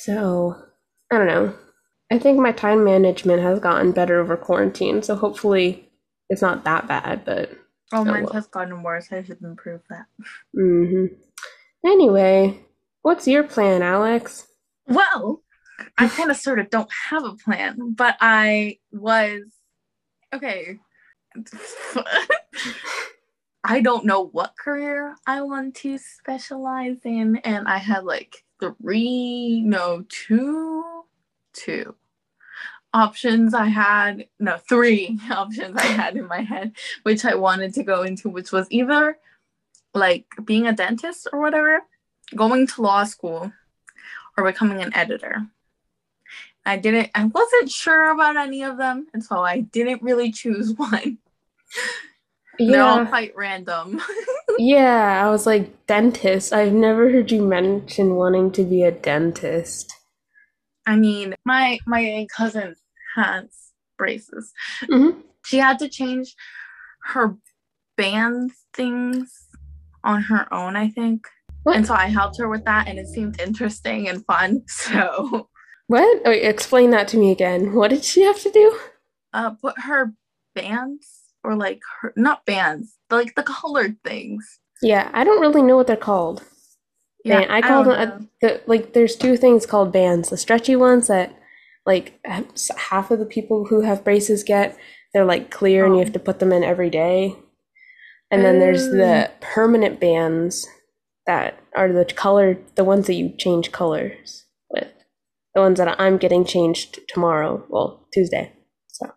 So, 0.04 0.54
I 1.10 1.18
don't 1.18 1.26
know. 1.26 1.54
I 2.10 2.18
think 2.18 2.38
my 2.38 2.52
time 2.52 2.84
management 2.84 3.42
has 3.42 3.58
gotten 3.60 3.92
better 3.92 4.20
over 4.20 4.36
quarantine, 4.36 5.02
so 5.02 5.16
hopefully 5.16 5.90
it's 6.28 6.42
not 6.42 6.64
that 6.64 6.86
bad, 6.86 7.24
but 7.24 7.50
Oh, 7.92 8.04
mine 8.04 8.24
well. 8.24 8.34
has 8.34 8.46
gotten 8.46 8.82
worse. 8.82 9.08
I 9.12 9.22
should 9.22 9.42
improve 9.42 9.80
that. 9.90 10.06
hmm 10.54 11.06
Anyway, 11.86 12.60
what's 13.02 13.26
your 13.26 13.44
plan, 13.44 13.82
Alex? 13.82 14.46
Well, 14.86 15.42
I 15.96 16.08
kind 16.08 16.30
of 16.30 16.36
sort 16.36 16.58
of 16.58 16.70
don't 16.70 16.90
have 17.10 17.24
a 17.24 17.34
plan, 17.36 17.94
but 17.96 18.16
I 18.20 18.78
was 18.92 19.42
okay. 20.34 20.78
I 23.64 23.80
don't 23.80 24.06
know 24.06 24.26
what 24.26 24.56
career 24.56 25.16
I 25.26 25.42
want 25.42 25.74
to 25.76 25.98
specialize 25.98 26.98
in, 27.04 27.36
and 27.38 27.68
I 27.68 27.78
had 27.78 28.04
like 28.04 28.44
three, 28.60 29.62
no, 29.62 30.04
two, 30.08 31.04
two 31.52 31.94
options 32.94 33.54
I 33.54 33.66
had, 33.66 34.26
no, 34.38 34.56
three 34.56 35.18
options 35.30 35.76
I 35.76 35.86
had 35.86 36.16
in 36.16 36.26
my 36.26 36.40
head, 36.40 36.72
which 37.02 37.24
I 37.24 37.34
wanted 37.34 37.74
to 37.74 37.82
go 37.82 38.02
into, 38.02 38.28
which 38.28 38.52
was 38.52 38.66
either 38.70 39.18
like 39.94 40.26
being 40.44 40.66
a 40.66 40.72
dentist 40.72 41.28
or 41.32 41.40
whatever, 41.40 41.80
going 42.34 42.66
to 42.68 42.82
law 42.82 43.04
school, 43.04 43.52
or 44.36 44.44
becoming 44.44 44.80
an 44.80 44.94
editor. 44.94 45.46
I 46.68 46.76
didn't, 46.76 47.10
I 47.14 47.24
wasn't 47.24 47.70
sure 47.70 48.10
about 48.10 48.36
any 48.36 48.62
of 48.62 48.76
them, 48.76 49.06
and 49.14 49.24
so 49.24 49.40
I 49.40 49.60
didn't 49.60 50.02
really 50.02 50.30
choose 50.30 50.72
one. 50.76 51.18
They're 52.58 52.82
all 52.82 53.06
quite 53.06 53.34
random. 53.36 54.02
yeah, 54.58 55.24
I 55.24 55.30
was 55.30 55.46
like, 55.46 55.86
dentist. 55.86 56.52
I've 56.52 56.72
never 56.72 57.10
heard 57.10 57.30
you 57.30 57.42
mention 57.42 58.16
wanting 58.16 58.50
to 58.52 58.64
be 58.64 58.82
a 58.82 58.90
dentist. 58.90 59.94
I 60.86 60.96
mean, 60.96 61.34
my 61.44 61.78
my 61.86 62.26
cousin 62.36 62.74
has 63.14 63.46
braces. 63.96 64.52
Mhm. 64.84 65.22
She 65.44 65.58
had 65.58 65.78
to 65.78 65.88
change 65.88 66.34
her 67.04 67.36
band 67.96 68.52
things 68.74 69.48
on 70.04 70.22
her 70.22 70.52
own, 70.52 70.76
I 70.76 70.88
think. 70.88 71.26
What? 71.62 71.76
And 71.76 71.86
so 71.86 71.94
I 71.94 72.06
helped 72.06 72.38
her 72.38 72.48
with 72.48 72.64
that, 72.64 72.88
and 72.88 72.98
it 72.98 73.06
seemed 73.06 73.40
interesting 73.40 74.08
and 74.08 74.24
fun. 74.26 74.64
So, 74.68 75.48
What? 75.88 76.22
Wait, 76.24 76.42
explain 76.44 76.90
that 76.90 77.08
to 77.08 77.16
me 77.16 77.30
again. 77.32 77.74
What 77.74 77.88
did 77.88 78.04
she 78.04 78.22
have 78.22 78.40
to 78.42 78.50
do? 78.50 78.78
uh, 79.34 79.50
put 79.50 79.78
her 79.80 80.14
bands 80.54 81.06
or 81.44 81.54
like 81.54 81.80
her 82.00 82.12
not 82.16 82.44
bands, 82.46 82.96
like 83.10 83.34
the 83.34 83.42
colored 83.42 83.96
things. 84.04 84.58
Yeah, 84.82 85.10
I 85.12 85.24
don't 85.24 85.40
really 85.40 85.62
know 85.62 85.76
what 85.76 85.86
they're 85.86 85.96
called. 85.96 86.44
Yeah, 87.24 87.44
I 87.48 87.60
call 87.60 87.84
don't 87.84 87.98
them 87.98 88.08
know. 88.08 88.14
uh, 88.16 88.20
the 88.40 88.62
like. 88.66 88.92
There's 88.94 89.16
two 89.16 89.36
things 89.36 89.66
called 89.66 89.92
bands: 89.92 90.30
the 90.30 90.36
stretchy 90.36 90.76
ones 90.76 91.08
that 91.08 91.34
like 91.84 92.18
half 92.24 93.10
of 93.10 93.18
the 93.18 93.26
people 93.26 93.66
who 93.66 93.80
have 93.82 94.04
braces 94.04 94.42
get. 94.44 94.76
They're 95.12 95.24
like 95.24 95.50
clear, 95.50 95.84
and 95.84 95.94
you 95.94 96.00
Oh. 96.00 96.04
have 96.04 96.12
to 96.14 96.18
put 96.20 96.38
them 96.38 96.52
in 96.52 96.62
every 96.62 96.90
day. 96.90 97.36
And 98.30 98.44
then 98.44 98.58
there's 98.60 98.88
the 98.90 99.30
permanent 99.40 99.98
bands 100.00 100.68
that 101.26 101.58
are 101.74 101.90
the 101.92 102.04
color, 102.04 102.58
the 102.74 102.84
ones 102.84 103.06
that 103.06 103.14
you 103.14 103.34
change 103.38 103.72
colors. 103.72 104.44
The 105.58 105.62
ones 105.62 105.78
that 105.78 106.00
I'm 106.00 106.18
getting 106.18 106.44
changed 106.44 107.00
tomorrow, 107.08 107.64
well 107.68 108.06
Tuesday. 108.14 108.52
So, 108.86 109.12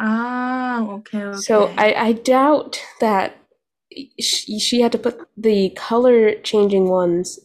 Oh, 0.00 0.90
okay, 0.98 1.22
okay. 1.22 1.38
so 1.38 1.74
I 1.78 1.94
I 1.94 2.12
doubt 2.12 2.82
that 3.00 3.36
she, 4.20 4.58
she 4.58 4.80
had 4.80 4.92
to 4.92 4.98
put 4.98 5.28
the 5.36 5.70
color 5.70 6.34
changing 6.40 6.88
ones 6.88 7.38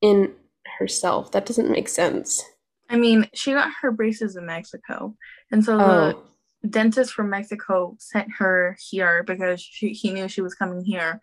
in 0.00 0.34
herself. 0.78 1.32
That 1.32 1.46
doesn't 1.46 1.70
make 1.70 1.88
sense. 1.88 2.42
I 2.88 2.96
mean, 2.96 3.28
she 3.34 3.52
got 3.52 3.70
her 3.82 3.92
braces 3.92 4.36
in 4.36 4.46
Mexico, 4.46 5.16
and 5.52 5.64
so 5.64 5.78
the 5.78 5.82
Oh, 5.82 6.22
dentist 6.68 7.12
from 7.12 7.30
Mexico 7.30 7.96
sent 7.98 8.28
her 8.38 8.76
here 8.90 9.22
because 9.22 9.60
she, 9.60 9.90
he 9.90 10.12
knew 10.12 10.28
she 10.28 10.42
was 10.42 10.54
coming 10.54 10.84
here 10.84 11.20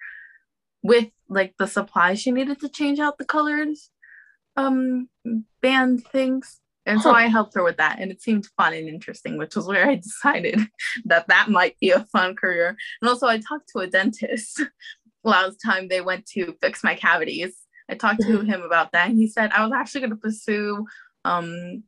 with 0.84 1.10
like 1.30 1.56
the 1.58 1.68
supplies 1.68 2.22
she 2.22 2.32
needed 2.32 2.60
to 2.62 2.70
change 2.70 3.00
out 3.00 3.18
the 3.18 3.26
colors 3.26 3.90
um 4.56 5.10
band 5.62 6.06
things. 6.08 6.60
And 6.86 7.02
so 7.02 7.12
I 7.12 7.28
helped 7.28 7.56
her 7.56 7.63
with 7.63 7.78
that 7.78 8.00
and 8.00 8.12
it 8.12 8.22
seemed 8.22 8.46
fun 8.58 8.74
and 8.74 8.89
interesting 8.89 9.38
which 9.38 9.56
was 9.56 9.68
where 9.68 9.88
I 9.88 9.96
decided 10.04 10.60
that 11.06 11.28
that 11.30 11.50
might 11.50 11.80
be 11.80 11.92
a 11.92 12.06
fun 12.06 12.36
career. 12.36 12.76
And 13.02 13.10
also 13.10 13.28
I 13.28 13.38
talked 13.38 13.70
to 13.70 13.80
a 13.80 13.88
dentist 13.88 14.62
last 15.24 15.58
time 15.63 15.88
they 15.88 16.02
went 16.02 16.26
to 16.28 16.56
fix 16.62 16.84
my 16.84 16.96
cavities. 16.96 17.56
I 17.89 17.96
talked 17.96 18.22
to 18.22 18.42
him 18.42 18.62
about 18.62 18.92
that 18.92 19.10
and 19.10 19.18
he 19.18 19.28
said 19.28 19.52
I 19.52 19.63
was 19.63 19.74
actually 19.74 20.02
going 20.02 20.12
to 20.12 20.18
pursue 20.18 20.86
um 21.26 21.84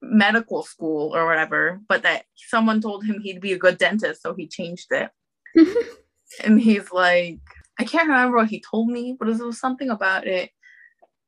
medical 0.00 0.62
school 0.62 1.14
or 1.14 1.26
whatever, 1.26 1.80
but 1.88 2.02
that 2.02 2.24
someone 2.36 2.80
told 2.80 3.04
him 3.04 3.20
he'd 3.20 3.40
be 3.40 3.52
a 3.52 3.58
good 3.58 3.78
dentist, 3.78 4.22
so 4.22 4.34
he 4.34 4.46
changed 4.46 4.88
it. 4.90 5.10
and 6.44 6.60
he's 6.60 6.92
like, 6.92 7.40
I 7.78 7.84
can't 7.84 8.08
remember 8.08 8.36
what 8.36 8.48
he 8.48 8.62
told 8.70 8.88
me, 8.88 9.16
but 9.18 9.28
it 9.28 9.38
was 9.38 9.60
something 9.60 9.90
about 9.90 10.26
it 10.26 10.50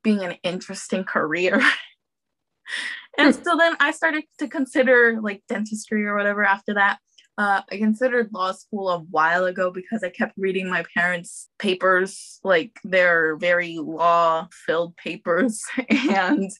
being 0.02 0.22
an 0.22 0.36
interesting 0.42 1.04
career. 1.04 1.60
and 3.18 3.34
so 3.34 3.56
then 3.56 3.76
I 3.80 3.90
started 3.92 4.24
to 4.38 4.48
consider 4.48 5.18
like 5.20 5.42
dentistry 5.48 6.04
or 6.06 6.16
whatever 6.16 6.44
after 6.44 6.74
that. 6.74 6.98
Uh, 7.38 7.62
I 7.72 7.78
considered 7.78 8.28
law 8.34 8.52
school 8.52 8.90
a 8.90 8.98
while 8.98 9.46
ago 9.46 9.70
because 9.70 10.02
I 10.04 10.10
kept 10.10 10.34
reading 10.36 10.68
my 10.68 10.84
parents' 10.94 11.48
papers, 11.58 12.38
like 12.44 12.78
their 12.84 13.36
very 13.36 13.78
law 13.78 14.46
filled 14.66 14.94
papers, 14.96 15.62
and 15.88 16.50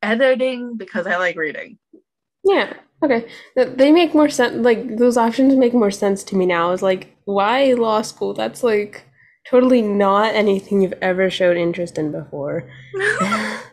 editing 0.00 0.78
because 0.78 1.06
I 1.06 1.16
like 1.16 1.36
reading. 1.36 1.78
yeah. 2.42 2.72
Okay. 3.04 3.28
They 3.56 3.90
make 3.90 4.14
more 4.14 4.28
sense. 4.28 4.64
Like 4.64 4.96
those 4.96 5.16
options 5.16 5.56
make 5.56 5.74
more 5.74 5.90
sense 5.90 6.22
to 6.24 6.36
me 6.36 6.46
now. 6.46 6.72
It's 6.72 6.82
like 6.82 7.16
why 7.24 7.72
law 7.74 8.02
school? 8.02 8.32
That's 8.32 8.62
like 8.62 9.04
totally 9.48 9.82
not 9.82 10.34
anything 10.34 10.80
you've 10.80 10.94
ever 11.02 11.30
showed 11.30 11.56
interest 11.56 11.98
in 11.98 12.12
before. 12.12 12.70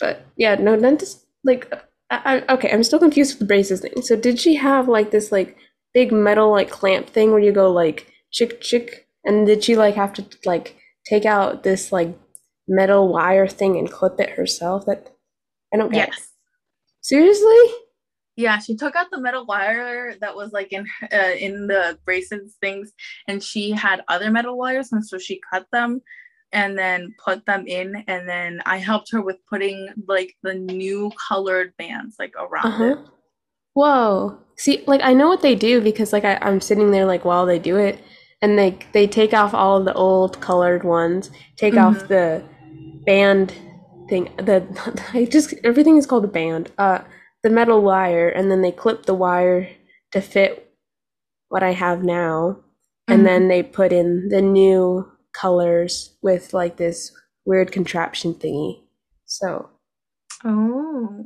But 0.00 0.26
yeah, 0.36 0.54
no, 0.56 0.76
dentist 0.76 1.26
like 1.44 1.72
I, 2.10 2.42
I, 2.48 2.54
okay, 2.54 2.70
I'm 2.72 2.82
still 2.82 2.98
confused 2.98 3.34
with 3.34 3.40
the 3.40 3.44
braces 3.44 3.80
thing. 3.80 4.02
So 4.02 4.16
did 4.16 4.40
she 4.40 4.56
have 4.56 4.88
like 4.88 5.10
this 5.10 5.30
like 5.30 5.56
big 5.94 6.10
metal 6.10 6.50
like 6.50 6.70
clamp 6.70 7.08
thing 7.08 7.30
where 7.30 7.40
you 7.40 7.52
go 7.52 7.70
like 7.70 8.06
chick 8.32 8.60
chick 8.60 9.06
and 9.24 9.46
did 9.46 9.62
she 9.62 9.76
like 9.76 9.94
have 9.94 10.12
to 10.14 10.24
like 10.44 10.76
take 11.04 11.26
out 11.26 11.62
this 11.62 11.92
like 11.92 12.18
metal 12.66 13.12
wire 13.12 13.46
thing 13.46 13.76
and 13.76 13.90
clip 13.90 14.18
it 14.18 14.30
herself? 14.30 14.86
That 14.86 15.12
I 15.72 15.76
don't 15.76 15.92
get. 15.92 16.08
yes. 16.08 16.28
Seriously? 17.02 17.56
Yeah, 18.40 18.58
she 18.58 18.74
took 18.76 18.96
out 18.96 19.10
the 19.10 19.20
metal 19.20 19.44
wire 19.46 20.14
that 20.20 20.34
was 20.34 20.52
like 20.52 20.72
in 20.72 20.86
uh, 21.12 21.34
in 21.38 21.66
the 21.66 21.98
braces 22.04 22.56
things, 22.60 22.92
and 23.28 23.42
she 23.42 23.70
had 23.72 24.02
other 24.08 24.30
metal 24.30 24.56
wires, 24.56 24.92
and 24.92 25.04
so 25.06 25.18
she 25.18 25.40
cut 25.52 25.66
them 25.72 26.00
and 26.52 26.76
then 26.78 27.14
put 27.24 27.46
them 27.46 27.64
in 27.68 27.94
and 28.08 28.28
then 28.28 28.60
I 28.66 28.78
helped 28.78 29.12
her 29.12 29.22
with 29.22 29.36
putting 29.48 29.88
like 30.08 30.34
the 30.42 30.54
new 30.54 31.12
colored 31.28 31.72
bands 31.78 32.16
like 32.18 32.34
around 32.36 32.64
Uh-huh. 32.72 32.84
it. 32.92 32.98
Whoa. 33.74 34.38
See, 34.56 34.82
like 34.86 35.00
I 35.02 35.12
know 35.14 35.28
what 35.28 35.42
they 35.42 35.54
do 35.54 35.80
because 35.80 36.12
like 36.12 36.24
I, 36.24 36.38
I'm 36.42 36.60
sitting 36.60 36.90
there 36.90 37.06
like 37.06 37.24
while 37.24 37.46
they 37.46 37.58
do 37.58 37.76
it, 37.76 38.02
and 38.42 38.58
they 38.58 38.78
they 38.92 39.06
take 39.06 39.32
off 39.34 39.54
all 39.54 39.78
of 39.78 39.84
the 39.84 39.94
old 39.94 40.40
colored 40.40 40.84
ones, 40.84 41.30
take 41.56 41.76
off 41.76 42.04
Mhm. 42.04 42.08
the 42.08 42.42
band 43.06 43.54
thing. 44.08 44.28
The 44.36 44.64
I 45.14 45.24
just 45.26 45.54
everything 45.64 45.96
is 45.96 46.06
called 46.06 46.24
a 46.24 46.28
band. 46.28 46.70
Uh, 46.78 47.00
the 47.42 47.50
metal 47.50 47.82
wire, 47.82 48.28
and 48.28 48.50
then 48.50 48.62
they 48.62 48.72
clip 48.72 49.06
the 49.06 49.14
wire 49.14 49.68
to 50.12 50.20
fit 50.20 50.72
what 51.48 51.62
I 51.62 51.72
have 51.72 52.02
now, 52.04 52.58
and 53.08 53.26
then 53.26 53.42
mm-hmm. 53.42 53.48
they 53.48 53.62
put 53.62 53.92
in 53.92 54.28
the 54.28 54.42
new 54.42 55.10
colors 55.32 56.16
with 56.22 56.52
like 56.52 56.76
this 56.76 57.12
weird 57.44 57.72
contraption 57.72 58.34
thingy. 58.34 58.82
So 59.26 59.70
Oh. 60.44 61.24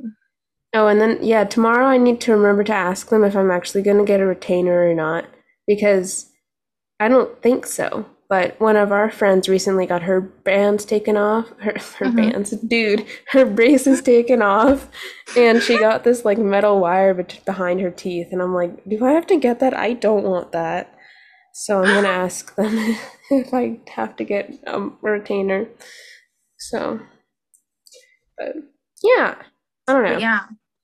Oh, 0.73 0.87
and 0.87 0.99
then 0.99 1.19
yeah, 1.21 1.45
tomorrow 1.45 1.85
I 1.85 1.97
need 1.97 2.19
to 2.21 2.33
remember 2.33 2.63
to 2.65 2.73
ask 2.73 3.09
them 3.09 3.23
if 3.23 3.35
I'm 3.35 3.51
actually 3.51 3.81
going 3.81 3.97
to 3.97 4.03
get 4.03 4.19
a 4.19 4.25
retainer 4.25 4.89
or 4.89 4.93
not 4.93 5.25
because 5.67 6.31
I 6.99 7.07
don't 7.07 7.41
think 7.41 7.65
so. 7.65 8.05
But 8.35 8.59
one 8.59 8.75
of 8.75 8.91
our 8.91 9.09
friends 9.09 9.47
recently 9.47 9.85
got 9.85 10.01
her 10.03 10.19
bands 10.19 10.83
taken 10.83 11.15
off. 11.15 11.47
Her 11.59 11.71
her 11.99 12.07
Mhm. 12.07 12.15
bands, 12.17 12.51
dude, 12.51 13.05
her 13.29 13.45
braces 13.45 14.01
taken 14.01 14.41
off, 14.41 14.89
and 15.37 15.63
she 15.63 15.77
got 15.77 16.03
this 16.03 16.25
like 16.25 16.37
metal 16.37 16.81
wire 16.81 17.13
behind 17.45 17.79
her 17.79 17.91
teeth. 17.91 18.27
And 18.33 18.41
I'm 18.41 18.53
like, 18.53 18.83
do 18.89 19.05
I 19.05 19.13
have 19.13 19.25
to 19.27 19.37
get 19.37 19.59
that? 19.59 19.73
I 19.73 19.93
don't 19.93 20.25
want 20.25 20.51
that. 20.51 20.93
So 21.53 21.81
I'm 21.81 21.93
gonna 21.93 22.09
ask 22.25 22.53
them 22.55 22.77
if 23.31 23.53
I 23.53 23.79
have 23.91 24.17
to 24.17 24.25
get 24.25 24.53
a 24.67 24.89
retainer. 25.01 25.69
So, 26.57 26.99
but 28.37 28.53
yeah, 29.01 29.35
I 29.87 29.93
don't 29.93 30.03
know. 30.03 30.13
But 30.15 30.19
yeah. 30.19 30.41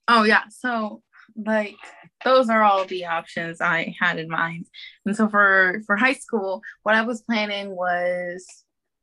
Oh 0.08 0.24
yeah. 0.24 0.44
So 0.48 1.02
like 1.36 1.76
those 2.24 2.50
are 2.50 2.64
all 2.64 2.86
the 2.86 3.06
options 3.06 3.62
I 3.62 3.96
had 4.00 4.20
in 4.20 4.30
mind. 4.30 4.68
And 5.06 5.16
so 5.16 5.28
for 5.30 5.82
for 5.86 5.96
high 5.96 6.14
school, 6.14 6.62
what 6.84 6.96
I 6.96 7.02
was 7.02 7.22
planning 7.22 7.76
was 7.76 8.46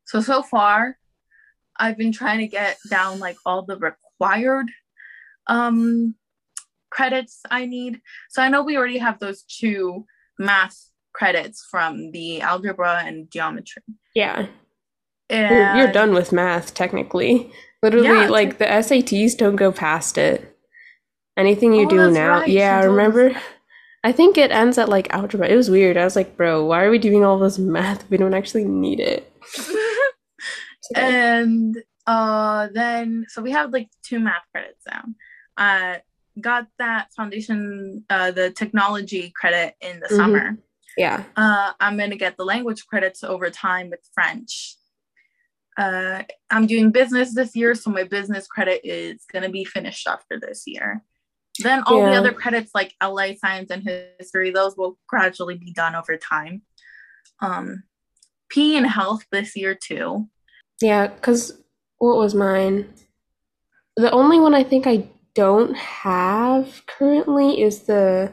so 0.05 0.21
so 0.21 0.41
far 0.41 0.97
I've 1.77 1.97
been 1.97 2.11
trying 2.11 2.39
to 2.39 2.47
get 2.47 2.77
down 2.89 3.19
like 3.19 3.37
all 3.45 3.63
the 3.63 3.77
required 3.77 4.67
um 5.47 6.15
credits 6.89 7.41
I 7.49 7.65
need. 7.65 8.01
So 8.29 8.41
I 8.41 8.49
know 8.49 8.63
we 8.63 8.77
already 8.77 8.97
have 8.97 9.19
those 9.19 9.43
two 9.43 10.05
math 10.37 10.77
credits 11.13 11.65
from 11.69 12.11
the 12.11 12.41
algebra 12.41 13.03
and 13.05 13.29
geometry. 13.29 13.83
Yeah. 14.15 14.47
You're, 15.29 15.75
you're 15.75 15.91
done 15.91 16.13
with 16.13 16.31
math 16.31 16.73
technically. 16.73 17.51
Literally, 17.83 18.07
Yeah, 18.07 18.27
like 18.27 18.57
the 18.57 18.65
SATs 18.65 19.37
don't 19.37 19.55
go 19.55 19.71
past 19.71 20.17
it. 20.17 20.48
Anything 21.39 21.73
you 21.73 21.85
Oh, 21.85 21.89
do 21.89 22.11
now, 22.11 22.39
right, 22.41 22.49
yeah. 22.49 22.81
she 22.81 22.87
told 22.87 22.99
us 22.99 23.05
Remember, 23.15 23.41
I 24.03 24.11
think 24.11 24.37
it 24.37 24.51
ends 24.51 24.77
at 24.77 24.89
like 24.89 25.11
algebra. 25.13 25.47
It 25.47 25.55
was 25.55 25.69
weird. 25.69 25.97
I 25.97 26.03
was 26.03 26.15
like, 26.15 26.35
bro, 26.37 26.65
why 26.65 26.83
are 26.83 26.91
we 26.91 26.99
doing 26.99 27.23
all 27.25 27.39
this 27.39 27.57
math? 27.57 28.09
We 28.09 28.17
don't 28.17 28.33
actually 28.33 28.65
need 28.65 28.99
it. 28.99 29.31
And 30.95 31.77
uh 32.07 32.69
then 32.73 33.25
so 33.27 33.41
we 33.41 33.51
have 33.51 33.71
like 33.71 33.89
two 34.03 34.19
math 34.19 34.41
credits 34.51 34.83
down 34.89 35.13
uh 35.57 35.95
got 36.41 36.65
that 36.79 37.13
foundation 37.15 38.03
uh 38.09 38.31
the 38.31 38.49
technology 38.49 39.31
credit 39.35 39.75
in 39.81 39.99
the 39.99 40.07
Mhm. 40.07 40.15
summer 40.17 40.57
yeah. 40.97 41.23
uh 41.35 41.73
i'm 41.79 41.97
gonna 41.97 42.15
get 42.15 42.37
the 42.37 42.45
language 42.45 42.87
credits 42.87 43.23
over 43.23 43.51
time 43.51 43.91
with 43.91 43.99
french 44.15 44.75
uh 45.77 46.23
i'm 46.49 46.65
doing 46.65 46.89
business 46.91 47.35
this 47.35 47.55
year 47.55 47.75
so 47.75 47.91
my 47.91 48.03
business 48.05 48.47
credit 48.47 48.81
is 48.83 49.23
gonna 49.31 49.49
be 49.49 49.63
finished 49.65 50.07
after 50.07 50.39
this 50.39 50.63
year 50.65 51.03
then 51.59 51.83
all 51.85 51.99
the 52.05 52.15
other 52.17 52.31
credits 52.33 52.71
like 52.73 52.93
la 53.01 53.27
science 53.39 53.69
and 53.71 53.83
history 54.19 54.49
those 54.51 54.75
will 54.77 54.97
gradually 55.07 55.57
be 55.57 55.71
done 55.73 55.95
over 55.95 56.17
time 56.17 56.61
um 57.41 57.83
p 58.49 58.75
and 58.77 58.87
health 58.87 59.23
this 59.31 59.55
year 59.55 59.75
too 59.75 60.27
Yeah, 60.81 61.07
because 61.07 61.61
what 61.97 62.17
was 62.17 62.33
mine? 62.33 62.87
The 63.97 64.09
only 64.11 64.39
one 64.39 64.55
I 64.55 64.63
think 64.63 64.87
I 64.87 65.09
don't 65.35 65.75
have 65.75 66.81
currently 66.87 67.61
is 67.61 67.81
the 67.83 68.31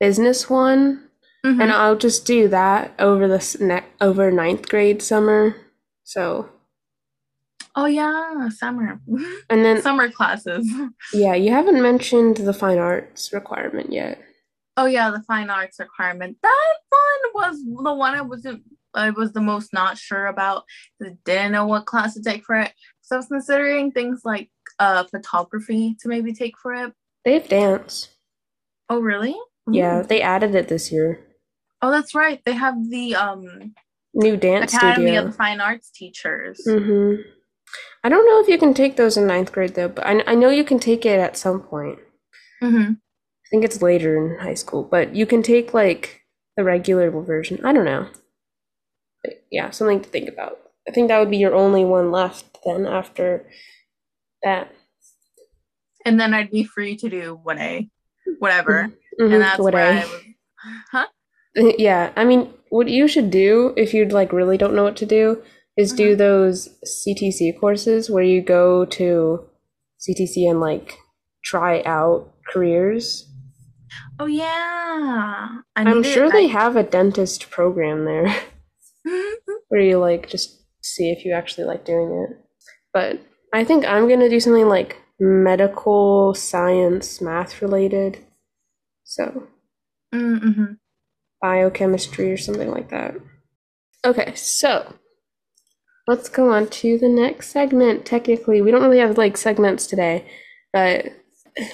business 0.00 0.48
one. 0.48 1.08
Mhm. 1.44 1.60
and 1.60 1.72
I'll 1.72 1.96
just 1.98 2.24
do 2.24 2.48
that 2.48 2.94
over 2.98 3.26
this 3.28 3.58
ne- 3.60 3.84
over 4.00 4.30
ninth 4.30 4.68
grade 4.68 5.02
summer. 5.02 5.56
So, 6.04 6.48
Oh 7.74 7.86
yeah, 7.86 8.48
summer. 8.50 9.00
and 9.50 9.64
then 9.64 9.80
summer 9.82 10.10
classes. 10.10 10.70
yeah, 11.12 11.34
you 11.34 11.50
haven't 11.50 11.80
mentioned 11.80 12.36
the 12.38 12.52
fine 12.52 12.78
arts 12.78 13.32
requirement 13.32 13.92
yet. 13.92 14.20
Oh 14.76 14.86
yeah, 14.86 15.10
the 15.10 15.22
fine 15.22 15.50
arts 15.50 15.78
requirement. 15.78 16.36
That 16.42 16.74
one 16.90 17.32
was 17.34 17.64
the 17.84 17.94
one 17.94 18.14
I 18.14 18.22
wasn't 18.22 18.62
I 18.94 19.10
was 19.10 19.32
the 19.32 19.40
most 19.40 19.72
not 19.72 19.98
sure 19.98 20.26
about. 20.26 20.64
I 21.02 21.16
didn't 21.24 21.52
know 21.52 21.66
what 21.66 21.86
class 21.86 22.14
to 22.14 22.22
take 22.22 22.44
for 22.44 22.56
it. 22.56 22.72
So 23.00 23.16
I 23.16 23.18
was 23.18 23.26
considering 23.26 23.90
things 23.90 24.22
like 24.24 24.50
uh 24.78 25.04
photography 25.04 25.96
to 26.00 26.08
maybe 26.08 26.32
take 26.32 26.58
for 26.58 26.74
it. 26.74 26.92
They 27.24 27.34
have 27.34 27.48
dance. 27.48 28.08
Oh 28.88 29.00
really? 29.00 29.36
Yeah, 29.70 30.00
Ooh. 30.00 30.06
they 30.06 30.20
added 30.20 30.54
it 30.54 30.68
this 30.68 30.92
year. 30.92 31.20
Oh 31.80 31.90
that's 31.90 32.14
right. 32.14 32.40
They 32.44 32.52
have 32.52 32.76
the 32.90 33.14
um 33.14 33.74
New 34.14 34.36
dance 34.36 34.74
Academy 34.74 35.12
studio. 35.12 35.28
of 35.28 35.36
Fine 35.36 35.60
Arts 35.60 35.90
teachers. 35.90 36.60
hmm 36.66 37.14
I 38.04 38.08
don't 38.08 38.26
know 38.26 38.40
if 38.40 38.48
you 38.48 38.58
can 38.58 38.74
take 38.74 38.96
those 38.96 39.16
in 39.16 39.26
ninth 39.26 39.52
grade 39.52 39.74
though, 39.74 39.88
but 39.88 40.06
I, 40.06 40.22
I 40.26 40.34
know 40.34 40.50
you 40.50 40.64
can 40.64 40.78
take 40.78 41.06
it 41.06 41.18
at 41.20 41.36
some 41.36 41.60
point. 41.60 41.98
Mhm. 42.62 42.96
I 42.96 43.48
think 43.50 43.64
it's 43.64 43.82
later 43.82 44.16
in 44.16 44.38
high 44.40 44.54
school, 44.54 44.82
but 44.82 45.14
you 45.14 45.26
can 45.26 45.42
take 45.42 45.72
like 45.74 46.22
the 46.56 46.64
regular 46.64 47.10
version. 47.10 47.64
I 47.64 47.72
don't 47.72 47.84
know. 47.84 48.08
But 49.22 49.44
yeah, 49.50 49.70
something 49.70 50.00
to 50.00 50.08
think 50.08 50.28
about. 50.28 50.58
I 50.88 50.90
think 50.90 51.08
that 51.08 51.18
would 51.20 51.30
be 51.30 51.36
your 51.36 51.54
only 51.54 51.84
one 51.84 52.10
left 52.10 52.58
then 52.64 52.86
after 52.86 53.46
that. 54.42 54.72
And 56.04 56.18
then 56.18 56.34
I'd 56.34 56.50
be 56.50 56.64
free 56.64 56.96
to 56.96 57.08
do 57.08 57.38
one 57.42 57.58
A, 57.60 57.88
whatever. 58.40 58.90
Mhm, 59.20 59.32
And 59.34 59.42
that's 59.42 59.58
what 59.60 59.74
where 59.74 59.86
I- 59.92 60.00
I 60.00 60.04
was 60.04 60.22
Huh? 60.90 61.06
Yeah, 61.54 62.12
I 62.16 62.24
mean, 62.24 62.52
what 62.70 62.88
you 62.88 63.06
should 63.06 63.30
do 63.30 63.74
if 63.76 63.92
you'd 63.94 64.12
like 64.12 64.32
really 64.32 64.56
don't 64.56 64.74
know 64.74 64.84
what 64.84 64.96
to 64.96 65.06
do 65.06 65.42
is 65.76 65.92
do 65.92 66.14
those 66.16 66.68
CTC 66.84 67.58
courses 67.58 68.10
where 68.10 68.22
you 68.24 68.42
go 68.42 68.84
to 68.86 69.48
CTC 70.00 70.48
and 70.50 70.60
like 70.60 70.98
try 71.44 71.82
out 71.82 72.32
careers. 72.52 73.28
Oh 74.18 74.26
yeah. 74.26 75.48
I 75.76 75.80
I'm 75.82 76.02
need 76.02 76.06
it- 76.06 76.12
sure 76.12 76.30
they 76.30 76.44
I- 76.46 76.48
have 76.52 76.76
a 76.76 76.82
dentist 76.82 77.50
program 77.50 78.04
there 78.04 78.34
where 79.68 79.80
you 79.80 79.98
like 79.98 80.28
just 80.28 80.62
see 80.82 81.10
if 81.10 81.24
you 81.24 81.32
actually 81.32 81.64
like 81.64 81.84
doing 81.84 82.26
it. 82.28 82.36
But 82.92 83.20
I 83.54 83.64
think 83.64 83.84
I'm 83.86 84.08
gonna 84.08 84.28
do 84.28 84.40
something 84.40 84.68
like 84.68 84.96
medical 85.20 86.34
science 86.34 87.20
math 87.20 87.62
related. 87.62 88.18
So 89.04 89.48
Mm-hmm. 90.14 90.74
biochemistry 91.40 92.30
or 92.32 92.36
something 92.36 92.70
like 92.70 92.90
that. 92.90 93.14
Okay, 94.04 94.34
so 94.34 94.94
let's 96.06 96.28
go 96.28 96.50
on 96.52 96.68
to 96.68 96.98
the 96.98 97.08
next 97.08 97.50
segment. 97.50 98.04
Technically, 98.04 98.60
we 98.60 98.70
don't 98.70 98.82
really 98.82 98.98
have 98.98 99.18
like 99.18 99.36
segments 99.36 99.86
today, 99.86 100.24
but 100.72 101.06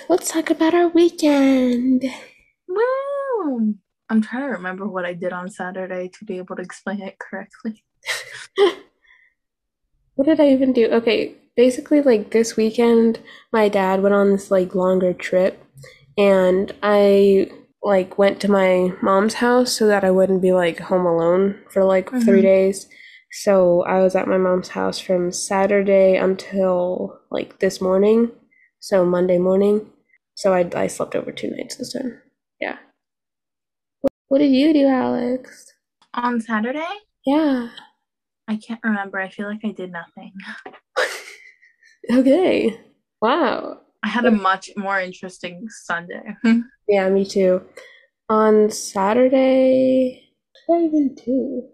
let's 0.09 0.31
talk 0.31 0.51
about 0.51 0.75
our 0.75 0.89
weekend. 0.89 2.05
Woo! 2.69 3.75
I'm 4.11 4.23
trying 4.23 4.43
to 4.43 4.49
remember 4.53 4.87
what 4.89 5.05
I 5.05 5.13
did 5.15 5.33
on 5.33 5.51
Saturday 5.51 6.09
to 6.19 6.25
be 6.25 6.39
able 6.39 6.57
to 6.57 6.63
explain 6.63 7.03
it 7.03 7.19
correctly. 7.19 7.85
What 10.15 10.27
did 10.27 10.41
I 10.41 10.49
even 10.49 10.73
do? 10.73 10.87
Okay, 10.91 11.35
basically, 11.57 12.03
like 12.03 12.31
this 12.33 12.57
weekend, 12.57 13.21
my 13.53 13.69
dad 13.69 14.03
went 14.03 14.15
on 14.15 14.33
this 14.33 14.51
like 14.51 14.75
longer 14.75 15.13
trip, 15.13 15.63
and 16.17 16.73
I 16.83 17.51
like 17.83 18.19
went 18.19 18.41
to 18.41 18.51
my 18.51 18.93
mom's 19.01 19.35
house 19.35 19.73
so 19.73 19.87
that 19.87 20.03
I 20.03 20.11
wouldn't 20.11 20.43
be 20.43 20.53
like 20.53 20.81
home 20.81 21.07
alone 21.07 21.61
for 21.71 21.85
like 21.85 22.11
three 22.11 22.41
Mhm. 22.41 22.43
days. 22.43 22.89
So 23.31 23.83
I 23.83 24.01
was 24.01 24.17
at 24.17 24.29
my 24.29 24.39
mom's 24.39 24.69
house 24.69 24.99
from 24.99 25.33
Saturday 25.33 26.17
until 26.17 27.21
like 27.31 27.59
this 27.59 27.81
morning, 27.81 28.31
so 28.81 29.05
Monday 29.05 29.39
morning. 29.39 29.91
So 30.35 30.55
I 30.55 30.69
I 30.75 30.87
slept 30.87 31.15
over 31.15 31.33
two 31.33 31.51
nights 31.51 31.77
this 31.77 31.93
time. 31.93 32.21
Yeah. 32.61 32.79
What, 34.01 34.13
what 34.29 34.39
did 34.39 34.53
you 34.53 34.73
do, 34.73 34.87
Alex? 34.87 35.67
On 36.15 36.41
Saturday? 36.41 36.87
Yeah. 37.27 37.69
I 38.47 38.57
can't 38.57 38.81
remember. 38.83 39.21
I 39.21 39.29
feel 39.29 39.47
like 39.47 39.61
I 39.65 39.73
did 39.73 39.93
nothing. 39.93 40.33
Okay. 42.11 42.81
Wow. 43.21 43.81
I 44.03 44.09
had 44.09 44.25
a 44.25 44.31
much 44.31 44.71
more 44.77 44.99
interesting 45.01 45.67
Sunday. 45.69 46.37
Yeah, 46.89 47.11
me 47.11 47.27
too. 47.27 47.61
On 48.31 48.71
Saturday, 48.71 50.33
what 50.67 50.79
did 50.79 50.85
I 50.85 50.87
even 50.87 51.15
do? 51.15 51.69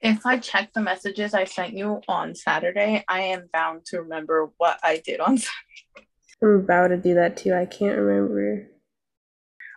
If 0.00 0.24
I 0.24 0.38
check 0.38 0.72
the 0.72 0.80
messages 0.80 1.34
I 1.34 1.44
sent 1.44 1.74
you 1.74 2.00
on 2.06 2.34
Saturday, 2.34 3.04
I 3.08 3.20
am 3.20 3.48
bound 3.52 3.84
to 3.86 4.02
remember 4.02 4.50
what 4.56 4.78
I 4.82 5.02
did 5.04 5.20
on 5.20 5.38
Saturday. 5.38 6.08
I'm 6.40 6.60
about 6.60 6.88
to 6.88 6.96
do 6.96 7.14
that 7.14 7.36
too. 7.36 7.52
I 7.52 7.66
can't 7.66 7.98
remember. 7.98 8.68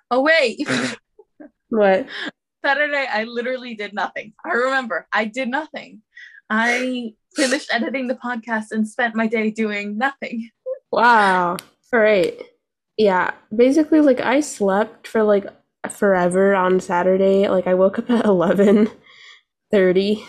Oh 0.09 0.21
wait. 0.21 0.67
What? 1.71 2.05
Saturday 2.63 3.07
I 3.09 3.23
literally 3.23 3.75
did 3.75 3.93
nothing. 3.93 4.33
I 4.45 4.49
remember. 4.49 5.07
I 5.13 5.23
did 5.23 5.47
nothing. 5.47 6.01
I 6.49 7.13
finished 7.33 7.73
editing 7.73 8.07
the 8.07 8.15
podcast 8.15 8.71
and 8.71 8.85
spent 8.85 9.15
my 9.15 9.25
day 9.25 9.51
doing 9.51 9.97
nothing. 9.97 10.49
Wow. 10.91 11.55
All 11.93 11.99
right. 11.99 12.37
Yeah. 12.97 13.31
Basically, 13.55 14.01
like 14.01 14.19
I 14.19 14.41
slept 14.41 15.07
for 15.07 15.23
like 15.23 15.45
forever 15.89 16.53
on 16.53 16.81
Saturday. 16.81 17.47
Like 17.47 17.67
I 17.67 17.73
woke 17.73 17.97
up 17.97 18.09
at 18.09 18.25
eleven 18.25 18.91
thirty, 19.71 20.23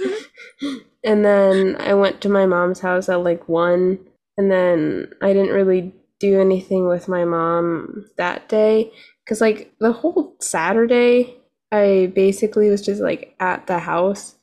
mm-hmm. 0.00 0.76
and 1.04 1.24
then 1.24 1.76
I 1.80 1.94
went 1.94 2.20
to 2.22 2.28
my 2.28 2.46
mom's 2.46 2.80
house 2.80 3.08
at 3.08 3.22
like 3.22 3.48
one, 3.48 3.98
and 4.36 4.50
then 4.50 5.12
I 5.22 5.32
didn't 5.32 5.54
really 5.54 5.94
do 6.18 6.40
anything 6.40 6.86
with 6.88 7.08
my 7.08 7.24
mom 7.24 8.06
that 8.16 8.48
day. 8.48 8.92
Because 9.24 9.40
like 9.40 9.72
the 9.80 9.92
whole 9.92 10.36
Saturday 10.40 11.40
I 11.72 12.12
basically 12.14 12.68
was 12.68 12.82
just 12.84 13.00
like 13.00 13.34
at 13.40 13.66
the 13.66 13.78
house. 13.78 14.36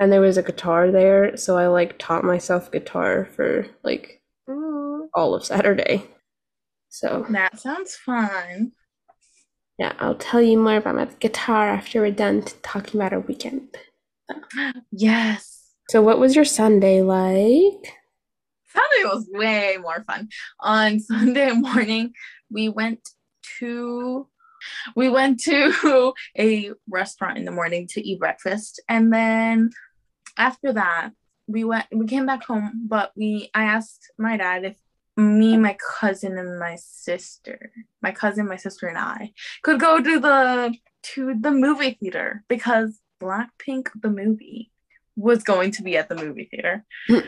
And 0.00 0.10
there 0.10 0.20
was 0.20 0.36
a 0.36 0.42
guitar 0.42 0.90
there, 0.90 1.36
so 1.36 1.56
I 1.56 1.68
like 1.68 1.96
taught 1.98 2.24
myself 2.24 2.72
guitar 2.72 3.28
for 3.36 3.66
like 3.84 4.20
all 5.14 5.34
of 5.34 5.44
Saturday. 5.44 6.04
So 6.88 7.24
That 7.30 7.60
sounds 7.60 7.94
fun. 7.94 8.72
yeah, 9.78 9.92
I'll 10.00 10.16
tell 10.16 10.42
you 10.42 10.58
more 10.58 10.76
about 10.76 10.96
my 10.96 11.04
guitar 11.20 11.68
after 11.68 12.00
we're 12.00 12.10
done 12.10 12.42
talking 12.62 13.00
about 13.00 13.12
our 13.12 13.20
weekend. 13.20 13.68
Yes. 14.90 15.70
So 15.90 16.02
what 16.02 16.18
was 16.18 16.34
your 16.36 16.44
Sunday 16.44 17.02
like? 17.02 17.94
Sunday 18.72 19.04
was 19.04 19.28
way 19.30 19.76
more 19.80 20.02
fun. 20.04 20.28
On 20.60 21.00
Sunday 21.12 21.52
morning, 21.52 22.12
we 22.50 22.68
went 22.68 23.08
to 23.58 24.28
we 24.94 25.08
went 25.08 25.40
to 25.40 26.14
a 26.38 26.70
restaurant 26.88 27.36
in 27.36 27.44
the 27.44 27.50
morning 27.50 27.88
to 27.88 28.00
eat 28.00 28.20
breakfast, 28.20 28.80
and 28.88 29.12
then 29.12 29.70
after 30.38 30.72
that, 30.72 31.10
we 31.46 31.64
went. 31.64 31.86
We 31.92 32.06
came 32.06 32.26
back 32.26 32.44
home, 32.44 32.86
but 32.88 33.12
we 33.16 33.50
I 33.54 33.64
asked 33.64 34.10
my 34.18 34.36
dad 34.36 34.64
if 34.64 34.76
me, 35.16 35.56
my 35.56 35.76
cousin, 36.00 36.38
and 36.38 36.58
my 36.58 36.76
sister, 36.76 37.72
my 38.00 38.12
cousin, 38.12 38.48
my 38.48 38.56
sister, 38.56 38.86
and 38.86 38.98
I 38.98 39.32
could 39.62 39.80
go 39.80 40.00
to 40.00 40.20
the 40.20 40.74
to 41.14 41.34
the 41.38 41.50
movie 41.50 41.98
theater 42.00 42.44
because 42.48 42.98
Blackpink 43.22 43.88
the 44.00 44.10
movie 44.10 44.70
was 45.16 45.42
going 45.42 45.70
to 45.72 45.82
be 45.82 45.96
at 45.96 46.08
the 46.08 46.14
movie 46.16 46.48
theater. 46.50 46.84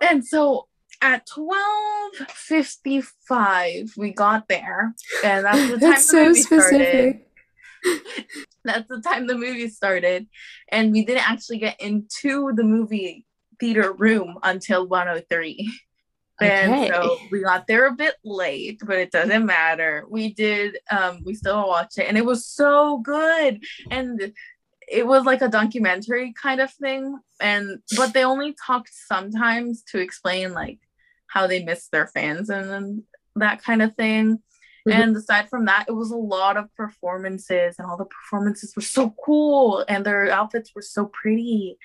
and 0.00 0.26
so 0.26 0.66
at 1.02 1.26
12:55 1.26 3.96
we 3.96 4.12
got 4.12 4.46
there 4.48 4.94
and 5.24 5.44
that's 5.46 5.68
the 5.68 5.68
time 5.80 5.80
That's 5.80 6.06
the 6.06 6.12
so 6.12 6.24
movie 6.26 6.42
started. 6.42 6.86
specific. 6.86 7.26
That's 8.64 8.86
the 8.88 9.00
time 9.00 9.26
the 9.26 9.36
movie 9.38 9.68
started 9.70 10.28
and 10.68 10.92
we 10.92 11.02
didn't 11.04 11.28
actually 11.30 11.56
get 11.58 11.80
into 11.80 12.52
the 12.54 12.62
movie 12.62 13.24
theater 13.58 13.90
room 13.92 14.38
until 14.42 14.86
103. 14.86 15.72
And 16.42 16.72
Okay. 16.72 16.88
so 16.88 17.26
we 17.30 17.40
got 17.42 17.66
there 17.66 17.86
a 17.86 17.94
bit 17.94 18.16
late, 18.22 18.82
but 18.84 18.98
it 18.98 19.10
doesn't 19.10 19.46
matter. 19.46 20.04
We 20.10 20.34
did 20.34 20.76
um 20.90 21.22
we 21.24 21.32
still 21.34 21.66
watched 21.68 21.96
it 21.98 22.06
and 22.06 22.18
it 22.18 22.26
was 22.26 22.44
so 22.46 22.98
good. 22.98 23.64
And 23.90 24.34
it 24.90 25.06
was 25.06 25.24
like 25.24 25.40
a 25.40 25.48
documentary 25.48 26.34
kind 26.40 26.60
of 26.60 26.72
thing. 26.72 27.18
And 27.40 27.78
but 27.96 28.12
they 28.12 28.24
only 28.24 28.54
talked 28.66 28.90
sometimes 28.92 29.82
to 29.92 29.98
explain 29.98 30.52
like 30.52 30.78
how 31.28 31.46
they 31.46 31.62
miss 31.62 31.88
their 31.88 32.08
fans 32.08 32.50
and 32.50 33.02
that 33.36 33.62
kind 33.62 33.82
of 33.82 33.94
thing. 33.94 34.42
Mhm. 34.88 34.94
And 34.94 35.16
aside 35.16 35.48
from 35.48 35.66
that, 35.66 35.86
it 35.88 35.92
was 35.92 36.10
a 36.10 36.16
lot 36.16 36.56
of 36.56 36.74
performances, 36.74 37.76
and 37.78 37.86
all 37.86 37.96
the 37.98 38.06
performances 38.06 38.74
were 38.74 38.82
so 38.82 39.14
cool, 39.24 39.84
and 39.88 40.04
their 40.04 40.30
outfits 40.30 40.72
were 40.74 40.82
so 40.82 41.06
pretty 41.06 41.78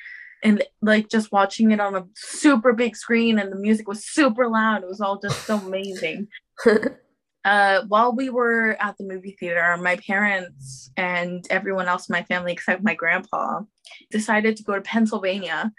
and 0.43 0.63
like 0.81 1.09
just 1.09 1.31
watching 1.31 1.71
it 1.71 1.79
on 1.79 1.95
a 1.95 2.05
super 2.15 2.73
big 2.73 2.95
screen 2.95 3.39
and 3.39 3.51
the 3.51 3.55
music 3.57 3.87
was 3.87 4.05
super 4.05 4.47
loud 4.47 4.83
it 4.83 4.87
was 4.87 5.01
all 5.01 5.17
just 5.17 5.45
so 5.45 5.57
amazing 5.57 6.27
uh 7.45 7.83
while 7.87 8.13
we 8.13 8.29
were 8.29 8.75
at 8.81 8.97
the 8.97 9.05
movie 9.05 9.37
theater 9.39 9.77
my 9.77 9.95
parents 9.97 10.91
and 10.97 11.47
everyone 11.49 11.87
else 11.87 12.09
in 12.09 12.13
my 12.13 12.23
family 12.23 12.51
except 12.51 12.83
my 12.83 12.95
grandpa 12.95 13.61
decided 14.11 14.57
to 14.57 14.63
go 14.63 14.75
to 14.75 14.81
pennsylvania 14.81 15.71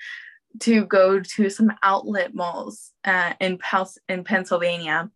to 0.60 0.84
go 0.86 1.20
to 1.20 1.50
some 1.50 1.72
outlet 1.82 2.34
malls 2.34 2.92
uh, 3.04 3.34
in, 3.40 3.58
Pels- 3.58 3.98
in 4.08 4.24
pennsylvania. 4.24 5.10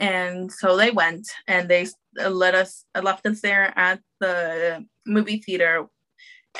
And 0.00 0.50
so 0.50 0.76
they 0.76 0.90
went 0.90 1.28
and 1.46 1.68
they 1.68 1.86
uh, 2.20 2.28
let 2.28 2.54
us 2.54 2.84
uh, 2.94 3.00
left 3.02 3.26
us 3.26 3.40
there 3.40 3.72
at 3.76 4.00
the 4.20 4.84
movie 5.06 5.38
theater 5.38 5.86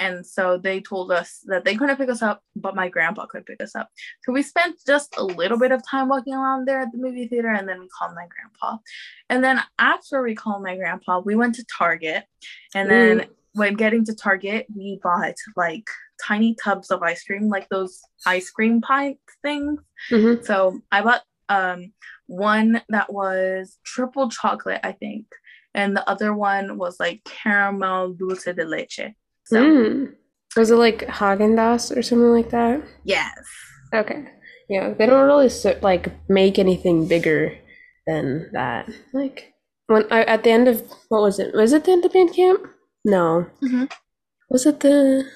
and 0.00 0.26
so 0.26 0.58
they 0.58 0.80
told 0.80 1.12
us 1.12 1.40
that 1.46 1.64
they 1.64 1.76
couldn't 1.76 1.96
pick 1.96 2.10
us 2.10 2.22
up, 2.22 2.42
but 2.56 2.74
my 2.74 2.88
grandpa 2.88 3.26
could 3.26 3.46
pick 3.46 3.62
us 3.62 3.74
up. 3.74 3.88
So 4.22 4.32
we 4.32 4.42
spent 4.42 4.76
just 4.86 5.16
a 5.16 5.24
little 5.24 5.58
bit 5.58 5.72
of 5.72 5.82
time 5.88 6.08
walking 6.08 6.34
around 6.34 6.66
there 6.66 6.80
at 6.80 6.92
the 6.92 6.98
movie 6.98 7.28
theater, 7.28 7.52
and 7.52 7.68
then 7.68 7.80
we 7.80 7.88
called 7.88 8.14
my 8.14 8.26
grandpa. 8.26 8.78
And 9.30 9.42
then 9.42 9.60
after 9.78 10.22
we 10.22 10.34
called 10.34 10.62
my 10.62 10.76
grandpa, 10.76 11.20
we 11.20 11.36
went 11.36 11.54
to 11.56 11.64
Target. 11.78 12.24
And 12.74 12.90
then 12.90 13.26
when 13.52 13.74
getting 13.74 14.04
to 14.06 14.14
Target, 14.14 14.66
we 14.74 14.98
bought 15.02 15.34
like 15.56 15.86
tiny 16.22 16.54
tubs 16.62 16.90
of 16.90 17.02
ice 17.02 17.22
cream, 17.24 17.48
like 17.48 17.68
those 17.68 18.00
ice 18.26 18.50
cream 18.50 18.80
pint 18.80 19.18
things. 19.42 19.80
Mhm. 20.10 20.44
So 20.44 20.80
I 20.90 21.02
bought 21.02 21.22
um 21.48 21.92
one 22.26 22.82
that 22.88 23.12
was 23.12 23.78
triple 23.84 24.30
chocolate, 24.30 24.80
I 24.82 24.92
think, 24.92 25.26
and 25.74 25.96
the 25.96 26.08
other 26.08 26.32
one 26.34 26.78
was 26.78 26.98
like 26.98 27.22
caramel 27.24 28.14
dulce 28.14 28.44
de 28.44 28.64
leche. 28.64 29.14
So 29.46 29.60
Mm. 29.62 30.14
Was 30.56 30.70
it 30.70 30.76
like 30.76 31.06
Haagen 31.08 31.54
Dazs 31.56 31.94
or 31.96 32.02
something 32.02 32.30
like 32.32 32.50
that? 32.50 32.82
yes, 33.04 33.34
Okay. 33.94 34.24
Yeah, 34.68 34.94
they 34.94 35.04
don't 35.06 35.26
really 35.26 35.50
like 35.82 36.08
make 36.28 36.58
anything 36.58 37.06
bigger 37.06 37.52
than 38.06 38.48
that. 38.52 38.88
Like 39.12 39.52
when 39.88 40.04
I 40.10 40.24
at 40.24 40.42
the 40.42 40.50
end 40.50 40.68
of 40.68 40.80
what 41.10 41.20
was 41.22 41.38
it? 41.38 41.54
Was 41.54 41.72
it 41.72 41.84
the 41.84 41.92
end 41.92 42.04
of 42.04 42.12
band 42.12 42.32
camp? 42.32 42.60
No. 43.04 43.46
Mhm. 43.62 43.90
Was 44.48 44.64
it 44.66 44.80
the? 44.80 45.26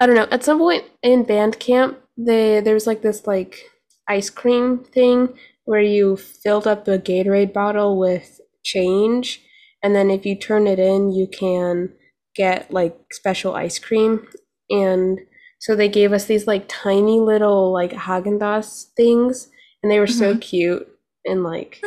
I 0.00 0.06
don't 0.06 0.16
know. 0.16 0.26
At 0.30 0.42
some 0.42 0.58
point 0.58 0.84
in 1.02 1.22
band 1.22 1.60
camp, 1.60 1.98
they 2.18 2.60
there 2.60 2.74
was 2.74 2.86
like 2.86 3.02
this 3.02 3.26
like 3.28 3.62
ice 4.08 4.28
cream 4.28 4.78
thing 4.84 5.38
where 5.64 5.80
you 5.80 6.16
filled 6.16 6.66
up 6.66 6.88
a 6.88 6.98
Gatorade 6.98 7.52
bottle 7.52 7.96
with 7.98 8.40
change, 8.64 9.40
and 9.84 9.94
then 9.94 10.10
if 10.10 10.26
you 10.26 10.34
turn 10.34 10.66
it 10.66 10.78
in, 10.80 11.12
you 11.12 11.26
can 11.28 11.92
get 12.34 12.70
like 12.72 12.96
special 13.12 13.54
ice 13.54 13.78
cream 13.78 14.26
and 14.70 15.20
so 15.60 15.74
they 15.74 15.88
gave 15.88 16.12
us 16.12 16.26
these 16.26 16.46
like 16.46 16.66
tiny 16.68 17.20
little 17.20 17.72
like 17.72 17.92
Haagen 17.92 18.38
Dazs 18.38 18.86
things, 18.96 19.48
and 19.82 19.90
they 19.90 19.98
were 19.98 20.06
so 20.06 20.36
cute 20.36 20.86
and 21.24 21.42
like 21.42 21.80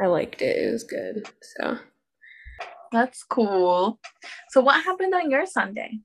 I 0.00 0.06
liked 0.06 0.42
it. 0.42 0.56
It 0.56 0.72
was 0.72 0.82
good. 0.82 1.28
So 1.58 1.78
that's 2.90 3.22
cool. 3.22 4.00
So 4.50 4.60
what 4.60 4.82
happened 4.84 5.14
on 5.14 5.30
your 5.30 5.46
Sunday? 5.46 6.00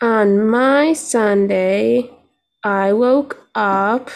on 0.00 0.48
my 0.48 0.92
Sunday, 0.92 2.10
I 2.64 2.92
woke 2.92 3.46
up. 3.54 4.10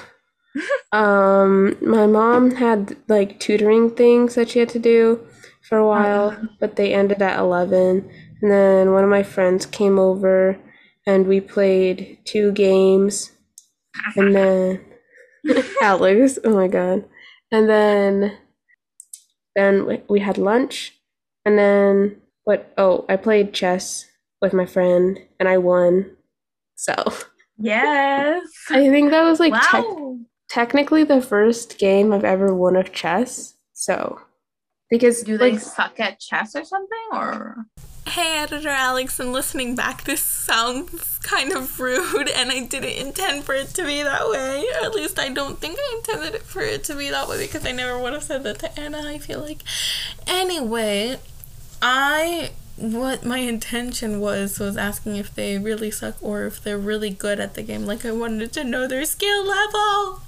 um, 0.92 1.76
my 1.80 2.06
mom 2.08 2.50
had 2.56 2.96
like 3.06 3.38
tutoring 3.38 3.90
things 3.90 4.34
that 4.34 4.48
she 4.50 4.58
had 4.58 4.70
to 4.70 4.80
do 4.80 5.20
for 5.68 5.78
a 5.78 5.86
while, 5.86 6.28
Uh-huh. 6.30 6.46
but 6.58 6.74
they 6.76 6.92
ended 6.92 7.22
at 7.22 7.38
eleven. 7.38 8.10
And 8.42 8.50
then 8.50 8.92
one 8.92 9.04
of 9.04 9.10
my 9.10 9.22
friends 9.22 9.66
came 9.66 9.98
over, 9.98 10.58
and 11.06 11.26
we 11.26 11.40
played 11.40 12.18
two 12.24 12.52
games. 12.52 13.32
And 14.16 14.34
then 14.34 14.84
Alex, 15.82 16.38
oh 16.44 16.54
my 16.54 16.68
god. 16.68 17.04
And 17.50 17.68
then 17.68 18.36
then 19.54 20.02
we- 20.08 20.20
had 20.20 20.36
lunch. 20.38 20.92
And 21.44 21.58
then 21.58 22.20
what 22.44 22.72
oh, 22.76 23.06
I 23.08 23.16
played 23.16 23.54
chess 23.54 24.06
with 24.42 24.52
my 24.52 24.66
friend 24.66 25.18
and 25.40 25.48
I 25.48 25.58
won. 25.58 26.16
So, 26.74 26.94
Yes. 27.56 28.42
I 28.70 28.90
think 28.90 29.10
that 29.10 29.22
was 29.22 29.40
like 29.40 29.52
wow. 29.52 30.18
technically 30.50 31.04
the 31.04 31.22
first 31.22 31.78
game 31.78 32.12
I've 32.12 32.24
ever 32.24 32.54
won 32.54 32.76
of 32.76 32.92
chess. 32.92 33.54
So, 33.72 34.20
because 34.90 35.22
Do 35.22 35.38
they 35.38 35.52
like 35.52 35.60
suck 35.60 35.98
at 36.00 36.20
chess 36.20 36.54
or 36.54 36.64
something? 36.64 37.08
Or 37.12 37.64
Hey, 38.06 38.38
Editor 38.38 38.68
Alex, 38.68 39.18
and 39.18 39.32
listening 39.32 39.74
back, 39.74 40.04
this 40.04 40.22
sounds 40.22 41.18
kind 41.18 41.52
of 41.52 41.80
rude, 41.80 42.28
and 42.28 42.50
I 42.50 42.60
didn't 42.60 43.06
intend 43.06 43.44
for 43.44 43.54
it 43.54 43.68
to 43.70 43.84
be 43.84 44.02
that 44.02 44.28
way. 44.30 44.64
Or 44.80 44.86
at 44.86 44.94
least 44.94 45.18
I 45.18 45.28
don't 45.28 45.58
think 45.58 45.76
I 45.78 45.96
intended 45.98 46.36
it 46.36 46.42
for 46.42 46.62
it 46.62 46.84
to 46.84 46.94
be 46.94 47.10
that 47.10 47.28
way 47.28 47.44
because 47.44 47.66
I 47.66 47.72
never 47.72 47.98
would 47.98 48.12
have 48.12 48.22
said 48.22 48.44
that 48.44 48.60
to 48.60 48.80
Anna, 48.80 49.02
I 49.04 49.18
feel 49.18 49.40
like. 49.40 49.58
Anyway, 50.26 51.18
I 51.82 52.52
what 52.76 53.24
my 53.24 53.38
intention 53.38 54.20
was 54.20 54.58
was 54.58 54.76
asking 54.76 55.16
if 55.16 55.34
they 55.34 55.58
really 55.58 55.90
suck 55.90 56.14
or 56.22 56.44
if 56.44 56.62
they're 56.62 56.78
really 56.78 57.10
good 57.10 57.40
at 57.40 57.54
the 57.54 57.62
game. 57.62 57.86
Like 57.86 58.04
I 58.04 58.12
wanted 58.12 58.52
to 58.52 58.64
know 58.64 58.86
their 58.86 59.04
skill 59.04 59.44
level. 59.44 60.22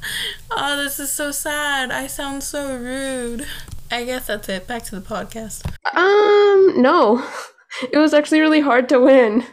Oh, 0.51 0.75
this 0.77 0.99
is 0.99 1.13
so 1.13 1.31
sad. 1.31 1.91
I 1.91 2.07
sound 2.07 2.43
so 2.43 2.77
rude. 2.77 3.47
I 3.91 4.05
guess 4.05 4.27
that's 4.27 4.49
it. 4.49 4.67
Back 4.67 4.83
to 4.85 4.99
the 4.99 5.07
podcast. 5.07 5.65
Um, 5.95 6.83
no. 6.83 7.25
It 7.93 7.99
was 7.99 8.15
actually 8.15 8.41
really 8.41 8.61
hard 8.61 8.89
to 8.89 9.01
win. 9.01 9.45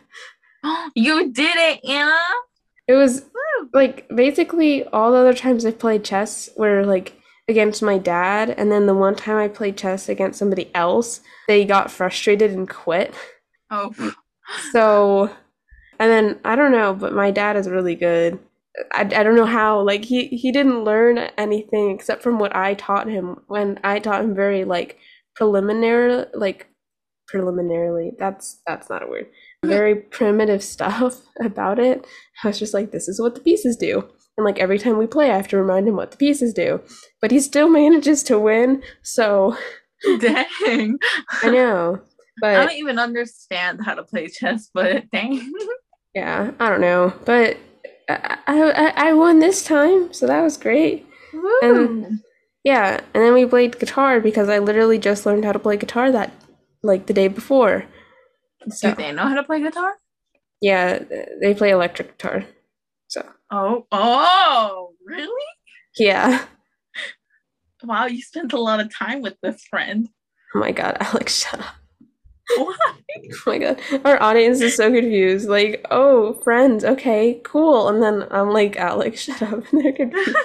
you 0.95 1.31
did 1.31 1.55
it, 1.55 1.83
Anna. 1.87 2.17
It 2.87 2.93
was 2.93 3.25
like 3.73 4.07
basically 4.13 4.83
all 4.85 5.11
the 5.11 5.17
other 5.17 5.33
times 5.33 5.65
I 5.65 5.71
played 5.71 6.03
chess 6.03 6.49
were 6.55 6.85
like 6.85 7.19
against 7.47 7.83
my 7.83 7.97
dad, 7.97 8.49
and 8.51 8.71
then 8.71 8.85
the 8.85 8.93
one 8.93 9.15
time 9.15 9.37
I 9.37 9.47
played 9.47 9.77
chess 9.77 10.09
against 10.09 10.39
somebody 10.39 10.71
else, 10.73 11.21
they 11.47 11.65
got 11.65 11.91
frustrated 11.91 12.51
and 12.51 12.69
quit. 12.69 13.13
Oh, 13.69 13.93
So, 14.71 15.29
and 15.99 16.11
then 16.11 16.39
I 16.43 16.55
don't 16.55 16.71
know, 16.71 16.93
but 16.93 17.13
my 17.13 17.31
dad 17.31 17.55
is 17.55 17.69
really 17.69 17.95
good. 17.95 18.39
I, 18.93 19.01
I 19.01 19.23
don't 19.23 19.35
know 19.35 19.45
how 19.45 19.81
like 19.81 20.03
he 20.03 20.27
he 20.27 20.51
didn't 20.51 20.83
learn 20.83 21.17
anything 21.37 21.91
except 21.91 22.21
from 22.21 22.39
what 22.39 22.55
I 22.55 22.73
taught 22.73 23.07
him 23.07 23.39
when 23.47 23.79
I 23.83 23.99
taught 23.99 24.23
him 24.23 24.35
very 24.35 24.65
like 24.65 24.97
preliminary 25.35 26.25
like 26.33 26.67
preliminarily. 27.35 28.13
That's 28.17 28.61
that's 28.65 28.89
not 28.89 29.03
a 29.03 29.07
word. 29.07 29.25
Mm-hmm. 29.25 29.69
Very 29.69 29.95
primitive 29.95 30.63
stuff 30.63 31.21
about 31.41 31.79
it. 31.79 32.05
I 32.43 32.47
was 32.47 32.59
just 32.59 32.73
like 32.73 32.91
this 32.91 33.09
is 33.09 33.19
what 33.19 33.35
the 33.35 33.41
pieces 33.41 33.75
do. 33.75 34.07
And 34.37 34.45
like 34.45 34.59
every 34.59 34.79
time 34.79 34.97
we 34.97 35.07
play 35.07 35.31
I 35.31 35.37
have 35.37 35.49
to 35.49 35.57
remind 35.57 35.87
him 35.87 35.97
what 35.97 36.11
the 36.11 36.17
pieces 36.17 36.53
do. 36.53 36.81
But 37.21 37.31
he 37.31 37.39
still 37.41 37.69
manages 37.81 38.23
to 38.23 38.39
win 38.39 38.83
so 39.03 39.57
dang. 40.19 40.97
I 41.43 41.49
know. 41.49 42.01
But 42.39 42.55
I 42.55 42.65
don't 42.65 42.75
even 42.75 42.99
understand 42.99 43.81
how 43.83 43.95
to 43.95 44.03
play 44.03 44.27
chess, 44.27 44.69
but 44.73 45.09
dang. 45.11 45.51
yeah 46.13 46.51
I 46.59 46.69
don't 46.69 46.81
know. 46.81 47.13
But 47.25 47.57
I 48.07 48.37
I, 48.47 48.93
I 49.09 49.13
won 49.13 49.39
this 49.39 49.63
time 49.63 50.13
so 50.13 50.25
that 50.27 50.41
was 50.41 50.55
great. 50.55 51.05
Woo. 51.33 52.17
Yeah, 52.63 52.99
and 53.13 53.23
then 53.23 53.33
we 53.35 53.45
played 53.45 53.77
guitar 53.77 54.19
because 54.19 54.49
I 54.49 54.57
literally 54.57 54.97
just 54.97 55.25
learned 55.25 55.45
how 55.45 55.51
to 55.51 55.59
play 55.59 55.77
guitar 55.77 56.11
that 56.11 56.31
like 56.85 57.07
the 57.07 57.13
day 57.13 57.27
before. 57.27 57.85
So 58.69 58.89
Do 58.89 58.95
they 58.95 59.11
know 59.11 59.27
how 59.27 59.35
to 59.35 59.43
play 59.43 59.61
guitar? 59.61 59.93
yeah, 60.61 60.99
they 61.41 61.53
play 61.53 61.69
electric 61.71 62.17
guitar. 62.17 62.45
So 63.07 63.23
Oh, 63.51 63.85
oh, 63.91 64.93
really? 65.05 65.45
yeah. 65.97 66.45
Wow, 67.83 68.05
you 68.05 68.21
spent 68.21 68.53
a 68.53 68.59
lot 68.59 68.79
of 68.79 68.93
time 68.95 69.21
with 69.21 69.35
this 69.43 69.63
friend. 69.69 70.09
Oh 70.55 70.59
my 70.59 70.71
god, 70.71 70.97
Alex, 71.01 71.37
shut 71.43 71.59
up. 71.59 71.75
What? 72.57 72.79
Oh 73.17 73.41
my 73.51 73.57
god, 73.59 73.79
our 74.03 74.21
audience 74.21 74.59
is 74.61 74.75
so 74.75 74.91
confused. 74.91 75.47
Like, 75.47 75.85
oh, 75.89 76.33
friends, 76.43 76.83
okay, 76.83 77.39
cool, 77.45 77.87
and 77.87 78.01
then 78.03 78.27
I'm 78.29 78.49
like, 78.49 78.75
Alex, 78.75 79.21
shut 79.25 79.41
up, 79.41 79.63
and 79.71 79.81
they're 79.83 79.93
confused. 79.93 80.35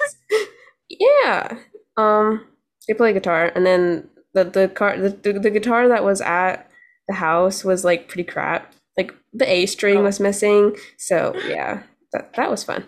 yeah. 0.88 1.58
Um, 1.96 2.46
they 2.86 2.94
play 2.94 3.12
guitar, 3.12 3.50
and 3.54 3.64
then 3.66 4.08
the 4.34 4.44
the 4.44 4.68
car 4.68 4.96
the, 4.98 5.10
the 5.10 5.32
the 5.38 5.50
guitar 5.50 5.88
that 5.88 6.04
was 6.04 6.20
at 6.20 6.68
the 7.08 7.14
house 7.14 7.64
was 7.64 7.84
like 7.84 8.08
pretty 8.08 8.24
crap. 8.24 8.72
Like 8.96 9.14
the 9.32 9.50
A 9.50 9.66
string 9.66 9.98
Oh. 9.98 10.02
was 10.02 10.20
missing, 10.20 10.76
so 10.98 11.34
yeah, 11.46 11.82
that 12.12 12.34
that 12.34 12.50
was 12.50 12.64
fun. 12.64 12.86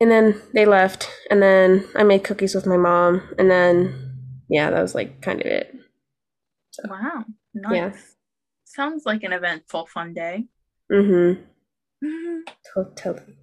And 0.00 0.10
then 0.10 0.40
they 0.52 0.66
left, 0.66 1.08
and 1.30 1.42
then 1.42 1.86
I 1.94 2.02
made 2.02 2.22
cookies 2.24 2.54
with 2.54 2.66
my 2.66 2.76
mom, 2.76 3.22
and 3.38 3.50
then 3.50 4.12
yeah, 4.50 4.70
that 4.70 4.82
was 4.82 4.94
like 4.94 5.22
kind 5.22 5.40
of 5.40 5.46
it. 5.46 5.74
Wow, 6.88 7.24
nice. 7.54 7.72
Yeah. 7.74 7.92
Sounds 8.64 9.06
like 9.06 9.22
an 9.22 9.32
eventful, 9.32 9.86
fun 9.86 10.12
day. 10.12 10.44
Mm-hmm. 10.92 11.42
Mhm. 12.06 12.40
Totally. 12.74 13.38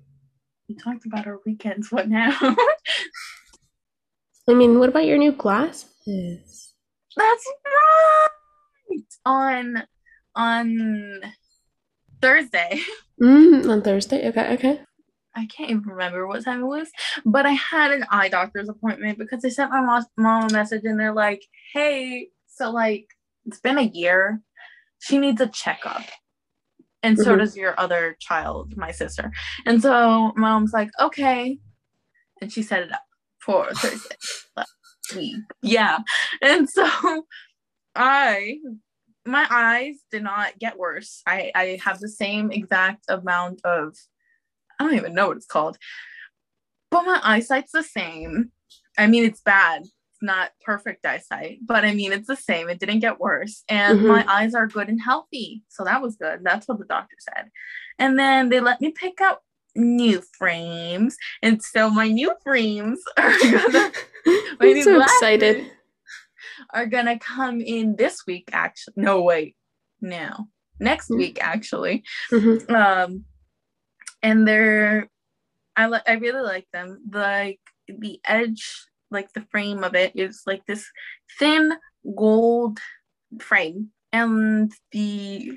We 0.70 0.76
talked 0.76 1.06
about 1.08 1.26
our 1.26 1.40
weekends. 1.46 1.92
What 1.92 2.08
now? 2.08 2.38
I 4.50 4.54
mean, 4.54 4.78
what 4.80 4.90
about 4.90 5.06
your 5.06 5.18
new 5.18 5.32
glasses? 5.32 6.63
That's 7.16 7.46
right. 8.90 9.00
On 9.26 9.84
on 10.36 11.22
Thursday. 12.22 12.80
Mm, 13.22 13.70
on 13.70 13.82
Thursday. 13.84 14.28
Okay, 14.30 14.54
okay. 14.56 14.82
I 15.36 15.46
can't 15.46 15.70
even 15.70 15.84
remember 15.84 16.28
what 16.28 16.44
time 16.44 16.62
it 16.62 16.66
was, 16.66 16.90
but 17.24 17.46
I 17.46 17.52
had 17.52 17.92
an 17.92 18.06
eye 18.10 18.28
doctor's 18.28 18.68
appointment 18.68 19.18
because 19.20 19.46
I 19.46 19.50
sent 19.50 19.72
my 19.72 19.82
mom, 19.82 20.04
mom 20.18 20.50
a 20.50 20.52
message 20.52 20.82
and 20.84 21.00
they're 21.00 21.14
like, 21.14 21.42
hey, 21.74 22.30
so 22.48 22.72
like 22.72 23.06
it's 23.46 23.60
been 23.60 23.78
a 23.78 23.84
year. 23.84 24.42
She 25.00 25.20
needs 25.20 25.40
a 25.40 25.48
checkup. 25.48 26.02
And 27.04 27.18
so 27.18 27.36
Mhm. 27.36 27.40
does 27.40 27.56
your 27.56 27.80
other 27.80 28.18
child, 28.20 28.74
my 28.76 28.92
sister. 28.92 29.32
And 29.66 29.82
so 29.82 30.34
mom's 30.36 30.74
like, 30.74 30.90
okay. 31.00 31.60
And 32.42 32.52
she 32.52 32.64
set 32.64 32.82
it 32.82 32.92
up 32.92 33.04
for 33.40 33.68
Thursday 33.76 34.16
week. 35.16 35.38
Yeah. 35.62 36.00
And 36.42 36.70
so 36.70 36.88
I 37.96 38.58
my 39.26 39.48
eyes 39.50 39.96
did 40.12 40.24
not 40.24 40.60
get 40.60 40.78
worse. 40.78 41.22
I, 41.26 41.52
I 41.56 41.80
have 41.84 42.00
the 42.00 42.10
same 42.10 42.52
exact 42.52 43.06
amount 43.08 43.62
of 43.64 43.96
I 44.80 44.84
don't 44.84 44.96
even 44.96 45.14
know 45.14 45.28
what 45.28 45.38
it's 45.38 45.46
called. 45.46 45.78
But 46.92 47.04
my 47.06 47.20
eyesight's 47.24 47.72
the 47.72 47.84
same. 47.84 48.52
I 48.98 49.08
mean, 49.08 49.24
it's 49.24 49.42
bad. 49.42 49.82
It's 49.82 50.22
not 50.22 50.52
perfect 50.64 51.06
eyesight, 51.06 51.60
but 51.66 51.86
I 51.86 51.94
mean, 51.94 52.12
it's 52.12 52.28
the 52.28 52.36
same. 52.36 52.70
It 52.70 52.80
didn't 52.80 53.00
get 53.00 53.20
worse. 53.20 53.64
And 53.68 54.00
Mhm. 54.00 54.08
my 54.08 54.26
eyes 54.28 54.54
are 54.54 54.68
good 54.68 54.90
and 54.90 55.02
healthy. 55.02 55.64
So 55.70 55.84
that 55.86 56.02
was 56.02 56.18
good. 56.18 56.42
That's 56.44 56.68
what 56.68 56.80
the 56.80 56.86
doctor 56.86 57.16
said. 57.20 57.50
And 57.98 58.20
then 58.20 58.50
they 58.50 58.60
let 58.60 58.82
me 58.82 58.92
pick 58.92 59.22
out 59.22 59.40
new 59.76 60.22
frames. 60.38 61.16
And 61.42 61.62
so 61.62 61.90
my 61.90 62.08
new 62.08 62.34
frames 62.44 63.02
are 63.18 63.32
gonna 63.42 63.92
I'm 64.60 64.82
so 64.84 65.02
excited. 65.02 65.72
are 66.74 66.86
gonna 66.86 67.20
come 67.20 67.62
in 67.62 67.96
this 67.96 68.24
week 68.28 68.50
actually. 68.54 68.94
No, 68.98 69.22
wait. 69.24 69.56
No. 70.02 70.48
Next 70.80 71.08
Hmm. 71.08 71.18
week 71.18 71.38
actually. 71.42 72.04
Mhm. 72.32 72.70
um 72.72 73.26
and 74.22 74.48
they're 74.48 75.08
i 75.76 75.86
like 75.88 76.04
i 76.08 76.14
really 76.14 76.42
like 76.42 76.68
them 76.72 77.02
like 77.12 77.60
the 77.88 78.20
edge 78.26 78.86
like 79.12 79.32
the 79.34 79.46
frame 79.52 79.84
of 79.84 79.96
it 79.96 80.12
is 80.16 80.42
like 80.46 80.66
this 80.66 80.86
thin 81.40 81.74
gold 82.16 82.80
frame 83.42 83.90
and 84.12 84.72
the 84.92 85.52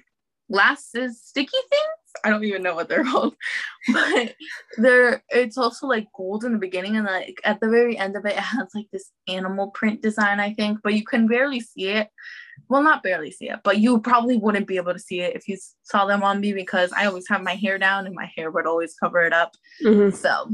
glass 0.51 0.95
is 0.95 1.21
sticky 1.23 1.59
things 1.71 2.06
i 2.25 2.31
don't 2.31 2.45
even 2.45 2.63
know 2.63 2.75
what 2.75 2.89
they're 2.89 3.05
called 3.13 3.35
but 3.93 4.35
they're 4.79 5.23
it's 5.31 5.59
also 5.59 5.87
like 5.87 6.07
gold 6.15 6.45
in 6.45 6.53
the 6.53 6.59
beginning 6.59 6.97
and 6.97 7.07
like 7.07 7.39
at 7.45 7.61
the 7.61 7.69
very 7.69 7.97
end 7.99 8.17
of 8.17 8.25
it 8.25 8.33
it 8.33 8.39
has 8.39 8.69
like 8.75 8.87
this 8.93 9.11
animal 9.29 9.71
print 9.71 10.03
design 10.03 10.41
i 10.41 10.53
think 10.55 10.79
but 10.83 10.95
you 10.95 11.05
can 11.05 11.27
barely 11.27 11.61
see 11.61 11.87
it 11.89 12.09
well 12.69 12.83
not 12.83 13.03
barely 13.03 13.31
see 13.31 13.49
it 13.49 13.61
but 13.65 13.79
you 13.79 14.01
probably 14.01 14.37
wouldn't 14.37 14.67
be 14.67 14.77
able 14.77 14.93
to 14.93 14.99
see 14.99 15.21
it 15.21 15.37
if 15.37 15.47
you 15.49 15.57
saw 15.83 16.07
them 16.07 16.23
on 16.23 16.41
me 16.41 16.53
because 16.53 16.93
i 16.93 17.07
always 17.07 17.29
have 17.29 17.43
my 17.43 17.55
hair 17.55 17.79
down 17.79 18.07
and 18.07 18.15
my 18.15 18.31
hair 18.37 18.51
would 18.51 18.67
always 18.67 18.95
cover 19.03 19.23
it 19.23 19.33
up 19.33 19.53
Mhm. 19.85 20.15
so 20.15 20.51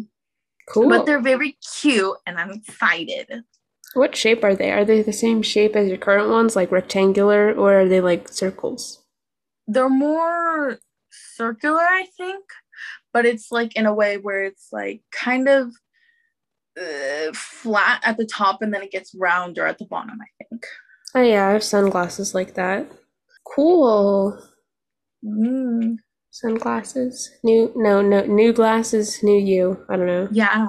Cool. 0.69 0.89
but 0.89 1.07
they're 1.07 1.21
very 1.21 1.57
cute 1.81 2.17
and 2.27 2.39
i'm 2.39 2.51
excited 2.51 3.43
What 3.95 4.17
shape 4.17 4.43
are 4.43 4.55
they? 4.57 4.71
Are 4.73 4.87
they 4.87 5.03
the 5.03 5.13
same 5.13 5.43
shape 5.43 5.77
as 5.77 5.87
your 5.87 5.99
current 5.99 6.31
ones, 6.31 6.57
like 6.57 6.73
rectangular, 6.73 7.53
or 7.53 7.81
are 7.81 7.89
they 7.89 8.01
like 8.01 8.29
circles? 8.29 9.01
they're 9.69 9.91
more 9.91 10.79
circular 11.13 11.81
i 11.83 12.07
think 12.17 12.45
but 13.13 13.27
it's 13.27 13.53
like 13.53 13.77
in 13.77 13.87
a 13.87 13.95
way 13.95 14.17
where 14.17 14.45
it's 14.45 14.69
like 14.73 15.03
kind 15.13 15.49
of 15.49 15.73
uh, 16.81 17.31
flat 17.35 18.01
at 18.03 18.17
the 18.17 18.25
top 18.27 18.63
and 18.63 18.73
then 18.73 18.83
it 18.83 18.91
gets 18.91 19.15
rounder 19.15 19.67
at 19.67 19.79
the 19.79 19.85
bottom 19.85 20.19
i 20.21 20.45
think 20.45 20.65
Oh 21.15 21.21
yeah, 21.21 21.49
I 21.49 21.53
have 21.53 21.63
sunglasses 21.63 22.35
like 22.35 22.55
that. 22.55 22.91
Cool. 23.45 24.43
Mm, 25.23 25.99
Sunglasses. 26.31 27.31
New 27.45 27.71
no 27.77 28.01
no 28.01 28.25
new 28.25 28.53
glasses, 28.55 29.23
new 29.23 29.39
you. 29.39 29.85
I 29.91 29.97
don't 29.97 30.07
know. 30.07 30.29
yeah 30.33 30.67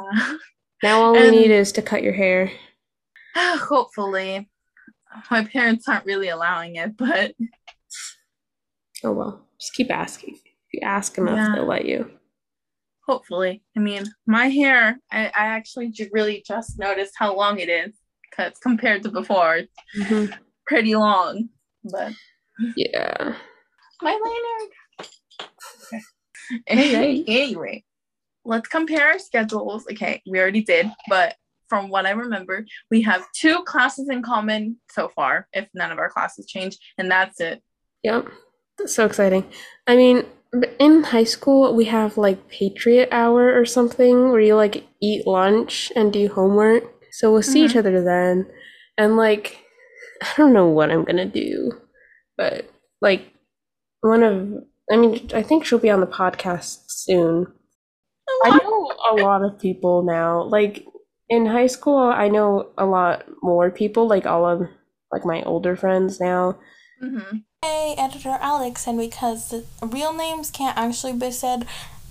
Now 0.84 1.02
all 1.02 1.14
we 1.14 1.32
need 1.32 1.50
is 1.50 1.72
to 1.74 1.82
cut 1.82 2.04
your 2.04 2.12
hair. 2.12 2.52
hopefully 3.36 4.50
my 5.32 5.46
parents 5.46 5.88
aren't 5.88 6.06
really 6.06 6.28
allowing 6.28 6.76
it 6.76 6.98
but 6.98 7.34
Oh 9.06 9.14
well. 9.14 9.48
Just 9.64 9.76
keep 9.76 9.92
asking. 9.92 10.34
If 10.36 10.74
you 10.74 10.82
ask 10.84 11.18
enough, 11.18 11.38
Yeah. 11.38 11.56
they'll 11.56 11.66
let 11.66 11.86
you. 11.86 12.12
hopefully 13.06 13.62
i 13.76 13.80
mean 13.82 14.04
my 14.26 14.48
hair 14.48 14.98
i, 15.12 15.26
I 15.26 15.46
actually 15.58 15.90
ju- 15.90 16.10
really 16.14 16.42
just 16.48 16.80
noticed 16.80 17.12
how 17.18 17.36
long 17.36 17.60
it 17.60 17.68
is 17.68 17.94
because 18.24 18.58
compared 18.60 19.04
to 19.04 19.10
before 19.12 19.58
it's 19.58 19.74
Mhm. 19.98 20.34
pretty 20.66 20.96
long 20.96 21.50
but 21.84 22.14
Yeah. 22.78 23.36
my 24.02 24.14
Leonard. 24.24 24.70
Okay. 25.84 27.24
Anyway, 27.28 27.84
let's 28.46 28.70
compare 28.70 29.06
our 29.12 29.20
schedules. 29.20 29.86
Okay, 29.92 30.22
we 30.30 30.40
already 30.40 30.64
did, 30.64 30.90
but 31.10 31.36
from 31.68 31.90
what 31.90 32.06
I 32.06 32.12
remember, 32.12 32.66
we 32.90 33.02
have 33.02 33.26
two 33.36 33.64
classes 33.64 34.08
in 34.10 34.22
common 34.22 34.78
so 34.92 35.10
far, 35.10 35.48
if 35.52 35.68
none 35.74 35.92
of 35.92 35.98
our 36.00 36.10
classes 36.10 36.46
change, 36.48 36.78
and 36.98 37.12
that's 37.12 37.40
it. 37.42 37.62
Yep. 38.04 38.28
That's 38.84 38.96
so 38.96 39.06
exciting. 39.06 39.46
I 39.88 39.96
mean, 39.96 40.26
in 40.80 41.04
high 41.04 41.24
school, 41.24 41.74
we 41.76 41.86
have 41.86 42.18
like 42.18 42.50
Patriot 42.50 43.10
Hour 43.12 43.58
or 43.60 43.66
something 43.66 44.32
where 44.32 44.42
you 44.42 44.56
like 44.56 44.86
eat 45.02 45.26
lunch 45.26 45.92
and 45.96 46.14
do 46.14 46.28
homework. 46.30 46.84
So 47.12 47.32
we'll 47.32 47.44
see 47.44 47.66
each 47.66 47.74
Mhm. 47.74 47.80
other 47.80 48.04
then. 48.04 48.52
And 48.98 49.18
like, 49.18 49.58
I 50.22 50.34
don't 50.38 50.54
know 50.54 50.68
what 50.68 50.92
I'm 50.92 51.06
gonna 51.06 51.26
do, 51.26 51.72
but 52.38 52.70
like, 53.02 53.34
one 54.02 54.24
of, 54.24 54.64
I 54.92 54.98
mean, 54.98 55.30
I 55.34 55.44
think 55.44 55.66
she'll 55.66 55.80
be 55.80 55.92
on 55.92 56.02
the 56.02 56.08
podcast 56.08 56.86
soon. 56.90 57.48
I 58.46 58.50
know 58.52 58.92
a 59.12 59.16
lot 59.16 59.44
of 59.44 59.60
people 59.60 60.04
now. 60.04 60.44
Like 60.44 60.86
in 61.30 61.46
high 61.46 61.68
school, 61.68 61.98
I 62.00 62.28
know 62.30 62.72
a 62.78 62.86
lot 62.86 63.26
more 63.42 63.72
people, 63.72 64.08
like 64.08 64.28
all 64.28 64.46
of 64.46 64.68
like 65.12 65.26
my 65.26 65.44
older 65.44 65.76
friends 65.76 66.20
now. 66.20 66.60
hmm 67.02 67.38
Hey, 67.64 67.96
editor 67.98 68.38
Alex, 68.42 68.86
and 68.88 68.98
because 68.98 69.48
the 69.50 69.64
real 69.82 70.12
names 70.12 70.52
can't 70.52 70.78
actually 70.78 71.14
be 71.14 71.32
said, 71.32 71.66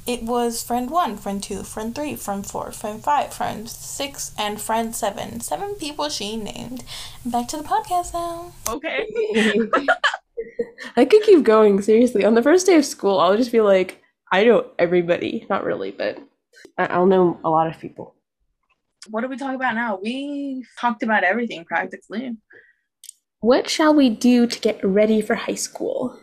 it 0.07 0.23
was 0.23 0.63
friend 0.63 0.89
one, 0.89 1.19
friend 1.19 1.43
two, 1.43 1.63
friend 1.63 1.95
three, 1.95 2.17
friend 2.17 2.47
four, 2.47 2.73
friend 2.73 3.05
five, 3.05 3.35
friend 3.35 3.69
six, 3.69 4.33
and 4.39 4.59
friend 4.59 4.97
seven. 4.97 5.41
Seven 5.41 5.75
people 5.75 6.09
she 6.09 6.39
named. 6.39 6.85
Back 7.27 7.49
to 7.49 7.59
the 7.59 7.65
podcast 7.65 8.15
now. 8.15 8.55
Okay. 8.67 9.07
I 10.97 11.05
could 11.05 11.21
keep 11.23 11.43
going, 11.45 11.83
seriously. 11.83 12.25
On 12.25 12.33
the 12.35 12.43
first 12.43 12.65
day 12.65 12.77
of 12.77 12.87
school, 12.87 13.21
I'll 13.21 13.37
just 13.37 13.53
be 13.53 13.61
like, 13.61 14.03
I 14.33 14.45
know 14.45 14.71
everybody. 14.79 15.47
Not 15.51 15.65
really, 15.65 15.91
but 15.91 16.19
I- 16.79 16.87
I'll 16.87 17.05
know 17.05 17.39
a 17.45 17.51
lot 17.51 17.67
of 17.67 17.79
people. 17.79 18.15
What 19.11 19.21
do 19.21 19.29
we 19.29 19.37
talk 19.37 19.55
about 19.55 19.75
now? 19.75 19.99
We 20.03 20.65
talked 20.81 21.03
about 21.03 21.25
everything 21.25 21.67
practically. 21.67 22.39
What 23.43 23.69
shall 23.69 23.93
we 23.93 24.09
do 24.09 24.47
to 24.47 24.61
get 24.61 24.83
ready 24.85 25.21
for 25.21 25.35
high 25.35 25.57
school? 25.57 26.17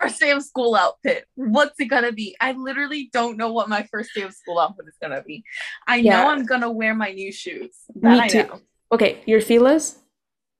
First 0.00 0.20
day 0.20 0.30
of 0.32 0.42
school 0.42 0.74
outfit. 0.74 1.24
What's 1.36 1.78
it 1.80 1.86
gonna 1.86 2.10
be? 2.12 2.36
I 2.40 2.52
literally 2.52 3.08
don't 3.12 3.36
know 3.36 3.52
what 3.52 3.68
my 3.68 3.84
first 3.84 4.10
day 4.14 4.22
of 4.22 4.34
school 4.34 4.58
outfit 4.58 4.86
is 4.88 4.96
gonna 5.00 5.22
be. 5.22 5.44
I 5.86 5.96
Yeah. 5.96 6.22
know 6.22 6.28
I'm 6.28 6.44
gonna 6.44 6.70
wear 6.70 6.92
my 6.94 7.12
new 7.12 7.30
shoes. 7.32 7.70
That 8.02 8.10
Me 8.12 8.20
I 8.20 8.28
too. 8.28 8.60
Okay, 8.92 9.22
your 9.26 9.40
Fila's? 9.40 10.00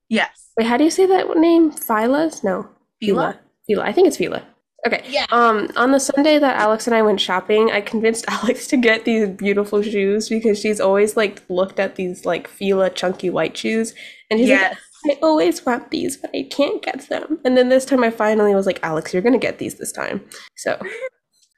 Yes. 0.09 0.51
Wait, 0.57 0.65
how 0.67 0.77
do 0.77 0.85
you 0.85 0.89
say 0.89 1.05
that 1.05 1.37
name? 1.37 1.71
Fila's? 1.71 2.41
No. 2.43 2.69
Fila? 3.01 3.39
Fila. 3.67 3.83
I 3.83 3.91
think 3.91 4.07
it's 4.07 4.17
Fila. 4.17 4.43
Okay. 4.87 5.03
Yeah. 5.09 5.25
Um, 5.31 5.69
on 5.75 5.91
the 5.91 5.99
Sunday 5.99 6.39
that 6.39 6.55
Alex 6.55 6.87
and 6.87 6.95
I 6.95 7.01
went 7.01 7.19
shopping, 7.19 7.69
I 7.71 7.81
convinced 7.81 8.23
Alex 8.29 8.67
to 8.67 8.77
get 8.77 9.03
these 9.03 9.27
beautiful 9.27 9.81
shoes 9.81 10.29
because 10.29 10.57
she's 10.59 10.79
always 10.79 11.17
like 11.17 11.41
looked 11.49 11.79
at 11.79 11.95
these 11.95 12.25
like 12.25 12.47
Fila 12.47 12.89
chunky 12.89 13.29
white 13.29 13.57
shoes, 13.57 13.93
and 14.31 14.39
she's 14.39 14.47
Yes. 14.49 14.71
like, 14.71 14.77
I 15.05 15.17
always 15.21 15.65
want 15.65 15.91
these, 15.91 16.17
but 16.17 16.31
I 16.33 16.47
can't 16.49 16.81
get 16.83 17.07
them. 17.09 17.39
And 17.45 17.57
then 17.57 17.69
this 17.69 17.85
time, 17.85 18.03
I 18.03 18.09
finally 18.09 18.53
was 18.55 18.65
like, 18.65 18.79
Alex, 18.83 19.13
you're 19.13 19.21
gonna 19.21 19.37
get 19.37 19.59
these 19.59 19.75
this 19.75 19.91
time. 19.91 20.21
So, 20.55 20.79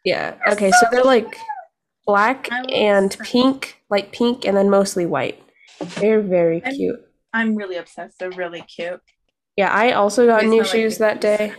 yeah. 0.05 0.35
Okay, 0.51 0.71
so 0.71 0.85
they're 0.91 1.03
like 1.03 1.35
black 2.05 2.49
and 2.71 3.17
pink, 3.19 3.81
light 3.89 4.11
pink, 4.11 4.45
and 4.45 4.55
then 4.57 4.69
mostly 4.69 5.05
white. 5.05 5.41
They're 5.99 6.21
very 6.21 6.63
I'm- 6.63 6.75
cute. 6.75 6.99
I'm 7.31 7.55
really 7.55 7.75
obsessed. 7.75 8.17
They're 8.19 8.31
really 8.31 8.61
cute. 8.61 9.01
Yeah, 9.55 9.71
I 9.71 9.91
also 9.91 10.25
got 10.25 10.45
new 10.45 10.61
like 10.61 10.67
shoes 10.67 10.97
that 10.97 11.21
day, 11.21 11.53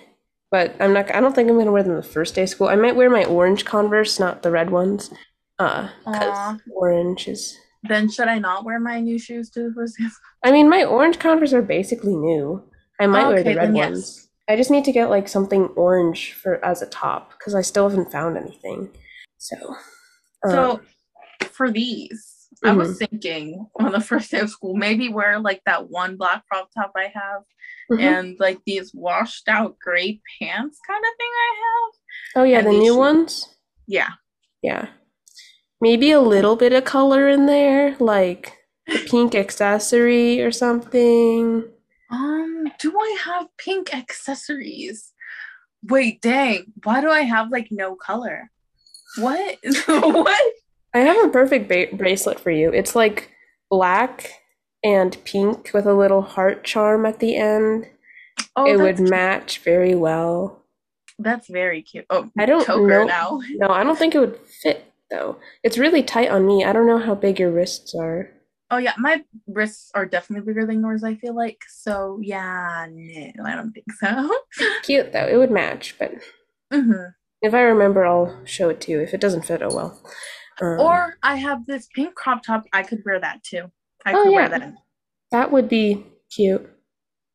but 0.51 0.75
I'm 0.81 0.93
not. 0.93 1.15
I 1.15 1.21
don't 1.21 1.35
think 1.35 1.49
I'm 1.49 1.59
gonna 1.59 1.71
wear 1.71 1.83
them 1.83 1.95
the 1.97 2.03
first 2.03 2.35
day 2.35 2.43
of 2.43 2.49
school. 2.49 2.69
I 2.69 2.75
might 2.75 2.97
wear 2.97 3.09
my 3.11 3.25
orange 3.25 3.65
Converse, 3.65 4.19
not 4.19 4.43
the 4.43 4.51
red 4.51 4.71
ones, 4.71 5.11
uh, 5.59 5.89
because 6.05 6.61
orange 6.75 7.29
is. 7.29 7.57
Then 7.83 8.11
should 8.11 8.29
I 8.29 8.39
not 8.39 8.65
wear 8.65 8.79
my 8.79 9.01
new 9.01 9.19
shoes 9.19 9.51
to 9.51 9.69
the 9.69 9.75
first 9.75 9.99
day? 9.99 10.07
I 10.45 10.53
mean, 10.53 10.69
my 10.69 10.85
orange 10.85 11.19
Converse 11.19 11.53
are 11.53 11.63
basically 11.63 12.15
new. 12.15 12.63
I 13.01 13.07
might 13.07 13.29
wear 13.29 13.43
the 13.43 13.57
red 13.57 13.75
yes. 13.75 13.91
ones. 13.91 14.29
I 14.49 14.57
just 14.57 14.71
need 14.71 14.85
to 14.85 14.93
get 14.93 15.09
like 15.09 15.29
something 15.29 15.67
orange 15.77 16.35
for 16.35 16.63
as 16.65 16.83
a 16.83 16.87
top 16.87 17.31
because 17.39 17.55
I 17.55 17.63
still 17.63 17.89
haven't 17.89 18.13
found 18.13 18.37
anything. 18.37 18.91
So, 19.39 19.57
So 20.45 20.73
um, 20.73 20.81
for 21.53 21.71
these, 21.71 22.49
I 22.63 22.73
was 22.73 22.99
thinking 22.99 23.67
on 23.79 23.93
the 23.93 24.01
first 24.01 24.31
day 24.31 24.41
of 24.41 24.51
school, 24.51 24.75
maybe 24.75 25.09
wear 25.09 25.39
like 25.39 25.63
that 25.65 25.89
one 25.89 26.17
black 26.17 26.45
crop 26.47 26.69
top 26.77 26.93
I 26.97 27.13
have 27.15 27.43
mhm. 27.91 28.01
and 28.01 28.37
like 28.39 28.61
these 28.67 28.93
washed 28.93 29.49
out 29.49 29.79
gray 29.79 30.21
pants 30.39 30.79
kind 30.87 31.05
of 31.05 31.17
thing 31.17 31.31
I 31.31 31.55
have. 31.57 31.93
oh 32.37 32.45
yeah, 32.45 32.59
and 32.59 32.67
the 32.67 32.73
new 32.73 32.87
shoes. 32.87 32.97
ones. 32.97 33.55
Yeah. 33.87 34.11
Yeah. 34.63 34.89
Maybe 35.81 36.11
a 36.11 36.21
little 36.21 36.57
bit 36.57 36.73
of 36.73 36.85
color 36.85 37.29
in 37.29 37.47
there, 37.47 37.97
like 37.99 38.59
a 38.89 38.99
pink 38.99 39.35
accessory 39.35 40.43
or 40.43 40.53
something. 40.53 41.65
Um, 42.11 42.65
do 42.79 42.93
I 42.99 43.17
have 43.25 43.47
pink 43.57 43.95
accessories? 43.95 45.13
Wait, 45.83 46.21
dang. 46.21 46.67
Why 46.85 47.01
do 47.01 47.09
I 47.11 47.23
have 47.23 47.51
like 47.51 47.69
no 47.71 47.95
color? 47.95 48.51
What? 49.19 49.59
what? 49.87 50.53
I 50.93 50.99
have 50.99 51.25
a 51.25 51.29
perfect 51.29 51.69
ba- 51.69 51.97
bracelet 51.97 52.41
for 52.41 52.51
you. 52.51 52.73
It's 52.73 52.95
like 52.95 53.31
black 53.71 54.43
and 54.83 55.17
pink 55.25 55.71
with 55.73 55.87
a 55.87 55.95
little 55.95 56.23
heart 56.23 56.65
charm 56.65 57.07
at 57.07 57.21
the 57.21 57.37
end. 57.37 57.87
Oh, 58.57 58.67
it 58.67 58.77
would 58.77 58.97
cute. 58.97 59.11
match 59.11 59.59
very 59.61 59.95
well. 59.95 60.65
that's 61.19 61.49
very 61.49 61.83
cute. 61.83 62.07
Oh, 62.11 62.31
I 62.39 62.47
don't 62.47 62.67
know. 62.69 63.05
now. 63.05 63.41
No, 63.53 63.69
I 63.69 63.85
don't 63.85 63.99
think 63.99 64.15
it 64.15 64.21
would 64.21 64.39
fit 64.63 64.90
though. 65.11 65.39
It's 65.63 65.79
really 65.79 66.03
tight 66.03 66.31
on 66.31 66.47
me. 66.47 66.65
I 66.65 66.73
don't 66.73 66.87
know 66.87 66.99
how 66.99 67.15
big 67.15 67.39
your 67.39 67.51
wrists 67.51 67.95
are. 67.95 68.31
Oh 68.71 68.77
yeah, 68.79 68.95
my 68.99 69.25
wrists 69.49 69.91
are 69.95 70.07
definitely 70.07 70.47
bigger 70.47 70.65
than 70.67 70.81
yours. 70.81 71.03
I 71.03 71.17
feel 71.17 71.35
like 71.35 71.63
so. 71.69 72.19
Yeah, 72.23 72.87
no, 72.91 73.45
I 73.45 73.55
don't 73.57 73.73
think 73.73 73.93
so. 73.99 74.31
Cute 74.83 75.13
though. 75.13 75.27
It 75.27 75.37
would 75.37 75.51
match, 75.51 75.97
but 75.99 76.13
hmm 76.73 76.93
if 77.43 77.55
I 77.55 77.63
remember, 77.63 78.05
I'll 78.05 78.39
show 78.45 78.69
it 78.69 78.83
to 78.83 78.93
you. 78.93 79.01
If 79.01 79.15
it 79.15 79.21
doesn't 79.21 79.47
fit, 79.47 79.63
oh 79.63 79.75
well. 79.75 80.01
Um, 80.61 80.79
Or 80.79 81.15
I 81.23 81.37
have 81.37 81.65
this 81.67 81.89
pink 81.95 82.15
crop 82.15 82.43
top. 82.43 82.65
I 82.73 82.83
could 82.83 83.03
wear 83.05 83.19
that 83.19 83.43
too. 83.43 83.71
I 84.05 84.13
Oh, 84.15 84.23
could 84.23 84.33
yeah. 84.33 84.49
wear 84.49 84.49
that. 84.59 84.75
That 85.33 85.51
would 85.51 85.69
be 85.69 86.05
cute. 86.31 86.69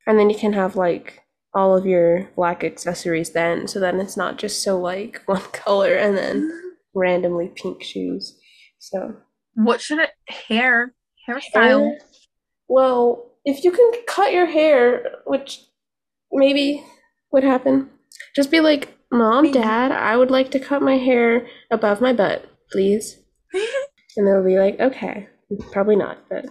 And 0.07 0.19
then 0.19 0.29
you 0.29 0.37
can 0.37 0.53
have 0.53 0.75
like 0.75 1.23
all 1.55 1.75
of 1.75 1.85
your 1.87 2.29
black 2.35 2.63
accessories 2.63 3.31
then, 3.31 3.67
so 3.67 3.79
then 3.79 3.99
it's 3.99 4.15
not 4.17 4.37
just 4.37 4.61
so 4.61 4.79
like 4.79 5.21
one 5.27 5.41
color 5.53 5.95
and 5.95 6.15
then 6.15 6.51
randomly 6.95 7.49
pink 7.55 7.83
shoes. 7.83 8.37
So 8.79 9.15
What 9.55 9.81
should 9.81 9.99
it 9.99 10.11
hair 10.27 10.93
hairstyle? 11.29 11.53
Hair? 11.53 11.97
Well, 12.67 13.31
if 13.45 13.63
you 13.63 13.71
can 13.71 13.91
cut 14.07 14.33
your 14.33 14.47
hair, 14.47 15.03
which 15.25 15.61
maybe 16.31 16.83
would 17.31 17.43
happen, 17.43 17.89
just 18.35 18.51
be 18.51 18.59
like, 18.59 18.97
Mom, 19.11 19.51
Dad, 19.51 19.91
I 19.91 20.17
would 20.17 20.31
like 20.31 20.51
to 20.51 20.59
cut 20.59 20.81
my 20.81 20.97
hair 20.97 21.47
above 21.71 22.01
my 22.01 22.13
butt, 22.13 22.45
please. 22.71 23.19
And 24.17 24.25
they'll 24.25 24.45
be 24.45 24.57
like, 24.57 24.79
okay. 24.79 25.27
Probably 25.73 25.97
not, 25.97 26.19
but 26.29 26.45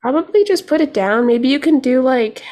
probably 0.00 0.42
just 0.42 0.66
put 0.66 0.80
it 0.80 0.94
down. 0.94 1.26
Maybe 1.26 1.48
you 1.48 1.60
can 1.60 1.78
do 1.78 2.00
like 2.00 2.42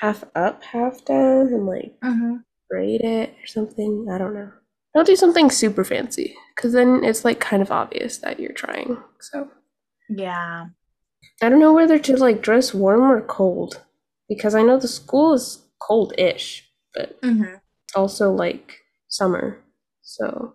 half 0.00 0.24
up, 0.34 0.62
half 0.64 1.04
down, 1.04 1.48
and 1.48 1.66
like 1.66 1.94
hmm 2.02 2.36
braid 2.68 3.00
it 3.02 3.30
or 3.42 3.46
something. 3.46 4.06
I 4.10 4.18
don't 4.18 4.34
know. 4.34 4.50
Don't 4.94 5.06
do 5.06 5.16
something 5.16 5.50
super 5.50 5.84
fancy, 5.84 6.36
because 6.56 6.72
then 6.72 7.04
it's 7.04 7.24
like 7.24 7.38
kind 7.40 7.62
of 7.62 7.70
obvious 7.70 8.18
that 8.18 8.40
you're 8.40 8.52
trying. 8.52 8.96
So 9.20 9.48
Yeah. 10.08 10.66
I 11.42 11.48
don't 11.48 11.60
know 11.60 11.72
whether 11.72 11.98
to 11.98 12.16
like 12.16 12.42
dress 12.42 12.74
warm 12.74 13.02
or 13.10 13.20
cold, 13.22 13.82
because 14.28 14.54
I 14.54 14.62
know 14.62 14.78
the 14.78 14.88
school 14.88 15.34
is 15.34 15.62
cold-ish, 15.80 16.68
but 16.94 17.18
hmm 17.22 17.44
it's 17.44 17.96
also 17.96 18.32
like 18.32 18.78
summer. 19.08 19.58
So, 20.02 20.54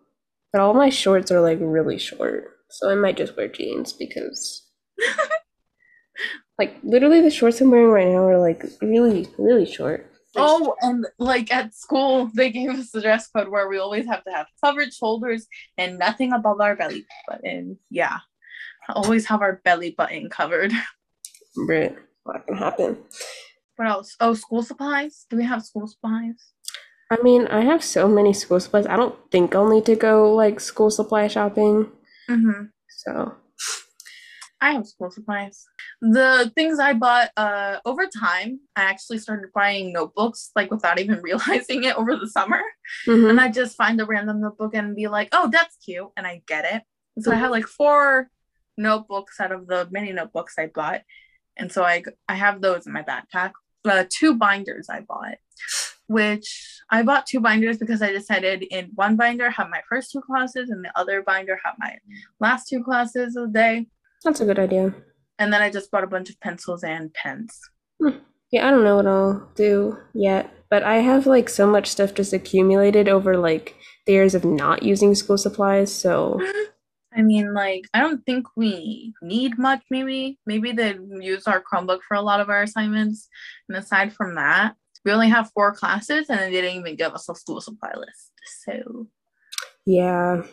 but 0.53 0.61
all 0.61 0.73
my 0.73 0.89
shorts 0.89 1.31
are 1.31 1.41
like 1.41 1.59
really 1.61 1.97
short, 1.97 2.57
so 2.69 2.89
I 2.89 2.95
might 2.95 3.17
just 3.17 3.35
wear 3.37 3.47
jeans 3.47 3.93
because 3.93 4.69
like 6.59 6.77
literally 6.83 7.21
the 7.21 7.29
shorts 7.29 7.59
I'm 7.61 7.71
wearing 7.71 7.89
right 7.89 8.07
now 8.07 8.25
are 8.27 8.39
like 8.39 8.63
really, 8.81 9.27
really 9.37 9.65
short. 9.65 10.09
Oh, 10.35 10.75
and 10.81 11.05
like 11.17 11.51
at 11.51 11.73
school, 11.73 12.29
they 12.33 12.51
gave 12.51 12.69
us 12.69 12.91
the 12.91 13.01
dress 13.01 13.27
code 13.27 13.47
where 13.47 13.67
we 13.69 13.77
always 13.77 14.05
have 14.07 14.23
to 14.25 14.31
have 14.31 14.47
covered 14.63 14.93
shoulders 14.93 15.47
and 15.77 15.99
nothing 15.99 16.33
above 16.33 16.61
our 16.61 16.75
belly 16.75 17.05
button. 17.27 17.77
Yeah. 17.89 18.19
Always 18.89 19.25
have 19.27 19.41
our 19.41 19.61
belly 19.63 19.91
button 19.91 20.29
covered. 20.29 20.71
Right. 21.57 21.95
Not 22.25 22.45
gonna 22.47 22.59
happen. 22.59 22.97
What 23.77 23.87
else? 23.87 24.15
Oh, 24.19 24.33
school 24.33 24.63
supplies. 24.63 25.25
Do 25.29 25.37
we 25.37 25.43
have 25.43 25.63
school 25.65 25.87
supplies? 25.87 26.35
I 27.11 27.21
mean, 27.21 27.47
I 27.47 27.61
have 27.61 27.83
so 27.83 28.07
many 28.07 28.33
school 28.33 28.59
supplies. 28.59 28.87
I 28.87 28.95
don't 28.95 29.15
think 29.31 29.53
I'll 29.53 29.69
need 29.69 29.85
to 29.85 29.95
go 29.95 30.33
like 30.33 30.59
school 30.59 30.89
supply 30.89 31.27
shopping. 31.27 31.91
Mm-hmm. 32.29 32.63
So, 32.89 33.35
I 34.61 34.71
have 34.71 34.87
school 34.87 35.11
supplies. 35.11 35.65
The 36.01 36.51
things 36.55 36.79
I 36.79 36.93
bought 36.93 37.29
uh 37.37 37.77
over 37.85 38.07
time, 38.07 38.59
I 38.75 38.83
actually 38.83 39.19
started 39.19 39.51
buying 39.53 39.93
notebooks 39.93 40.51
like 40.55 40.71
without 40.71 40.99
even 40.99 41.21
realizing 41.23 41.83
it 41.83 41.95
over 41.97 42.15
the 42.15 42.29
summer. 42.29 42.61
mhm. 43.07 43.29
And 43.29 43.39
I 43.41 43.49
just 43.49 43.75
find 43.75 43.99
a 43.99 44.05
random 44.05 44.41
notebook 44.41 44.73
and 44.75 44.95
be 44.95 45.07
like, 45.07 45.29
oh, 45.33 45.49
that's 45.51 45.75
cute. 45.77 46.07
And 46.17 46.25
I 46.25 46.41
get 46.47 46.65
it. 46.65 46.83
So 47.23 47.31
I 47.31 47.35
have 47.35 47.51
like 47.51 47.65
four 47.65 48.29
notebooks 48.77 49.39
out 49.39 49.51
of 49.51 49.67
the 49.67 49.87
many 49.91 50.11
notebooks 50.13 50.55
I 50.57 50.67
bought. 50.67 51.01
And 51.57 51.71
so 51.71 51.83
I 51.83 52.03
I 52.27 52.35
have 52.35 52.61
those 52.61 52.87
in 52.87 52.93
my 52.93 53.03
backpack. 53.03 53.51
Uh, 53.85 54.03
two 54.09 54.33
binders 54.35 54.87
I 54.89 55.01
bought, 55.01 55.37
which 56.07 56.81
I 56.89 57.03
bought 57.03 57.27
two 57.27 57.39
binders 57.39 57.77
because 57.77 58.01
I 58.01 58.11
decided 58.11 58.63
in 58.63 58.91
one 58.95 59.15
binder 59.15 59.49
have 59.49 59.69
my 59.69 59.81
first 59.89 60.11
two 60.11 60.21
classes 60.21 60.69
and 60.69 60.83
the 60.83 60.91
other 60.99 61.21
binder 61.21 61.59
have 61.63 61.75
my 61.79 61.97
last 62.39 62.67
two 62.67 62.83
classes 62.83 63.35
of 63.35 63.53
the 63.53 63.59
day. 63.59 63.87
That's 64.23 64.41
a 64.41 64.45
good 64.45 64.59
idea. 64.59 64.93
And 65.37 65.51
then 65.51 65.61
I 65.61 65.69
just 65.69 65.91
bought 65.91 66.03
a 66.03 66.07
bunch 66.07 66.29
of 66.29 66.39
pencils 66.39 66.83
and 66.83 67.13
pens. 67.13 67.59
Hmm. 68.01 68.17
Yeah, 68.51 68.67
I 68.67 68.71
don't 68.71 68.83
know 68.83 68.95
what 68.95 69.07
I'll 69.07 69.49
do 69.55 69.97
yet, 70.13 70.53
but 70.69 70.83
I 70.83 70.97
have 70.97 71.27
like 71.27 71.49
so 71.49 71.67
much 71.67 71.87
stuff 71.87 72.13
just 72.13 72.31
accumulated 72.31 73.09
over 73.09 73.37
like 73.37 73.75
the 74.05 74.13
years 74.13 74.35
of 74.35 74.45
not 74.45 74.83
using 74.83 75.13
school 75.15 75.37
supplies. 75.37 75.93
So 75.93 76.39
I 77.15 77.21
mean, 77.21 77.53
like, 77.53 77.85
I 77.93 78.01
don't 78.01 78.25
think 78.25 78.45
we 78.57 79.13
need 79.21 79.57
much, 79.57 79.81
maybe. 79.89 80.37
Maybe 80.45 80.73
they 80.73 80.97
use 81.21 81.47
our 81.47 81.63
Chromebook 81.63 81.99
for 82.07 82.15
a 82.15 82.21
lot 82.21 82.41
of 82.41 82.49
our 82.49 82.63
assignments. 82.63 83.29
And 83.69 83.77
aside 83.77 84.13
from 84.13 84.35
that, 84.35 84.75
we 85.05 85.11
only 85.11 85.29
have 85.29 85.51
four 85.53 85.73
classes 85.73 86.29
and 86.29 86.39
they 86.39 86.51
didn't 86.51 86.77
even 86.77 86.95
give 86.97 87.13
us 87.13 87.29
a 87.29 87.35
school 87.35 87.61
supply 87.61 87.93
list. 87.95 88.31
So, 88.65 89.07
yeah, 89.85 90.43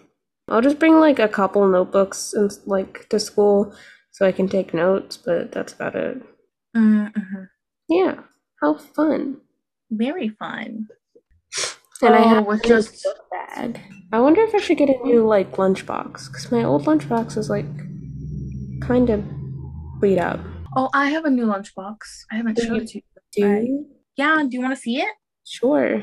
I'll 0.48 0.60
just 0.62 0.78
bring 0.78 0.98
like 0.98 1.18
a 1.18 1.28
couple 1.28 1.66
notebooks 1.68 2.32
and 2.34 2.50
like 2.66 3.08
to 3.10 3.18
school 3.20 3.74
so 4.10 4.26
I 4.26 4.32
can 4.32 4.48
take 4.48 4.74
notes, 4.74 5.16
but 5.16 5.52
that's 5.52 5.72
about 5.72 5.94
it. 5.94 6.22
mm-hmm. 6.76 7.44
Yeah, 7.88 8.20
how 8.60 8.74
fun! 8.78 9.38
very 9.90 10.28
fun. 10.30 10.88
And 12.00 12.14
I 12.14 12.24
Oh, 12.24 12.28
have 12.28 12.46
with 12.46 12.64
a 12.64 12.68
just- 12.68 13.02
book 13.04 13.18
bag. 13.30 13.80
I 14.12 14.20
wonder 14.20 14.42
if 14.42 14.54
I 14.54 14.58
should 14.58 14.76
get 14.78 14.88
a 14.90 14.98
new 15.04 15.26
like 15.26 15.52
lunchbox 15.52 16.26
because 16.28 16.50
my 16.52 16.64
old 16.64 16.84
lunchbox 16.84 17.36
is 17.38 17.48
like 17.48 17.66
kind 18.80 19.08
of 19.10 19.22
beat 20.00 20.18
up. 20.18 20.40
Oh, 20.76 20.90
I 20.94 21.08
have 21.10 21.24
a 21.24 21.30
new 21.30 21.46
lunchbox. 21.46 21.96
I 22.30 22.36
haven't 22.36 22.56
Do 22.56 22.62
showed 22.62 22.74
you- 22.76 22.82
it 22.82 22.88
to 22.88 22.98
you. 22.98 23.02
Do 23.32 23.62
you? 23.66 23.86
Yeah, 24.16 24.42
do 24.42 24.48
you 24.56 24.60
want 24.62 24.74
to 24.74 24.80
see 24.80 24.96
it? 25.00 25.08
Sure. 25.46 26.02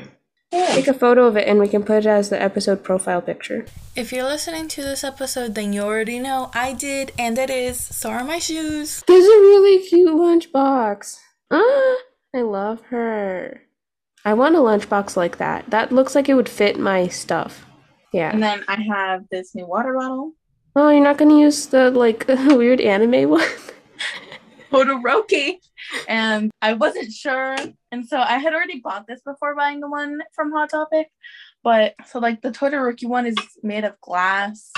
Take 0.52 0.88
a 0.88 0.94
photo 0.94 1.26
of 1.26 1.36
it 1.36 1.46
and 1.46 1.60
we 1.60 1.68
can 1.68 1.84
put 1.84 1.98
it 1.98 2.06
as 2.06 2.28
the 2.28 2.40
episode 2.42 2.82
profile 2.82 3.22
picture. 3.22 3.66
If 3.94 4.12
you're 4.12 4.24
listening 4.24 4.66
to 4.68 4.82
this 4.82 5.04
episode, 5.04 5.54
then 5.54 5.72
you 5.72 5.82
already 5.82 6.18
know 6.18 6.50
I 6.54 6.72
did, 6.72 7.12
and 7.18 7.38
it 7.38 7.50
is. 7.50 7.78
So 7.80 8.10
are 8.10 8.24
my 8.24 8.38
shoes. 8.40 9.04
There's 9.06 9.24
a 9.24 9.28
really 9.28 9.86
cute 9.86 10.08
lunchbox. 10.10 11.18
Ah, 11.52 11.96
I 12.34 12.42
love 12.42 12.82
her. 12.86 13.62
I 14.24 14.34
want 14.34 14.56
a 14.56 14.58
lunchbox 14.58 15.16
like 15.16 15.38
that. 15.38 15.70
That 15.70 15.92
looks 15.92 16.14
like 16.14 16.28
it 16.28 16.34
would 16.34 16.48
fit 16.48 16.78
my 16.78 17.06
stuff. 17.08 17.64
Yeah. 18.12 18.32
And 18.32 18.42
then 18.42 18.64
I 18.66 18.80
have 18.82 19.24
this 19.30 19.54
new 19.54 19.66
water 19.66 19.94
bottle. 19.94 20.32
Oh, 20.74 20.88
you're 20.90 21.02
not 21.02 21.18
gonna 21.18 21.38
use 21.38 21.66
the 21.66 21.90
like 21.90 22.26
weird 22.28 22.80
anime 22.80 23.30
one? 23.30 23.48
Todoroki. 24.72 25.58
And 26.08 26.50
I 26.62 26.74
wasn't 26.74 27.12
sure. 27.12 27.56
And 27.92 28.06
so 28.06 28.18
I 28.18 28.38
had 28.38 28.52
already 28.52 28.80
bought 28.80 29.06
this 29.06 29.20
before 29.24 29.54
buying 29.54 29.80
the 29.80 29.88
one 29.88 30.20
from 30.34 30.52
Hot 30.52 30.70
Topic. 30.70 31.08
But 31.62 31.94
so 32.06 32.18
like 32.18 32.40
the 32.42 32.50
Todoroki 32.50 33.06
one 33.06 33.26
is 33.26 33.36
made 33.62 33.84
of 33.84 34.00
glass. 34.00 34.70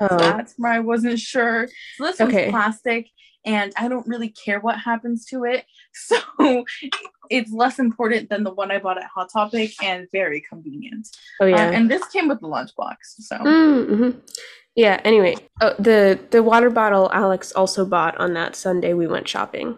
Oh, 0.00 0.18
That's 0.18 0.54
where 0.56 0.72
I 0.72 0.80
wasn't 0.80 1.18
sure. 1.18 1.68
So 1.96 2.04
this 2.04 2.20
one's 2.20 2.50
plastic 2.50 3.08
and 3.44 3.72
I 3.76 3.88
don't 3.88 4.06
really 4.06 4.28
care 4.28 4.60
what 4.60 4.78
happens 4.78 5.24
to 5.26 5.44
it. 5.44 5.64
So 5.94 6.64
it's 7.28 7.50
less 7.50 7.80
important 7.80 8.28
than 8.30 8.44
the 8.44 8.52
one 8.54 8.70
I 8.70 8.78
bought 8.78 8.98
at 8.98 9.10
Hot 9.12 9.32
Topic 9.32 9.72
and 9.82 10.06
very 10.12 10.40
convenient. 10.40 11.08
oh 11.40 11.46
yeah. 11.46 11.70
and 11.70 11.90
this 11.90 12.06
came 12.08 12.28
with 12.28 12.40
the 12.40 12.46
lunchbox. 12.46 12.96
So 13.18 13.36
Mm-hmm. 13.36 14.18
Yeah. 14.76 15.00
Anyway, 15.02 15.34
oh, 15.60 15.74
the 15.76 16.20
the 16.30 16.40
water 16.40 16.70
bottle 16.70 17.10
Alex 17.12 17.50
also 17.50 17.84
bought 17.84 18.16
on 18.18 18.34
that 18.34 18.54
Sunday 18.54 18.92
we 18.94 19.08
went 19.08 19.26
shopping. 19.26 19.76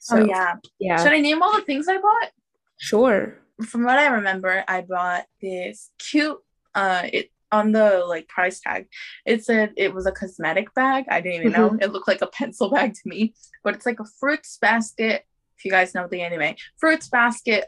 So 0.00 0.16
oh 0.16 0.24
yeah. 0.24 0.54
yeah, 0.78 1.02
Should 1.02 1.12
I 1.12 1.20
name 1.20 1.42
all 1.42 1.54
the 1.54 1.62
things 1.62 1.86
I 1.88 1.98
bought? 1.98 2.30
sure. 2.78 3.36
from 3.66 3.84
what 3.84 3.98
I 3.98 4.06
remember, 4.08 4.64
I 4.66 4.80
bought 4.80 5.26
this 5.42 5.90
cute 5.98 6.38
uh 6.74 7.02
it 7.12 7.30
on 7.52 7.72
the 7.72 8.04
like 8.08 8.26
price 8.28 8.60
tag. 8.60 8.86
It 9.26 9.44
said 9.44 9.72
it 9.76 9.92
was 9.92 10.06
a 10.06 10.12
cosmetic 10.12 10.72
bag. 10.74 11.04
I 11.10 11.20
didn't 11.20 11.40
even 11.40 11.52
know. 11.52 11.76
It 11.80 11.92
looked 11.92 12.08
like 12.08 12.22
a 12.22 12.26
pencil 12.28 12.70
bag 12.70 12.94
to 12.94 13.00
me, 13.04 13.34
but 13.62 13.74
it's 13.74 13.84
like 13.86 14.00
a 14.00 14.04
fruits 14.18 14.56
basket. 14.60 15.24
If 15.58 15.64
you 15.66 15.70
guys 15.70 15.94
know 15.94 16.08
the 16.10 16.22
anime, 16.22 16.54
fruits 16.78 17.08
basket, 17.08 17.66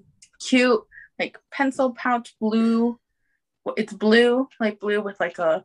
cute 0.49 0.81
like 1.19 1.39
pencil 1.51 1.93
pouch 1.93 2.35
blue. 2.41 2.99
It's 3.77 3.93
blue, 3.93 4.49
like 4.59 4.81
blue 4.81 5.01
with 5.03 5.21
like 5.21 5.39
a 5.39 5.63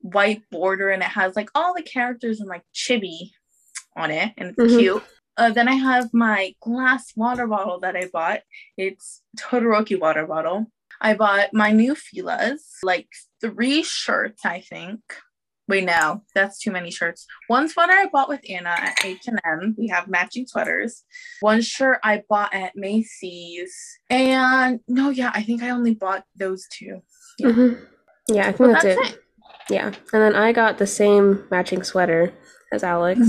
white 0.00 0.42
border, 0.50 0.90
and 0.90 1.02
it 1.02 1.10
has 1.10 1.36
like 1.36 1.50
all 1.54 1.72
the 1.74 1.82
characters 1.82 2.40
and 2.40 2.48
like 2.48 2.64
chibi 2.74 3.30
on 3.96 4.10
it, 4.10 4.32
and 4.36 4.54
it's 4.58 4.74
Mhm. 4.74 4.78
cute. 4.78 5.02
Uh, 5.38 5.50
then 5.50 5.68
I 5.68 5.74
have 5.74 6.10
my 6.12 6.52
glass 6.60 7.12
water 7.16 7.46
bottle 7.46 7.78
that 7.80 7.96
I 7.96 8.08
bought. 8.12 8.40
It's 8.76 9.22
Todoroki 9.38 9.98
water 9.98 10.26
bottle. 10.26 10.70
I 11.00 11.14
bought 11.14 11.54
my 11.54 11.70
new 11.70 11.94
Fila's, 11.94 12.66
like 12.82 13.06
three 13.40 13.84
shirts, 13.84 14.44
I 14.44 14.60
think. 14.60 15.00
Wait, 15.68 15.84
no, 15.84 16.22
that's 16.34 16.58
too 16.58 16.72
many 16.72 16.90
shirts. 16.90 17.26
One 17.46 17.68
sweater 17.68 17.92
I 17.92 18.06
bought 18.12 18.28
with 18.28 18.40
Anna 18.48 18.70
at 18.70 18.96
H&M. 19.04 19.76
We 19.78 19.86
have 19.88 20.08
matching 20.08 20.46
sweaters. 20.46 21.04
One 21.40 21.60
shirt 21.60 21.98
I 22.02 22.24
bought 22.28 22.52
at 22.54 22.72
Macy's. 22.74 23.76
And 24.10 24.80
no, 24.88 25.10
yeah, 25.10 25.30
I 25.34 25.42
think 25.42 25.62
I 25.62 25.70
only 25.70 25.94
bought 25.94 26.24
those 26.34 26.66
two. 26.72 27.02
Yeah. 27.38 27.52
hmm 27.52 27.72
Yeah, 28.28 28.48
I 28.48 28.52
think 28.52 28.58
But 28.58 28.72
that's, 28.72 28.84
that's 28.96 29.10
it. 29.10 29.14
it. 29.14 29.20
Yeah, 29.70 29.86
and 29.86 30.22
then 30.22 30.34
I 30.34 30.52
got 30.52 30.78
the 30.78 30.86
same 30.86 31.46
matching 31.50 31.82
sweater 31.84 32.32
as 32.72 32.82
Alex. 32.82 33.20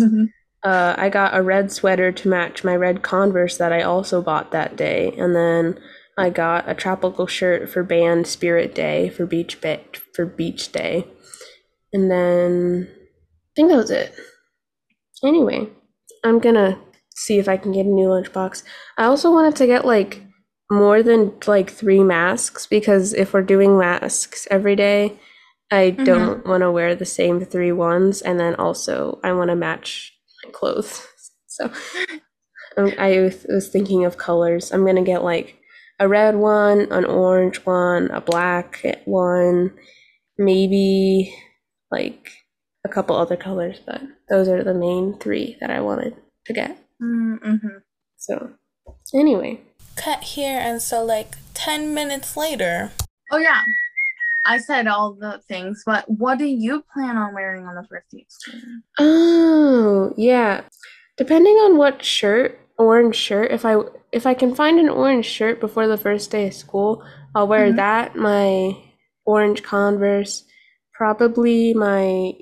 Uh, 0.64 0.94
I 0.98 1.10
got 1.10 1.36
a 1.38 1.42
red 1.42 1.72
sweater 1.72 2.12
to 2.12 2.28
match 2.28 2.64
my 2.64 2.76
red 2.76 3.02
Converse 3.02 3.58
that 3.58 3.72
I 3.72 3.82
also 3.82 4.22
bought 4.22 4.52
that 4.52 4.76
day, 4.76 5.14
and 5.18 5.36
then 5.36 5.80
I 6.18 6.30
got 6.30 6.68
a 6.70 6.74
tropical 6.76 7.28
shirt 7.28 7.70
for 7.70 7.82
band 7.82 8.28
Spirit 8.28 8.76
Day 8.76 9.10
for 9.10 9.26
beach 9.26 9.62
ba- 9.62 9.80
for 10.14 10.26
beach 10.26 10.72
day, 10.74 11.08
and 11.94 12.12
then 12.12 12.90
I 12.92 13.52
think 13.56 13.70
that 13.70 13.78
was 13.78 13.92
it. 13.92 14.14
Anyway, 15.24 15.68
I'm 16.26 16.40
gonna 16.40 16.78
see 17.16 17.40
if 17.40 17.48
I 17.48 17.56
can 17.58 17.72
get 17.72 17.86
a 17.86 17.90
new 17.90 18.08
lunchbox. 18.10 18.64
I 18.98 19.06
also 19.06 19.32
wanted 19.32 19.56
to 19.58 19.68
get 19.68 19.86
like 19.86 20.22
more 20.70 21.02
than 21.02 21.34
like 21.48 21.70
three 21.70 22.04
masks 22.04 22.66
because 22.68 23.14
if 23.14 23.34
we're 23.34 23.42
doing 23.42 23.78
masks 23.78 24.48
every 24.52 24.76
day, 24.76 25.18
I 25.72 25.92
Mhm. 25.98 26.06
don't 26.06 26.46
want 26.46 26.62
to 26.62 26.72
wear 26.72 26.96
the 26.96 27.06
same 27.06 27.46
three 27.46 27.72
ones, 27.72 28.22
and 28.22 28.38
then 28.40 28.56
also 28.56 29.20
I 29.24 29.32
want 29.34 29.50
to 29.52 29.56
match 29.56 30.14
clothes. 30.54 31.06
So 31.52 31.70
um, 32.78 32.94
I 32.98 33.20
was- 33.20 33.46
was 33.50 33.68
thinking 33.70 34.06
of 34.06 34.18
colors. 34.18 34.72
I'm 34.72 34.86
gonna 34.86 35.02
get 35.04 35.24
like 35.24 35.58
a 36.00 36.08
red 36.08 36.36
one, 36.36 36.88
an 36.92 37.04
orange 37.06 37.58
one, 37.66 38.10
a 38.12 38.22
black 38.22 38.82
one, 39.06 39.72
maybe 40.38 41.36
like 41.92 42.32
a 42.86 42.90
couple 42.90 43.16
other 43.18 43.36
colors, 43.36 43.82
but 43.86 44.02
those 44.30 44.48
are 44.48 44.64
the 44.64 44.74
main 44.74 45.18
three 45.18 45.58
that 45.60 45.70
I 45.70 45.82
wanted 45.82 46.16
to 46.46 46.54
get. 46.54 46.78
Mm-hmm. 47.02 47.68
So 48.18 48.54
anyway, 49.14 49.60
Cut 49.96 50.24
here, 50.24 50.58
and 50.58 50.82
so 50.82 51.04
like 51.04 51.36
10 51.56 51.94
minutes 51.94 52.38
later. 52.38 52.92
Oh 53.32 53.38
yeah. 53.38 53.64
I 54.46 54.58
said 54.60 54.88
all 54.88 55.14
the 55.14 55.42
things, 55.48 55.84
but 55.86 56.10
what 56.10 56.38
do 56.40 56.46
you 56.46 56.84
plan 56.94 57.18
on 57.18 57.34
wearing 57.34 57.66
on 57.68 57.76
the 57.76 57.84
first 57.88 58.10
day 58.12 58.26
of 58.28 58.32
school? 58.32 58.60
Oh, 59.00 60.14
yeah. 60.18 60.62
Depending 61.18 61.56
on 61.56 61.78
what 61.78 62.04
shirt, 62.04 62.60
orange 62.78 63.16
shirt, 63.16 63.52
if 63.52 63.66
I 63.66 63.78
if 64.12 64.26
I 64.26 64.34
can 64.34 64.56
find 64.56 64.80
an 64.80 64.90
orange 64.90 65.26
shirt 65.26 65.60
before 65.60 65.88
the 65.88 65.98
first 65.98 66.32
day 66.32 66.48
of 66.48 66.54
school, 66.54 67.04
I'll 67.36 67.48
wear 67.48 67.72
Mhm. 67.72 67.76
that, 67.76 68.16
my 68.16 68.76
orange 69.26 69.62
Converse, 69.64 70.46
probably 70.94 71.74
my 71.74 72.34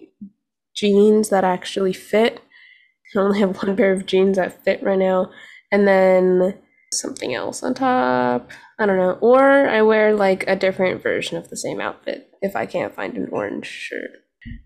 jeans 0.75 1.29
that 1.29 1.43
actually 1.43 1.93
fit. 1.93 2.41
I 3.15 3.19
only 3.19 3.39
have 3.39 3.57
one 3.63 3.75
pair 3.75 3.91
of 3.93 4.05
jeans 4.05 4.37
that 4.37 4.63
fit 4.63 4.83
right 4.83 4.99
now, 4.99 5.31
and 5.71 5.87
then 5.87 6.57
something 6.93 7.33
else 7.33 7.63
on 7.63 7.73
top. 7.73 8.49
I 8.79 8.85
don't 8.85 8.97
know. 8.97 9.17
Or 9.21 9.67
I 9.67 9.81
wear 9.81 10.13
like 10.13 10.45
a 10.47 10.55
different 10.55 11.01
version 11.01 11.37
of 11.37 11.49
the 11.49 11.57
same 11.57 11.81
outfit 11.81 12.29
if 12.41 12.55
I 12.55 12.65
can't 12.65 12.93
find 12.93 13.15
an 13.15 13.29
orange 13.31 13.65
shirt. 13.65 14.11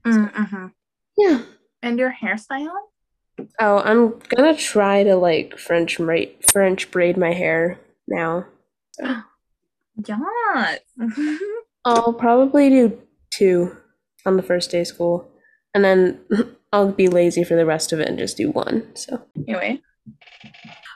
Mm-hmm. 0.06 0.68
Yeah. 1.18 1.42
And 1.82 1.98
your 1.98 2.14
hairstyle? 2.22 2.70
Oh, 3.60 3.80
I'm 3.80 4.20
gonna 4.36 4.56
try 4.56 5.04
to 5.04 5.16
like 5.16 5.58
French 5.58 5.98
braid 5.98 6.36
French 6.52 6.92
braid 6.92 7.18
my 7.18 7.34
hair 7.34 7.80
now. 8.08 8.46
Yes. 10.08 10.80
I'll 11.86 12.14
probably 12.14 12.70
do 12.70 13.00
two 13.30 13.78
on 14.26 14.38
the 14.38 14.42
first 14.42 14.72
day 14.72 14.82
of 14.82 14.88
school, 14.88 15.30
and 15.76 15.84
then 15.84 16.22
I'll 16.74 16.92
be 16.92 17.08
lazy 17.08 17.44
for 17.44 17.56
the 17.56 17.66
rest 17.66 17.92
of 17.92 18.00
it 18.00 18.08
and 18.08 18.18
just 18.18 18.38
do 18.38 18.50
one. 18.50 18.96
So. 18.96 19.22
anyway. 19.48 19.82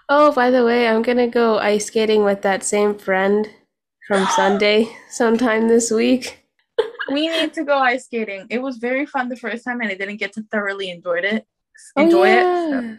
Oh, 0.09 0.31
by 0.31 0.51
the 0.51 0.63
way, 0.65 0.87
I'm 0.87 1.01
gonna 1.01 1.27
go 1.27 1.57
ice 1.57 1.85
skating 1.85 2.23
with 2.23 2.41
that 2.43 2.63
same 2.63 2.97
friend 2.97 3.49
from 4.07 4.25
Sunday 4.35 4.87
sometime 5.09 5.67
this 5.67 5.89
week. 5.91 6.45
we 7.11 7.27
need 7.27 7.53
to 7.53 7.63
go 7.63 7.77
ice 7.77 8.05
skating. 8.05 8.45
It 8.49 8.61
was 8.61 8.77
very 8.77 9.05
fun 9.05 9.29
the 9.29 9.35
first 9.37 9.63
time 9.63 9.81
and 9.81 9.89
I 9.89 9.95
didn't 9.95 10.17
get 10.17 10.33
to 10.33 10.43
thoroughly 10.51 10.89
enjoy 10.91 11.19
it. 11.19 11.45
Enjoy 11.97 12.27
it. 12.29 12.41
so 12.43 12.97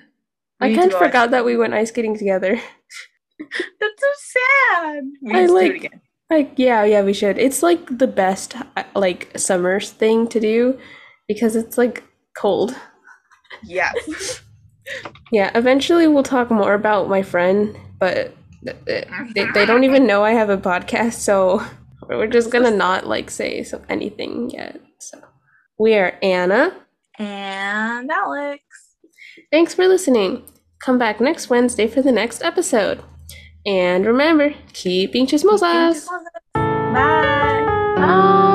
I 0.61 0.75
kind 0.75 0.93
of 0.93 0.99
forgot 0.99 1.31
that 1.31 1.45
we 1.45 1.57
went 1.57 1.75
ice 1.75 1.89
skating 1.91 2.17
together. 2.19 2.57
That's 3.81 4.01
so 4.01 4.09
sad. 4.73 5.05
We 5.23 5.33
I 5.33 5.47
like- 5.47 5.67
do 5.67 5.73
it 5.73 5.77
again. 5.77 6.01
Like, 6.29 6.55
yeah, 6.57 6.83
yeah, 6.83 7.03
we 7.03 7.13
should. 7.13 7.39
It's 7.39 7.63
like 7.63 7.99
the 7.99 8.09
best, 8.09 8.57
uh, 8.77 8.83
like, 8.97 9.31
summer 9.39 9.79
thing 9.79 10.27
to 10.27 10.41
do 10.41 10.77
because 11.29 11.55
it's 11.55 11.79
like 11.79 12.03
cold. 12.37 12.75
Yes. 13.63 14.43
Yeah, 15.33 15.51
eventually 15.55 16.07
we'll 16.07 16.23
talk 16.23 16.51
more 16.51 16.75
about 16.75 17.09
my 17.09 17.23
friend, 17.23 17.77
but 17.99 18.35
th- 18.65 18.77
th- 18.87 19.09
they, 19.35 19.45
they 19.53 19.67
don't 19.67 19.85
even 19.85 20.07
know 20.07 20.23
I 20.25 20.33
have 20.33 20.51
a 20.51 20.57
podcast, 20.57 21.15
so 21.15 21.63
we're 22.09 22.27
just 22.29 22.51
gonna 22.51 22.71
not 22.71 23.07
like 23.07 23.31
say 23.31 23.63
so- 23.63 23.83
anything 23.89 24.51
yet. 24.51 24.81
So 24.99 25.19
we 25.79 25.95
are 25.95 26.17
Anna. 26.23 26.75
and 27.19 28.11
Alex. 28.11 28.63
Thanks 29.51 29.75
for 29.75 29.87
listening. 29.89 30.45
Come 30.81 30.99
back 30.99 31.21
next 31.21 31.51
Wednesday 31.51 31.87
for 31.89 32.03
the 32.03 32.13
next 32.13 32.43
episode. 32.43 33.03
And 33.65 34.07
remember, 34.07 34.55
keep 34.73 35.13
being 35.13 35.27
chismosas. 35.27 36.07
Bye. 36.55 38.53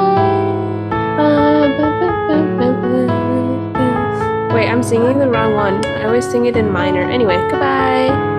Wait, 4.61 4.69
I'm 4.69 4.83
singing 4.83 5.17
the 5.17 5.27
wrong 5.27 5.55
one. 5.55 5.83
I 5.83 6.03
always 6.05 6.29
sing 6.29 6.45
it 6.45 6.55
in 6.55 6.71
minor. 6.71 7.01
Anyway, 7.01 7.35
goodbye. 7.49 8.30